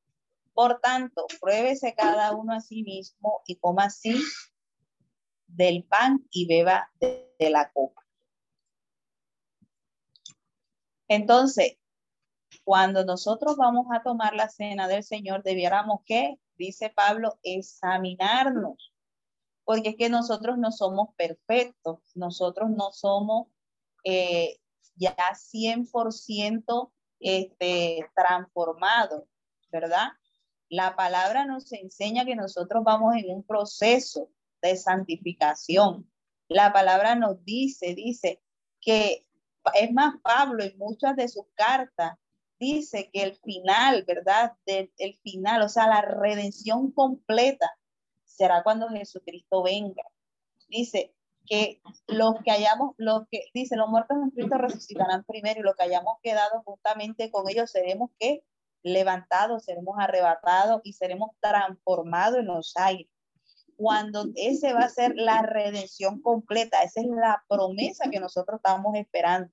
Por 0.52 0.80
tanto, 0.80 1.26
pruébese 1.40 1.94
cada 1.94 2.36
uno 2.36 2.52
a 2.52 2.60
sí 2.60 2.82
mismo 2.82 3.40
y 3.46 3.56
coma 3.56 3.84
así 3.84 4.20
del 5.46 5.84
pan 5.84 6.26
y 6.30 6.46
beba 6.46 6.90
de, 7.00 7.34
de 7.38 7.48
la 7.48 7.72
copa. 7.72 8.04
Entonces, 11.08 11.78
cuando 12.64 13.06
nosotros 13.06 13.56
vamos 13.56 13.86
a 13.90 14.02
tomar 14.02 14.34
la 14.34 14.50
cena 14.50 14.88
del 14.88 15.04
Señor, 15.04 15.42
debiéramos 15.42 16.02
que 16.04 16.38
dice 16.60 16.90
Pablo, 16.90 17.38
examinarnos, 17.42 18.92
porque 19.64 19.90
es 19.90 19.96
que 19.96 20.08
nosotros 20.08 20.58
no 20.58 20.70
somos 20.70 21.14
perfectos, 21.16 22.00
nosotros 22.14 22.70
no 22.70 22.92
somos 22.92 23.48
eh, 24.04 24.60
ya 24.94 25.16
100% 25.16 26.92
este, 27.20 28.10
transformados, 28.14 29.24
¿verdad? 29.72 30.08
La 30.68 30.94
palabra 30.96 31.46
nos 31.46 31.72
enseña 31.72 32.24
que 32.24 32.36
nosotros 32.36 32.84
vamos 32.84 33.16
en 33.16 33.34
un 33.34 33.42
proceso 33.42 34.30
de 34.62 34.76
santificación. 34.76 36.10
La 36.48 36.72
palabra 36.72 37.14
nos 37.14 37.42
dice, 37.44 37.94
dice 37.94 38.42
que 38.80 39.26
es 39.74 39.92
más 39.92 40.14
Pablo 40.22 40.62
en 40.62 40.76
muchas 40.78 41.16
de 41.16 41.28
sus 41.28 41.46
cartas 41.54 42.18
dice 42.60 43.10
que 43.12 43.22
el 43.22 43.36
final, 43.36 44.04
¿verdad? 44.06 44.52
Del, 44.66 44.92
el 44.98 45.18
final, 45.22 45.62
o 45.62 45.68
sea, 45.68 45.88
la 45.88 46.02
redención 46.02 46.92
completa 46.92 47.68
será 48.24 48.62
cuando 48.62 48.88
Jesucristo 48.88 49.62
venga. 49.62 50.04
Dice 50.68 51.14
que 51.46 51.80
los 52.06 52.34
que 52.44 52.52
hayamos, 52.52 52.94
los 52.98 53.26
que, 53.30 53.46
dice, 53.54 53.76
los 53.76 53.88
muertos 53.88 54.18
en 54.22 54.30
Cristo 54.30 54.58
resucitarán 54.58 55.24
primero 55.24 55.60
y 55.60 55.62
los 55.62 55.74
que 55.74 55.84
hayamos 55.84 56.18
quedado 56.22 56.62
justamente 56.64 57.30
con 57.30 57.48
ellos 57.48 57.70
seremos 57.70 58.10
que 58.18 58.44
levantados, 58.82 59.64
seremos 59.64 59.96
arrebatados 59.98 60.80
y 60.84 60.92
seremos 60.92 61.30
transformados 61.40 62.38
en 62.38 62.46
los 62.46 62.76
aires. 62.76 63.10
Cuando 63.76 64.26
ese 64.34 64.74
va 64.74 64.80
a 64.80 64.88
ser 64.90 65.14
la 65.16 65.42
redención 65.42 66.20
completa, 66.20 66.82
esa 66.82 67.00
es 67.00 67.06
la 67.06 67.42
promesa 67.48 68.10
que 68.10 68.20
nosotros 68.20 68.58
estamos 68.58 68.94
esperando 68.96 69.50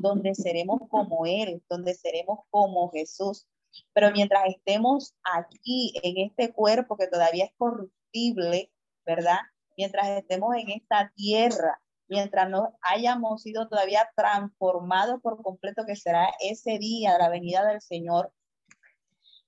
donde 0.00 0.34
seremos 0.34 0.80
como 0.88 1.26
Él, 1.26 1.62
donde 1.68 1.94
seremos 1.94 2.40
como 2.50 2.90
Jesús. 2.90 3.46
Pero 3.92 4.10
mientras 4.10 4.44
estemos 4.46 5.14
aquí 5.22 5.94
en 6.02 6.30
este 6.30 6.52
cuerpo 6.52 6.96
que 6.96 7.08
todavía 7.08 7.44
es 7.44 7.52
corruptible, 7.56 8.72
¿verdad? 9.04 9.38
Mientras 9.76 10.08
estemos 10.08 10.54
en 10.56 10.70
esta 10.70 11.12
tierra, 11.14 11.80
mientras 12.08 12.48
no 12.48 12.76
hayamos 12.80 13.42
sido 13.42 13.68
todavía 13.68 14.10
transformados 14.16 15.20
por 15.20 15.42
completo, 15.42 15.84
que 15.86 15.96
será 15.96 16.28
ese 16.40 16.78
día, 16.78 17.18
la 17.18 17.28
venida 17.28 17.64
del 17.66 17.80
Señor, 17.80 18.32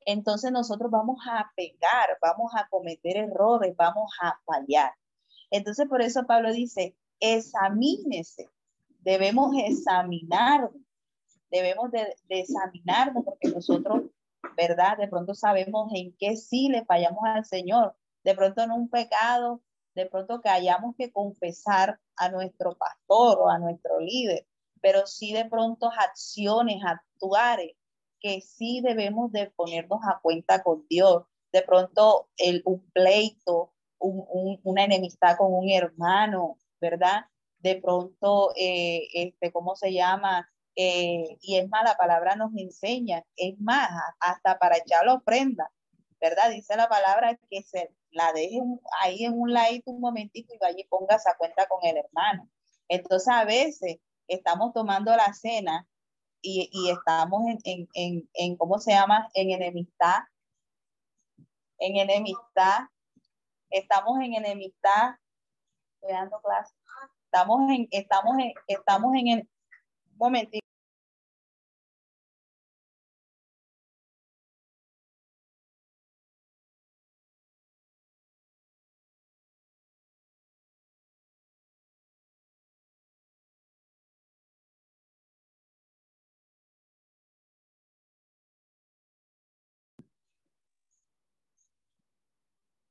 entonces 0.04 0.50
nosotros 0.52 0.90
vamos 0.90 1.18
a 1.30 1.50
pegar, 1.54 2.16
vamos 2.22 2.52
a 2.56 2.66
cometer 2.68 3.16
errores, 3.16 3.74
vamos 3.76 4.10
a 4.22 4.38
fallar. 4.46 4.92
Entonces 5.50 5.86
por 5.88 6.02
eso 6.02 6.26
Pablo 6.26 6.52
dice, 6.52 6.96
examínese 7.20 8.48
debemos 9.08 9.56
examinar, 9.56 10.70
debemos 11.50 11.90
de, 11.90 12.14
examinarnos 12.28 13.24
porque 13.24 13.48
nosotros, 13.48 14.02
¿verdad? 14.54 14.98
De 14.98 15.08
pronto 15.08 15.34
sabemos 15.34 15.90
en 15.94 16.14
qué 16.18 16.36
sí 16.36 16.68
le 16.68 16.84
fallamos 16.84 17.22
al 17.24 17.46
Señor, 17.46 17.96
de 18.22 18.34
pronto 18.34 18.60
en 18.62 18.70
un 18.70 18.90
pecado, 18.90 19.62
de 19.94 20.04
pronto 20.04 20.42
que 20.42 20.50
hayamos 20.50 20.94
que 20.94 21.10
confesar 21.10 21.98
a 22.16 22.28
nuestro 22.28 22.76
pastor 22.76 23.38
o 23.40 23.48
a 23.48 23.58
nuestro 23.58 23.98
líder, 23.98 24.46
pero 24.82 25.06
sí 25.06 25.32
de 25.32 25.46
pronto 25.46 25.90
acciones, 25.90 26.82
actuares 26.84 27.76
que 28.20 28.42
sí 28.42 28.82
debemos 28.82 29.32
de 29.32 29.50
ponernos 29.56 30.00
a 30.04 30.20
cuenta 30.20 30.62
con 30.62 30.84
Dios. 30.86 31.24
De 31.50 31.62
pronto 31.62 32.28
el, 32.36 32.60
un 32.66 32.84
pleito, 32.90 33.72
una 34.00 34.84
enemistad 34.84 35.38
con 35.38 35.54
un 35.54 35.70
hermano, 35.70 36.58
¿verdad? 36.78 37.24
De 37.58 37.80
pronto, 37.80 38.52
eh, 38.56 39.08
este, 39.12 39.52
¿cómo 39.52 39.76
se 39.76 39.92
llama? 39.92 40.48
Eh, 40.76 41.38
y 41.40 41.56
es 41.56 41.68
más, 41.68 41.82
la 41.84 41.96
palabra 41.96 42.36
nos 42.36 42.56
enseña, 42.56 43.24
es 43.36 43.58
más, 43.60 43.90
hasta 44.20 44.58
para 44.58 44.76
echar 44.76 45.04
la 45.04 45.14
ofrenda, 45.14 45.70
¿verdad? 46.20 46.50
Dice 46.50 46.76
la 46.76 46.88
palabra 46.88 47.38
que 47.50 47.62
se 47.62 47.92
la 48.10 48.32
deje 48.32 48.60
ahí 49.02 49.24
en 49.24 49.38
un 49.38 49.52
ladito 49.52 49.90
un 49.90 50.00
momentito 50.00 50.54
y 50.54 50.58
vaya 50.58 50.78
y 50.78 50.86
ponga 50.86 51.16
esa 51.16 51.36
cuenta 51.36 51.66
con 51.66 51.84
el 51.84 51.96
hermano. 51.96 52.48
Entonces, 52.88 53.28
a 53.28 53.44
veces 53.44 53.98
estamos 54.28 54.72
tomando 54.72 55.14
la 55.16 55.32
cena 55.32 55.86
y, 56.40 56.70
y 56.72 56.90
estamos 56.90 57.42
en, 57.48 57.58
en, 57.64 57.88
en, 57.94 58.30
en, 58.34 58.56
¿cómo 58.56 58.78
se 58.78 58.92
llama? 58.92 59.28
En 59.34 59.50
enemistad, 59.50 60.20
en 61.78 61.96
enemistad, 61.96 62.86
estamos 63.70 64.20
en 64.20 64.34
enemistad, 64.34 65.16
estoy 65.94 66.12
dando 66.12 66.40
clase, 66.40 66.74
Estamos 67.30 67.70
en, 67.70 67.88
estamos 67.90 68.38
en, 68.38 68.52
estamos 68.66 69.14
en 69.14 69.28
el 69.28 69.48
momentito. 70.16 70.66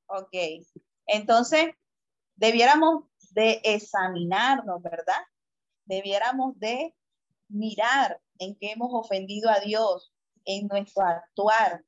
Ok, 0.06 0.32
entonces 1.06 1.74
debiéramos 2.36 3.04
de 3.38 3.60
examinarnos, 3.62 4.82
¿verdad? 4.82 5.22
Debiéramos 5.84 6.58
de 6.58 6.92
mirar 7.48 8.20
en 8.40 8.56
qué 8.56 8.72
hemos 8.72 8.90
ofendido 8.92 9.48
a 9.48 9.60
Dios, 9.60 10.12
en 10.44 10.66
nuestro 10.66 11.04
actuar, 11.04 11.84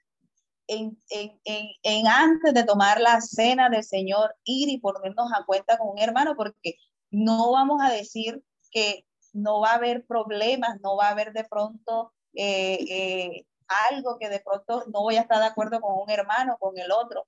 en, 0.69 0.97
en, 1.11 2.07
antes 2.07 2.55
de 2.55 2.63
tomar 2.63 3.01
la 3.01 3.21
cena 3.21 3.69
del 3.69 3.83
Señor, 3.83 4.37
ir 4.45 4.69
y 4.69 4.79
ponernos 4.79 5.33
a 5.33 5.45
cuenta 5.45 5.77
con 5.77 5.89
un 5.89 5.99
hermano, 5.99 6.37
porque 6.37 6.77
no 7.11 7.51
vamos 7.51 7.83
a 7.83 7.91
decir 7.91 8.45
que 8.71 9.05
no 9.33 9.61
va 9.61 9.73
a 9.73 9.75
haber 9.75 10.07
problemas, 10.07 10.81
no 10.83 10.97
va 10.97 11.09
a 11.09 11.11
haber 11.11 11.33
de 11.33 11.43
pronto 11.43 12.13
eh, 12.35 12.79
eh, 12.89 13.47
algo 13.91 14.19
que 14.21 14.29
de 14.29 14.39
pronto 14.39 14.85
no 14.93 15.03
voy 15.03 15.17
a 15.17 15.23
estar 15.23 15.41
de 15.41 15.47
acuerdo 15.47 15.81
con 15.81 15.99
un 15.99 16.11
hermano, 16.11 16.59
con 16.61 16.79
el 16.79 16.93
otro, 16.93 17.27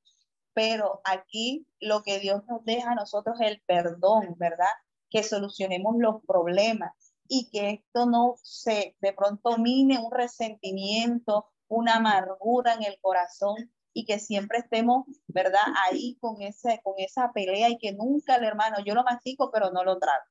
pero 0.55 1.01
aquí 1.05 1.67
lo 1.81 2.03
que 2.03 2.19
Dios 2.19 2.43
nos 2.47 2.65
deja 2.65 2.93
a 2.93 2.95
nosotros 2.95 3.41
es 3.41 3.49
el 3.49 3.63
perdón, 3.67 4.35
¿verdad? 4.39 4.73
Que 5.11 5.23
solucionemos 5.23 5.97
los 5.99 6.25
problemas 6.27 6.93
y 7.29 7.51
que 7.51 7.71
esto 7.71 8.07
no 8.07 8.35
se 8.43 8.97
de 9.01 9.13
pronto 9.13 9.57
mine 9.59 9.99
un 9.99 10.11
resentimiento, 10.13 11.47
una 11.69 11.97
amargura 11.97 12.75
en 12.75 12.85
el 12.85 12.99
corazón 13.01 13.73
y 13.95 14.05
que 14.05 14.19
siempre 14.19 14.59
estemos, 14.59 15.07
¿verdad? 15.27 15.63
Ahí 15.87 16.17
con, 16.21 16.41
ese, 16.43 16.81
con 16.83 16.95
esa 16.99 17.33
pelea 17.33 17.69
y 17.69 17.79
que 17.79 17.93
nunca 17.93 18.37
el 18.37 18.45
hermano, 18.45 18.77
yo 18.85 18.95
lo 18.95 19.05
mastico, 19.05 19.51
pero 19.51 19.71
no 19.71 19.85
lo 19.85 19.99
trago. 19.99 20.25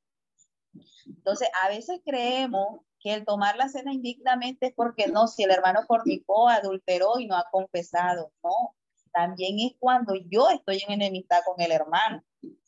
Entonces, 1.06 1.50
a 1.64 1.70
veces 1.70 2.02
creemos 2.06 2.82
que 3.00 3.14
el 3.14 3.26
tomar 3.26 3.56
la 3.58 3.70
cena 3.70 3.94
indignamente 3.94 4.68
es 4.68 4.74
porque 4.74 5.08
no, 5.08 5.28
si 5.28 5.44
el 5.44 5.52
hermano 5.52 5.82
fornicó, 5.88 6.50
adulteró 6.50 7.20
y 7.20 7.28
no 7.28 7.36
ha 7.36 7.46
confesado. 7.52 8.32
No, 8.44 8.76
también 9.12 9.60
es 9.60 9.74
cuando 9.80 10.16
yo 10.30 10.50
estoy 10.50 10.84
en 10.88 10.94
enemistad 10.94 11.40
con 11.46 11.60
el 11.62 11.72
hermano. 11.72 12.24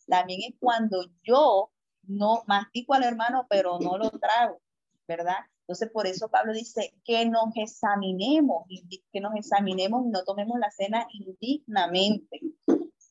También 0.07 0.41
es 0.47 0.55
cuando 0.59 1.05
yo 1.23 1.71
no 2.03 2.43
mastico 2.47 2.93
al 2.93 3.03
hermano, 3.03 3.47
pero 3.49 3.79
no 3.79 3.97
lo 3.97 4.09
trago, 4.11 4.61
¿verdad? 5.07 5.37
Entonces, 5.61 5.89
por 5.91 6.07
eso 6.07 6.29
Pablo 6.29 6.51
dice 6.51 6.93
que 7.05 7.25
nos 7.25 7.55
examinemos, 7.55 8.65
que 9.11 9.21
nos 9.21 9.33
examinemos 9.35 10.05
y 10.05 10.09
no 10.09 10.23
tomemos 10.25 10.59
la 10.59 10.69
cena 10.71 11.07
indignamente. 11.13 12.41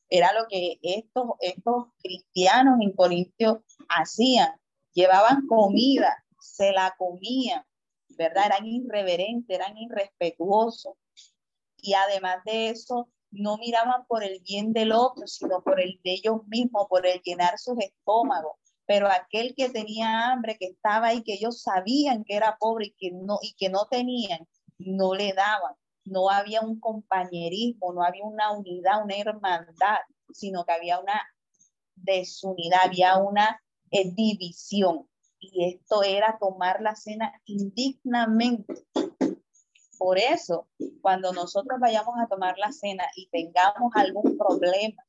Era 0.07 0.31
lo 0.33 0.47
que 0.47 0.77
estos, 0.83 1.31
estos 1.39 1.87
cristianos 2.01 2.79
en 2.81 2.91
Corintio 2.91 3.63
hacían. 3.89 4.53
Llevaban 4.93 5.47
comida, 5.47 6.23
se 6.39 6.71
la 6.71 6.93
comían, 6.99 7.65
¿verdad? 8.09 8.45
Eran 8.45 8.67
irreverentes, 8.67 9.55
eran 9.55 9.75
irrespetuosos. 9.75 10.93
Y 11.77 11.95
además 11.95 12.43
de 12.45 12.69
eso, 12.69 13.09
no 13.33 13.57
miraban 13.57 14.05
por 14.07 14.23
el 14.23 14.39
bien 14.41 14.73
del 14.73 14.91
otro, 14.91 15.27
sino 15.27 15.61
por 15.61 15.81
el 15.81 15.99
de 16.03 16.13
ellos 16.13 16.47
mismos, 16.47 16.87
por 16.89 17.05
el 17.05 17.21
llenar 17.21 17.59
sus 17.59 17.77
estómagos 17.79 18.53
pero 18.85 19.07
aquel 19.07 19.55
que 19.55 19.69
tenía 19.69 20.31
hambre, 20.31 20.57
que 20.59 20.67
estaba 20.67 21.07
ahí, 21.07 21.23
que 21.23 21.33
ellos 21.33 21.61
sabían 21.61 22.23
que 22.23 22.35
era 22.35 22.57
pobre 22.59 22.87
y 22.87 22.91
que 22.91 23.11
no, 23.11 23.39
y 23.41 23.53
que 23.53 23.69
no 23.69 23.87
tenían, 23.89 24.47
no 24.77 25.13
le 25.13 25.33
daban. 25.33 25.73
No 26.05 26.29
había 26.29 26.61
un 26.61 26.79
compañerismo, 26.79 27.93
no 27.93 28.03
había 28.03 28.25
una 28.25 28.51
unidad, 28.51 29.03
una 29.03 29.15
hermandad, 29.15 29.99
sino 30.33 30.65
que 30.65 30.73
había 30.73 30.99
una 30.99 31.21
desunidad, 31.95 32.81
había 32.83 33.17
una 33.17 33.61
eh, 33.89 34.11
división. 34.11 35.07
Y 35.39 35.65
esto 35.65 36.03
era 36.03 36.37
tomar 36.39 36.81
la 36.81 36.95
cena 36.95 37.33
indignamente. 37.45 38.85
Por 40.03 40.17
eso, 40.17 40.67
cuando 41.01 41.31
nosotros 41.31 41.79
vayamos 41.79 42.15
a 42.19 42.27
tomar 42.27 42.57
la 42.57 42.73
cena 42.73 43.05
y 43.15 43.29
tengamos 43.29 43.93
algún 43.95 44.37
problema 44.37 45.01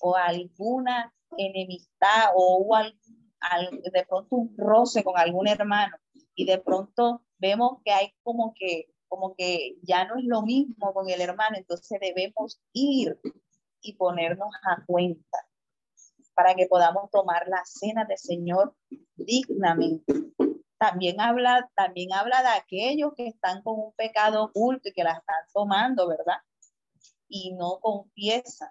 o 0.00 0.16
alguna 0.16 1.14
enemistad 1.38 2.32
o 2.34 2.58
hubo 2.58 2.76
de 2.76 4.04
pronto 4.08 4.34
un 4.34 4.52
roce 4.58 5.04
con 5.04 5.16
algún 5.16 5.46
hermano 5.46 5.96
y 6.34 6.44
de 6.44 6.58
pronto 6.58 7.22
vemos 7.38 7.78
que 7.84 7.92
hay 7.92 8.14
como 8.24 8.52
que 8.58 8.86
como 9.06 9.36
que 9.36 9.76
ya 9.82 10.06
no 10.06 10.18
es 10.18 10.24
lo 10.24 10.42
mismo 10.42 10.92
con 10.92 11.08
el 11.08 11.20
hermano, 11.20 11.56
entonces 11.56 12.00
debemos 12.00 12.60
ir 12.72 13.20
y 13.80 13.92
ponernos 13.94 14.52
a 14.64 14.84
cuenta 14.86 15.38
para 16.34 16.56
que 16.56 16.66
podamos 16.66 17.12
tomar 17.12 17.46
la 17.46 17.62
cena 17.64 18.04
del 18.06 18.18
Señor 18.18 18.74
dignamente. 19.14 20.12
También 20.78 21.20
habla, 21.20 21.70
también 21.74 22.12
habla 22.12 22.42
de 22.42 22.48
aquellos 22.48 23.12
que 23.16 23.28
están 23.28 23.62
con 23.62 23.78
un 23.78 23.92
pecado 23.94 24.44
oculto 24.44 24.88
y 24.88 24.92
que 24.92 25.04
la 25.04 25.12
están 25.12 25.44
tomando, 25.52 26.08
¿verdad? 26.08 26.38
Y 27.28 27.54
no 27.54 27.80
confiesan, 27.80 28.70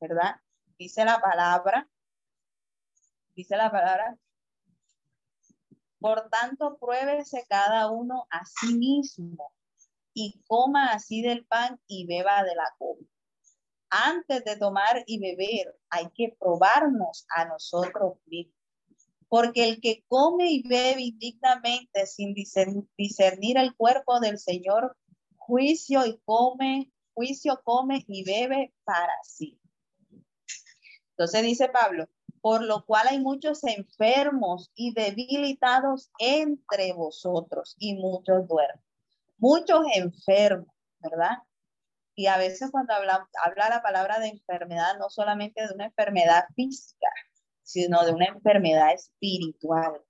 ¿verdad? 0.00 0.36
dice 0.78 1.04
la 1.04 1.20
palabra, 1.20 1.88
dice 3.34 3.56
la 3.56 3.70
palabra, 3.70 4.18
por 5.98 6.28
tanto, 6.28 6.78
pruébese 6.78 7.46
cada 7.48 7.90
uno 7.90 8.26
a 8.30 8.44
sí 8.44 8.74
mismo 8.74 9.52
y 10.12 10.42
coma 10.46 10.92
así 10.92 11.22
del 11.22 11.46
pan 11.46 11.80
y 11.86 12.06
beba 12.06 12.42
de 12.44 12.54
la 12.54 12.74
copa. 12.78 13.02
Antes 13.88 14.44
de 14.44 14.56
tomar 14.56 15.04
y 15.06 15.18
beber, 15.18 15.78
hay 15.88 16.10
que 16.10 16.36
probarnos 16.38 17.26
a 17.34 17.46
nosotros 17.46 18.18
mismos. 18.26 18.55
Porque 19.28 19.68
el 19.68 19.80
que 19.80 20.04
come 20.08 20.50
y 20.50 20.62
bebe 20.62 21.02
indignamente 21.02 22.06
sin 22.06 22.34
discernir 22.34 23.58
el 23.58 23.74
cuerpo 23.74 24.20
del 24.20 24.38
Señor, 24.38 24.96
juicio 25.36 26.06
y 26.06 26.20
come, 26.24 26.92
juicio 27.14 27.60
come 27.64 28.04
y 28.06 28.24
bebe 28.24 28.72
para 28.84 29.14
sí. 29.24 29.58
Entonces 31.10 31.42
dice 31.42 31.68
Pablo, 31.68 32.06
por 32.40 32.62
lo 32.62 32.84
cual 32.84 33.08
hay 33.08 33.18
muchos 33.18 33.64
enfermos 33.64 34.70
y 34.74 34.92
debilitados 34.92 36.10
entre 36.18 36.92
vosotros 36.92 37.74
y 37.78 37.94
muchos 37.94 38.46
duermen. 38.46 38.84
Muchos 39.38 39.84
enfermos, 39.94 40.72
¿verdad? 41.00 41.38
Y 42.14 42.26
a 42.26 42.38
veces 42.38 42.70
cuando 42.70 42.94
habla, 42.94 43.28
habla 43.44 43.68
la 43.68 43.82
palabra 43.82 44.18
de 44.18 44.28
enfermedad, 44.28 44.98
no 44.98 45.10
solamente 45.10 45.66
de 45.66 45.74
una 45.74 45.86
enfermedad 45.86 46.44
física, 46.54 47.08
sino 47.66 48.04
de 48.04 48.12
una 48.12 48.26
enfermedad 48.26 48.94
espiritual. 48.94 50.00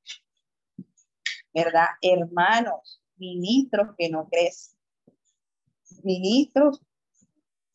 ¿Verdad? 1.55 1.87
Hermanos, 2.03 3.01
ministros 3.17 3.95
que 3.97 4.11
no 4.11 4.29
crecen, 4.29 4.79
ministros 6.05 6.83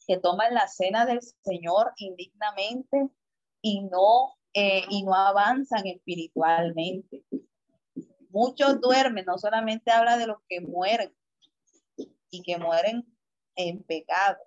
que 0.06 0.18
toman 0.18 0.54
la 0.54 0.68
cena 0.68 1.08
del 1.08 1.20
Señor 1.44 1.94
indignamente 1.98 3.10
y 3.60 3.82
no, 3.82 4.36
eh, 4.54 4.84
y 4.88 5.02
no 5.02 5.16
avanzan 5.16 5.88
espiritualmente. 5.88 7.26
Muchos 8.30 8.80
duermen, 8.82 9.26
no 9.26 9.40
solamente 9.40 9.90
habla 9.90 10.18
de 10.18 10.28
los 10.28 10.38
que 10.48 10.62
mueren 10.62 11.12
y 12.30 12.44
que 12.44 12.60
mueren 12.60 13.04
en 13.56 13.82
pecado, 13.82 14.38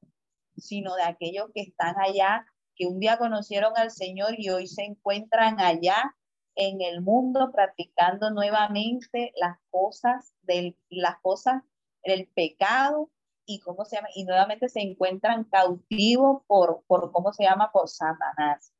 sino 0.57 0.95
de 0.95 1.03
aquellos 1.03 1.51
que 1.53 1.63
están 1.63 1.97
allá, 1.99 2.47
que 2.77 2.87
un 2.87 2.99
día 3.01 3.19
conocieron 3.19 3.73
al 3.77 3.91
Señor 3.91 4.35
y 4.39 4.51
hoy 4.51 4.67
se 4.67 4.85
encuentran 4.85 5.61
allá 5.61 6.15
en 6.57 6.81
el 6.81 7.01
mundo 7.01 7.51
practicando 7.53 8.31
nuevamente 8.31 9.33
las 9.37 9.59
cosas 9.71 10.35
del 10.43 10.77
las 10.89 11.19
cosas 11.21 11.63
del 12.05 12.29
pecado 12.29 13.11
y 13.47 13.61
cómo 13.61 13.85
se 13.85 13.97
llama 13.97 14.09
y 14.15 14.25
nuevamente 14.25 14.69
se 14.69 14.81
encuentran 14.81 15.45
cautivos 15.45 16.43
por 16.47 16.85
por 16.87 17.11
cómo 17.13 17.33
se 17.33 17.45
llama 17.45 17.71
por 17.73 17.89
Satanás. 17.89 18.73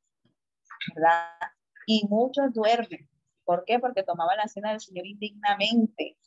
¿verdad? 0.95 1.29
Y 1.85 2.07
muchos 2.07 2.53
duermen. 2.53 3.09
¿Por 3.43 3.63
qué? 3.65 3.79
Porque 3.79 4.03
tomaban 4.03 4.37
la 4.37 4.47
cena 4.47 4.71
del 4.71 4.79
Señor 4.79 5.05
indignamente 5.05 6.17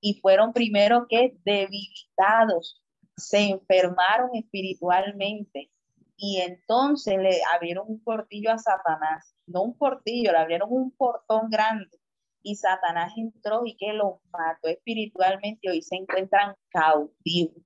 y 0.00 0.14
fueron 0.20 0.52
primero 0.52 1.06
que 1.08 1.36
debilitados, 1.44 2.82
se 3.16 3.48
enfermaron 3.48 4.30
espiritualmente 4.34 5.70
y 6.16 6.40
entonces 6.40 7.18
le 7.18 7.40
abrieron 7.54 7.86
un 7.88 8.02
portillo 8.02 8.50
a 8.50 8.58
Satanás, 8.58 9.34
no 9.46 9.62
un 9.62 9.76
portillo, 9.76 10.32
le 10.32 10.38
abrieron 10.38 10.68
un 10.70 10.90
portón 10.92 11.50
grande 11.50 11.98
y 12.42 12.56
Satanás 12.56 13.12
entró 13.16 13.62
y 13.64 13.76
que 13.76 13.92
los 13.92 14.16
mató 14.30 14.68
espiritualmente 14.68 15.60
y 15.62 15.68
hoy 15.70 15.82
se 15.82 15.96
encuentran 15.96 16.54
cautivos. 16.68 17.62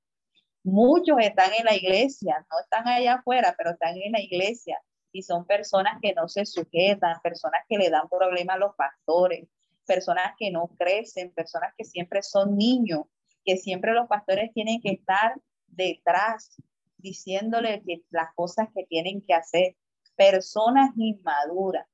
Muchos 0.63 1.17
están 1.21 1.53
en 1.59 1.65
la 1.65 1.75
iglesia, 1.75 2.47
no 2.51 2.61
están 2.61 2.87
allá 2.87 3.15
afuera, 3.15 3.55
pero 3.59 3.71
están 3.71 3.97
en 3.97 4.13
la 4.13 4.21
iglesia 4.21 4.81
y 5.13 5.23
son 5.23 5.47
personas 5.47 5.99
que 6.01 6.15
no 6.15 6.29
se 6.29 6.47
sujetan, 6.47 7.21
personas 7.23 7.63
que 7.69 7.79
le 7.79 7.91
dan 7.91 8.09
problemas 8.09 8.57
a 8.57 8.59
los 8.61 8.75
pastores, 8.77 9.49
personas 9.87 10.35
que 10.39 10.51
no 10.51 10.69
crecen, 10.79 11.33
personas 11.33 11.73
que 11.77 11.85
siempre 11.85 12.23
son 12.23 12.57
niños, 12.57 13.03
que 13.45 13.57
siempre 13.57 13.93
los 13.93 14.07
pastores 14.09 14.53
tienen 14.53 14.81
que 14.81 14.91
estar 14.91 15.35
detrás 15.67 16.57
diciéndole 16.99 17.83
que 17.85 18.03
las 18.11 18.35
cosas 18.35 18.69
que 18.75 18.85
tienen 18.85 19.23
que 19.23 19.35
hacer. 19.35 19.77
Personas 20.17 20.91
inmaduras. 20.97 21.87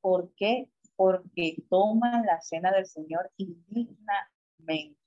¿Por 0.00 0.32
qué? 0.36 0.68
Porque 0.96 1.56
toman 1.68 2.24
la 2.24 2.40
cena 2.40 2.72
del 2.72 2.86
Señor 2.86 3.30
indignamente. 3.36 4.98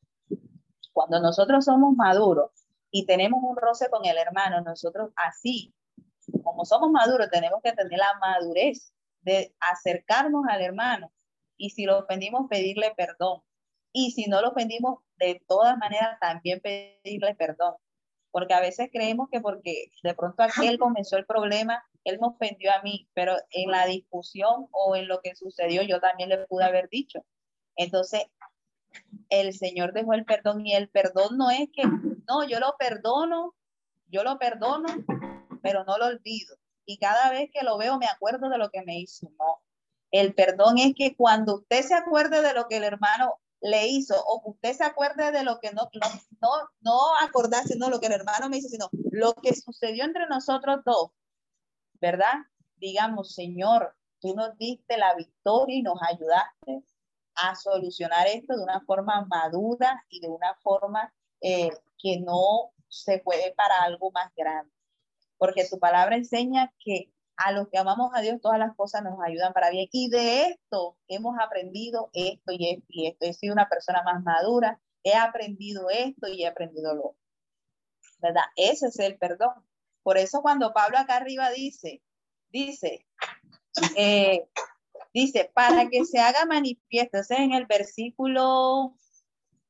Cuando 0.92 1.20
nosotros 1.20 1.66
somos 1.66 1.96
maduros 1.96 2.52
y 2.92 3.06
tenemos 3.06 3.42
un 3.44 3.58
roce 3.58 3.90
con 3.90 4.06
el 4.06 4.18
hermano, 4.18 4.62
nosotros 4.62 5.12
así 5.16 5.74
como 6.44 6.66
somos 6.66 6.90
maduros, 6.92 7.30
tenemos 7.30 7.62
que 7.64 7.74
tener 7.74 8.00
la 8.00 8.18
madurez 8.20 8.94
de 9.22 9.56
acercarnos 9.60 10.46
al 10.50 10.62
hermano 10.62 11.12
y 11.58 11.72
si 11.72 11.86
lo 11.86 12.00
ofendimos, 12.00 12.48
pedirle 12.50 12.94
perdón. 12.96 13.42
Y 13.92 14.12
si 14.12 14.26
no 14.28 14.42
lo 14.42 14.50
ofendimos, 14.50 15.00
de 15.18 15.42
todas 15.48 15.78
maneras, 15.78 16.20
también 16.20 16.60
pedirle 16.60 17.36
perdón. 17.36 17.76
Porque 18.36 18.54
a 18.54 18.60
veces 18.60 18.90
creemos 18.92 19.30
que 19.32 19.40
porque 19.40 19.92
de 20.04 20.14
pronto 20.14 20.44
aquel 20.44 20.78
comenzó 20.78 21.16
el 21.16 21.26
problema, 21.26 21.82
él 22.04 22.20
me 22.20 22.28
ofendió 22.28 22.70
a 22.74 22.82
mí, 22.82 23.08
pero 23.14 23.38
en 23.50 23.72
la 23.72 23.86
discusión 23.86 24.68
o 24.72 24.98
en 24.98 25.08
lo 25.08 25.22
que 25.22 25.36
sucedió, 25.36 25.84
yo 25.84 26.02
también 26.02 26.28
le 26.28 26.46
pude 26.46 26.66
haber 26.66 26.90
dicho. 26.90 27.24
Entonces, 27.78 28.26
el 29.30 29.54
Señor 29.54 29.94
dejó 29.94 30.16
el 30.16 30.26
perdón 30.26 30.68
y 30.68 30.76
el 30.76 30.90
perdón 30.90 31.38
no 31.38 31.50
es 31.50 31.70
que, 31.74 31.84
no, 32.28 32.44
yo 32.46 32.60
lo 32.60 32.76
perdono, 32.78 33.56
yo 34.08 34.26
lo 34.26 34.38
perdono, 34.38 34.90
pero 35.64 35.86
no 35.86 35.98
lo 35.98 36.08
olvido. 36.08 36.58
Y 36.86 36.98
cada 36.98 37.30
vez 37.30 37.50
que 37.54 37.64
lo 37.64 37.78
veo 37.78 37.98
me 37.98 38.08
acuerdo 38.08 38.50
de 38.50 38.58
lo 38.58 38.70
que 38.70 38.82
me 38.82 39.00
hizo. 39.00 39.30
No, 39.40 39.62
el 40.12 40.36
perdón 40.36 40.78
es 40.78 40.94
que 40.94 41.16
cuando 41.16 41.56
usted 41.56 41.84
se 41.84 41.94
acuerde 41.94 42.42
de 42.42 42.54
lo 42.54 42.68
que 42.68 42.76
el 42.76 42.84
hermano 42.84 43.40
le 43.66 43.88
hizo 43.88 44.16
o 44.28 44.44
usted 44.46 44.74
se 44.74 44.84
acuerde 44.84 45.32
de 45.32 45.44
lo 45.44 45.60
que 45.60 45.72
no, 45.72 45.90
no, 46.40 46.50
no, 46.82 47.18
acordarse, 47.20 47.76
no 47.76 47.90
lo 47.90 48.00
que 48.00 48.06
el 48.06 48.12
hermano 48.14 48.48
me 48.48 48.58
hizo, 48.58 48.70
sino 48.70 48.90
lo 49.10 49.34
que 49.34 49.56
sucedió 49.56 50.04
entre 50.04 50.28
nosotros 50.28 50.82
dos, 50.86 51.10
¿verdad? 52.00 52.34
Digamos, 52.76 53.34
Señor, 53.34 53.96
tú 54.22 54.36
nos 54.36 54.56
diste 54.60 54.98
la 54.98 55.16
victoria 55.16 55.78
y 55.78 55.82
nos 55.82 55.98
ayudaste 56.04 56.84
a 57.34 57.56
solucionar 57.56 58.28
esto 58.28 58.56
de 58.56 58.62
una 58.62 58.82
forma 58.82 59.26
madura 59.26 60.06
y 60.10 60.20
de 60.20 60.30
una 60.30 60.54
forma 60.62 61.12
eh, 61.42 61.72
que 61.98 62.20
no 62.20 62.72
se 62.88 63.18
puede 63.18 63.52
para 63.56 63.82
algo 63.82 64.12
más 64.12 64.32
grande. 64.36 64.72
Porque 65.40 65.68
tu 65.68 65.80
palabra 65.80 66.16
enseña 66.16 66.72
que 66.78 67.12
a 67.38 67.52
los 67.52 67.68
que 67.70 67.78
amamos 67.78 68.12
a 68.14 68.22
Dios 68.22 68.40
todas 68.42 68.60
las 68.60 68.76
cosas 68.76 69.04
nos 69.04 69.20
ayudan 69.24 69.54
para 69.54 69.70
bien. 69.70 69.88
Y 69.92 70.10
de 70.10 70.48
esto 70.48 70.98
hemos 71.08 71.36
aprendido 71.40 72.10
esto 72.14 72.52
y 72.52 72.70
esto 72.70 72.86
y 72.90 73.08
esto. 73.08 73.26
He 73.26 73.34
sido 73.34 73.54
una 73.54 73.70
persona 73.70 74.04
más 74.04 74.24
madura, 74.24 74.80
he 75.04 75.16
aprendido 75.16 75.90
esto 75.90 76.28
y 76.28 76.44
he 76.44 76.48
aprendido 76.48 76.94
lo 76.94 77.16
¿Verdad? 78.20 78.46
Ese 78.56 78.88
es 78.88 79.00
el 79.00 79.18
perdón. 79.18 79.54
Por 80.02 80.18
eso 80.18 80.42
cuando 80.42 80.74
Pablo 80.74 80.98
acá 80.98 81.18
arriba 81.18 81.50
dice, 81.50 82.02
dice, 82.50 83.06
eh, 83.98 84.48
Dice, 85.16 85.50
para 85.54 85.88
que 85.88 86.04
se 86.04 86.20
haga 86.20 86.46
manifiesto, 86.46 87.20
ese 87.20 87.36
es 87.36 87.40
en 87.40 87.54
el 87.54 87.68
versículo 87.68 88.98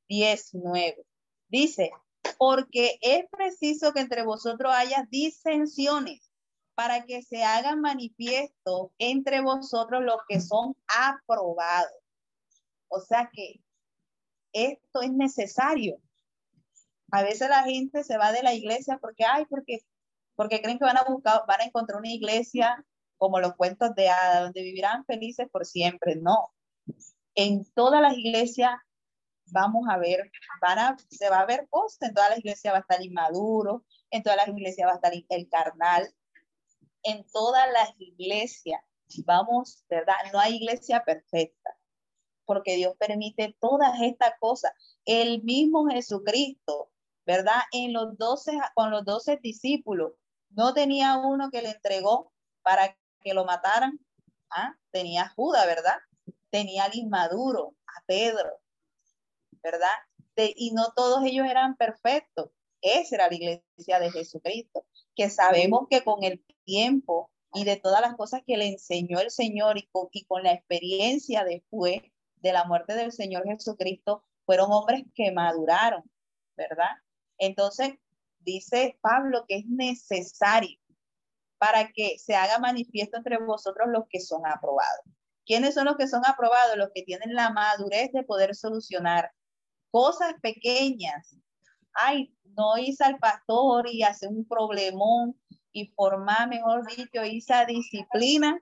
19. 0.10 1.06
Dice, 1.50 1.92
porque 2.40 2.98
es 3.00 3.26
preciso 3.30 3.94
que 3.94 4.00
entre 4.00 4.24
vosotros 4.24 4.74
haya 4.76 5.08
disensiones 5.12 6.32
para 6.76 7.06
que 7.06 7.22
se 7.22 7.44
hagan 7.44 7.82
manifiesto 7.82 8.92
entre 8.98 9.42
vosotros 9.42 10.04
los 10.04 10.18
que 10.28 10.42
son 10.42 10.76
aprobados. 10.88 11.92
O 12.90 13.00
sea 13.00 13.30
que 13.34 13.62
esto 14.54 15.02
es 15.02 15.12
necesario. 15.12 15.98
A 17.12 17.24
veces 17.24 17.50
la 17.50 17.64
gente 17.64 18.04
se 18.04 18.18
va 18.18 18.32
de 18.32 18.44
la 18.44 18.54
iglesia 18.54 18.98
porque, 19.00 19.26
ay, 19.26 19.46
porque, 19.50 19.80
porque 20.36 20.62
creen 20.62 20.78
que 20.78 20.86
van 20.86 20.98
a 20.98 21.04
buscar, 21.04 21.44
van 21.48 21.62
a 21.62 21.66
encontrar 21.66 22.00
una 22.00 22.12
iglesia 22.12 22.86
como 23.18 23.40
los 23.40 23.56
cuentos 23.56 23.96
de 23.96 24.10
hadas, 24.10 24.44
donde 24.44 24.62
vivirán 24.62 25.06
felices 25.06 25.48
por 25.50 25.66
siempre. 25.66 26.16
No. 26.16 26.54
En 27.36 27.66
todas 27.74 28.02
las 28.02 28.18
iglesias 28.18 28.72
vamos 29.48 29.88
a 29.90 29.98
ver, 29.98 30.32
van 30.62 30.98
se 31.10 31.30
va 31.30 31.40
a 31.40 31.46
ver 31.46 31.68
cosas, 31.70 32.10
en 32.10 32.14
todas 32.14 32.30
las 32.32 32.40
iglesias 32.40 32.74
va 32.74 32.78
a 32.78 32.82
estar 32.82 33.04
inmaduro, 33.04 33.86
en 34.10 34.24
todas 34.24 34.38
las 34.38 34.48
iglesias 34.48 34.88
va 34.88 34.94
a 34.94 34.96
estar 34.96 35.14
el 35.14 35.50
carnal, 35.50 36.14
en 37.06 37.26
todas 37.32 37.72
las 37.72 37.90
iglesias 38.00 38.82
vamos, 39.26 39.84
¿verdad? 39.90 40.16
No 40.34 40.40
hay 40.40 40.56
iglesia 40.56 41.04
perfecta, 41.04 41.78
porque 42.46 42.76
Dios 42.76 42.96
permite 42.98 43.56
todas 43.60 44.02
estas 44.02 44.34
cosas. 44.40 44.72
El 45.06 45.44
mismo 45.44 45.88
Jesucristo, 45.88 46.92
¿verdad? 47.26 47.62
En 47.72 47.94
los 47.94 48.18
doce, 48.18 48.58
con 48.74 48.92
los 48.92 49.06
doce 49.06 49.38
discípulos, 49.38 50.14
no 50.50 50.74
tenía 50.74 51.18
uno 51.18 51.50
que 51.52 51.62
le 51.62 51.72
entregó 51.72 52.32
para 52.62 52.98
que 53.22 53.34
lo 53.34 53.46
mataran, 53.46 54.00
¿ah? 54.50 54.76
tenía 54.92 55.30
Judas, 55.36 55.66
¿verdad? 55.66 55.98
Tenía 56.50 56.86
al 56.86 56.96
inmaduro, 56.96 57.76
a 57.88 58.04
Pedro, 58.06 58.60
¿verdad? 59.64 59.94
y 60.38 60.72
no 60.72 60.92
todos 60.94 61.24
ellos 61.24 61.48
eran 61.50 61.78
perfectos. 61.78 62.50
Esa 62.82 63.16
era 63.16 63.30
la 63.30 63.36
iglesia 63.36 64.00
de 64.00 64.12
Jesucristo, 64.12 64.86
que 65.16 65.30
sabemos 65.30 65.88
que 65.90 66.04
con 66.04 66.24
el 66.24 66.44
tiempo 66.66 67.32
y 67.54 67.64
de 67.64 67.78
todas 67.78 68.02
las 68.02 68.16
cosas 68.16 68.42
que 68.46 68.58
le 68.58 68.68
enseñó 68.68 69.20
el 69.20 69.32
Señor 69.32 69.78
y 69.78 69.88
con, 70.28 70.44
la 70.44 70.52
experiencia 70.52 71.46
después 71.46 72.02
de 72.36 72.54
la 72.54 72.66
muerte 72.66 72.94
del 72.96 73.14
Señor 73.14 73.46
Jesucristo, 73.46 74.24
fueron 74.46 74.72
hombres 74.72 75.04
que 75.16 75.32
maduraron, 75.32 76.04
¿verdad? 76.58 76.90
Entonces, 77.38 77.94
dice 78.40 78.98
Pablo 79.02 79.46
que 79.48 79.58
es 79.58 79.66
necesario 79.68 80.78
para 81.58 81.92
que 81.92 82.20
se 82.20 82.36
haga 82.36 82.60
manifiesto 82.60 83.18
entre 83.18 83.38
vosotros 83.38 83.88
los 83.90 84.04
que 84.10 84.20
son 84.20 84.46
aprobados. 84.46 85.06
¿Quiénes 85.46 85.76
son 85.76 85.86
los 85.86 85.96
que 85.96 86.08
son 86.08 86.26
aprobados? 86.26 86.76
Los 86.78 86.90
que 86.94 87.04
tienen 87.04 87.34
la 87.34 87.52
madurez 87.52 88.12
de 88.12 88.24
poder 88.24 88.54
solucionar 88.56 89.32
cosas 89.92 90.34
pequeñas. 90.42 91.38
Ay, 91.94 92.36
no 92.44 92.78
hice 92.78 93.04
al 93.04 93.18
pastor 93.20 93.88
y 93.90 94.04
hace 94.04 94.28
un 94.28 94.46
problemón 94.46 95.40
y 95.76 95.88
formar, 95.88 96.48
mejor 96.48 96.88
dicho, 96.88 97.22
esa 97.22 97.66
disciplina 97.66 98.58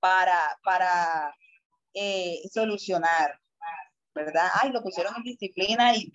para, 0.00 0.58
para 0.64 1.36
eh, 1.92 2.40
solucionar, 2.50 3.38
¿verdad? 4.14 4.48
Ay, 4.54 4.70
lo 4.70 4.82
pusieron 4.82 5.14
en 5.16 5.22
disciplina 5.22 5.94
y, 5.94 6.10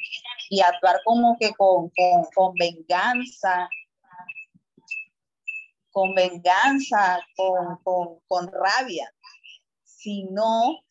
y 0.50 0.62
actuar 0.62 1.00
como 1.06 1.38
que 1.40 1.54
con, 1.54 1.90
con, 1.90 2.26
con 2.34 2.56
venganza 2.56 3.70
con 5.92 6.16
venganza, 6.16 7.20
con, 7.36 7.78
con, 8.28 8.52
rabia, 8.52 9.14
sino 9.84 10.82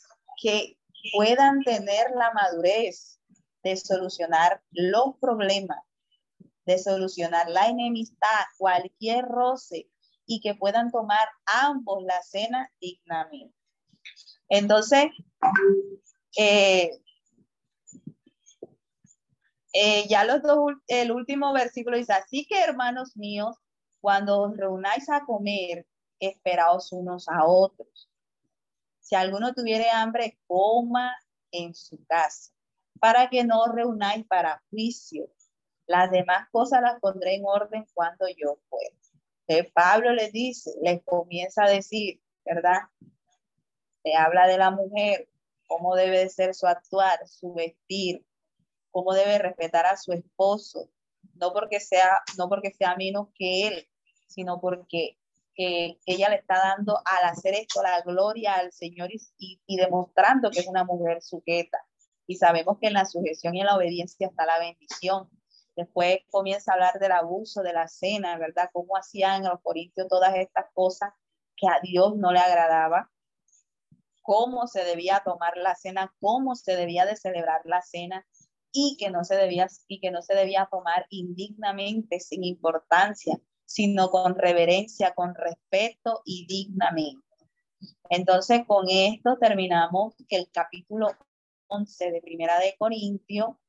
que 0.40 0.76
puedan 1.16 1.62
tener 1.62 2.10
la 2.14 2.30
madurez 2.32 3.18
de 3.62 3.76
solucionar 3.76 4.62
los 4.70 5.16
problemas, 5.18 5.78
de 6.66 6.78
solucionar 6.78 7.48
la 7.48 7.68
enemistad, 7.68 8.44
cualquier 8.58 9.24
roce, 9.24 9.88
y 10.26 10.40
que 10.40 10.54
puedan 10.54 10.92
tomar 10.92 11.28
ambos 11.46 12.04
la 12.04 12.22
cena 12.22 12.70
dignamente. 12.80 13.54
Entonces, 14.48 15.06
eh, 16.36 16.90
eh, 19.72 20.08
ya 20.08 20.24
los 20.24 20.42
dos, 20.42 20.72
el 20.86 21.12
último 21.12 21.52
versículo 21.52 21.96
dice, 21.96 22.12
así 22.12 22.46
que 22.48 22.62
hermanos 22.62 23.16
míos, 23.16 23.56
cuando 24.00 24.40
os 24.40 24.56
reunáis 24.56 25.08
a 25.08 25.24
comer, 25.24 25.86
esperaos 26.20 26.92
unos 26.92 27.28
a 27.28 27.44
otros. 27.46 28.08
Si 29.00 29.14
alguno 29.14 29.52
tuviere 29.54 29.90
hambre, 29.90 30.38
coma 30.46 31.12
en 31.50 31.74
su 31.74 32.04
casa, 32.06 32.52
para 33.00 33.28
que 33.28 33.44
no 33.44 33.62
os 33.62 33.74
reunáis 33.74 34.24
para 34.26 34.62
juicio. 34.70 35.28
Las 35.90 36.12
demás 36.12 36.48
cosas 36.52 36.82
las 36.82 37.00
pondré 37.00 37.34
en 37.34 37.42
orden 37.44 37.84
cuando 37.94 38.26
yo 38.28 38.60
pueda. 38.68 38.94
Entonces, 39.48 39.72
Pablo 39.74 40.12
les 40.12 40.32
dice, 40.32 40.70
les 40.82 41.02
comienza 41.02 41.64
a 41.64 41.68
decir, 41.68 42.20
¿verdad? 42.44 42.82
Se 44.04 44.14
habla 44.14 44.46
de 44.46 44.56
la 44.56 44.70
mujer, 44.70 45.28
cómo 45.66 45.96
debe 45.96 46.28
ser 46.28 46.54
su 46.54 46.68
actuar, 46.68 47.26
su 47.26 47.54
vestir, 47.54 48.24
cómo 48.92 49.14
debe 49.14 49.38
respetar 49.38 49.84
a 49.86 49.96
su 49.96 50.12
esposo, 50.12 50.88
no 51.34 51.52
porque 51.52 51.80
sea, 51.80 52.22
no 52.38 52.48
porque 52.48 52.70
sea 52.70 52.94
menos 52.94 53.26
que 53.34 53.66
él, 53.66 53.88
sino 54.28 54.60
porque 54.60 55.18
ella 55.56 56.28
le 56.28 56.36
está 56.36 56.56
dando 56.56 56.98
al 57.04 57.30
hacer 57.30 57.54
esto 57.54 57.82
la 57.82 58.00
gloria 58.02 58.54
al 58.54 58.70
Señor 58.70 59.10
y, 59.12 59.60
y, 59.66 59.76
demostrando 59.76 60.52
que 60.52 60.60
es 60.60 60.68
una 60.68 60.84
mujer 60.84 61.20
sujeta. 61.20 61.78
Y 62.28 62.36
sabemos 62.36 62.78
que 62.80 62.86
en 62.86 62.92
la 62.92 63.06
sujeción 63.06 63.56
y 63.56 63.60
en 63.60 63.66
la 63.66 63.74
obediencia 63.74 64.28
está 64.28 64.46
la 64.46 64.60
bendición. 64.60 65.28
Después 65.76 66.18
comienza 66.30 66.72
a 66.72 66.74
hablar 66.74 66.98
del 66.98 67.12
abuso 67.12 67.62
de 67.62 67.72
la 67.72 67.88
cena, 67.88 68.36
¿verdad? 68.38 68.70
Cómo 68.72 68.96
hacían 68.96 69.44
los 69.44 69.60
corintios 69.62 70.08
todas 70.08 70.34
estas 70.36 70.66
cosas 70.74 71.12
que 71.56 71.68
a 71.68 71.80
Dios 71.82 72.16
no 72.16 72.32
le 72.32 72.40
agradaba. 72.40 73.10
Cómo 74.22 74.66
se 74.66 74.84
debía 74.84 75.22
tomar 75.24 75.56
la 75.56 75.74
cena, 75.74 76.14
cómo 76.20 76.54
se 76.54 76.76
debía 76.76 77.06
de 77.06 77.16
celebrar 77.16 77.62
la 77.64 77.82
cena 77.82 78.26
y 78.72 78.96
que 78.98 79.10
no 79.10 79.24
se 79.24 79.36
debía 79.36 79.68
y 79.88 80.00
que 80.00 80.10
no 80.10 80.22
se 80.22 80.34
debía 80.34 80.68
tomar 80.70 81.06
indignamente 81.10 82.20
sin 82.20 82.44
importancia 82.44 83.40
sino 83.70 84.10
con 84.10 84.34
reverencia, 84.34 85.14
con 85.14 85.32
respeto 85.32 86.22
y 86.24 86.44
dignamente. 86.48 87.24
Entonces, 88.08 88.62
con 88.66 88.86
esto 88.88 89.38
terminamos 89.40 90.16
el 90.28 90.50
capítulo 90.50 91.06
11 91.68 92.10
de 92.10 92.20
Primera 92.20 92.58
de 92.58 92.74
Corintio 92.76 93.59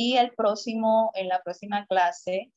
y 0.00 0.16
el 0.16 0.32
próximo, 0.32 1.10
en 1.14 1.26
la 1.26 1.42
próxima 1.42 1.84
clase 1.86 2.52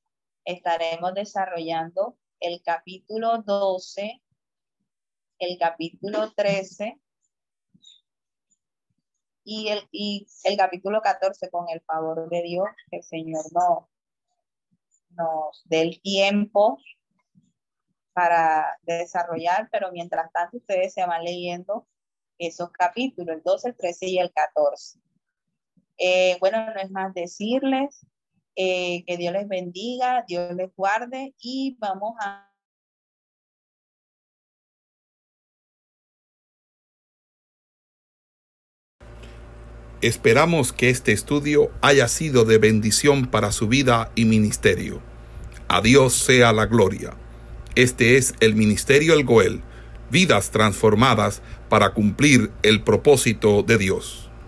estaremos 0.45 1.15
desarrollando 1.15 2.15
el 2.39 2.61
capítulo 2.61 3.41
12, 3.41 4.21
el 5.39 5.57
capítulo 5.57 6.31
13 6.33 7.01
y 9.43 9.69
el, 9.69 9.87
y 9.91 10.27
el 10.43 10.55
capítulo 10.55 11.01
14 11.01 11.49
con 11.49 11.67
el 11.69 11.81
favor 11.81 12.29
de 12.29 12.43
Dios, 12.43 12.67
que 12.91 12.97
el 12.97 13.03
Señor 13.03 13.43
no 13.51 13.89
nos 15.09 15.63
dé 15.65 15.81
el 15.81 15.99
tiempo 15.99 16.77
para 18.13 18.77
desarrollar, 18.83 19.67
pero 19.71 19.91
mientras 19.91 20.31
tanto 20.31 20.57
ustedes 20.57 20.93
se 20.93 21.07
van 21.07 21.23
leyendo 21.23 21.87
esos 22.37 22.69
capítulos, 22.69 23.35
el 23.35 23.41
12, 23.41 23.69
el 23.69 23.77
13 23.77 24.09
y 24.09 24.19
el 24.19 24.31
14. 24.31 25.01
Eh, 26.03 26.37
bueno, 26.39 26.65
no 26.65 26.81
es 26.81 26.89
más 26.89 27.13
decirles 27.13 28.07
eh, 28.55 29.03
que 29.05 29.17
Dios 29.17 29.33
les 29.33 29.47
bendiga, 29.47 30.25
Dios 30.27 30.55
les 30.55 30.75
guarde 30.75 31.35
y 31.39 31.77
vamos 31.79 32.15
a 32.19 32.47
Esperamos 40.01 40.73
que 40.73 40.89
este 40.89 41.11
estudio 41.11 41.69
haya 41.83 42.07
sido 42.07 42.45
de 42.45 42.57
bendición 42.57 43.27
para 43.27 43.51
su 43.51 43.67
vida 43.67 44.11
y 44.15 44.25
ministerio. 44.25 44.99
A 45.67 45.81
Dios 45.81 46.13
sea 46.13 46.51
la 46.51 46.65
gloria. 46.65 47.13
Este 47.75 48.17
es 48.17 48.33
el 48.39 48.55
Ministerio 48.55 49.13
El 49.13 49.23
Goel, 49.23 49.61
vidas 50.09 50.49
transformadas 50.49 51.43
para 51.69 51.93
cumplir 51.93 52.51
el 52.63 52.81
propósito 52.81 53.61
de 53.61 53.77
Dios. 53.77 54.30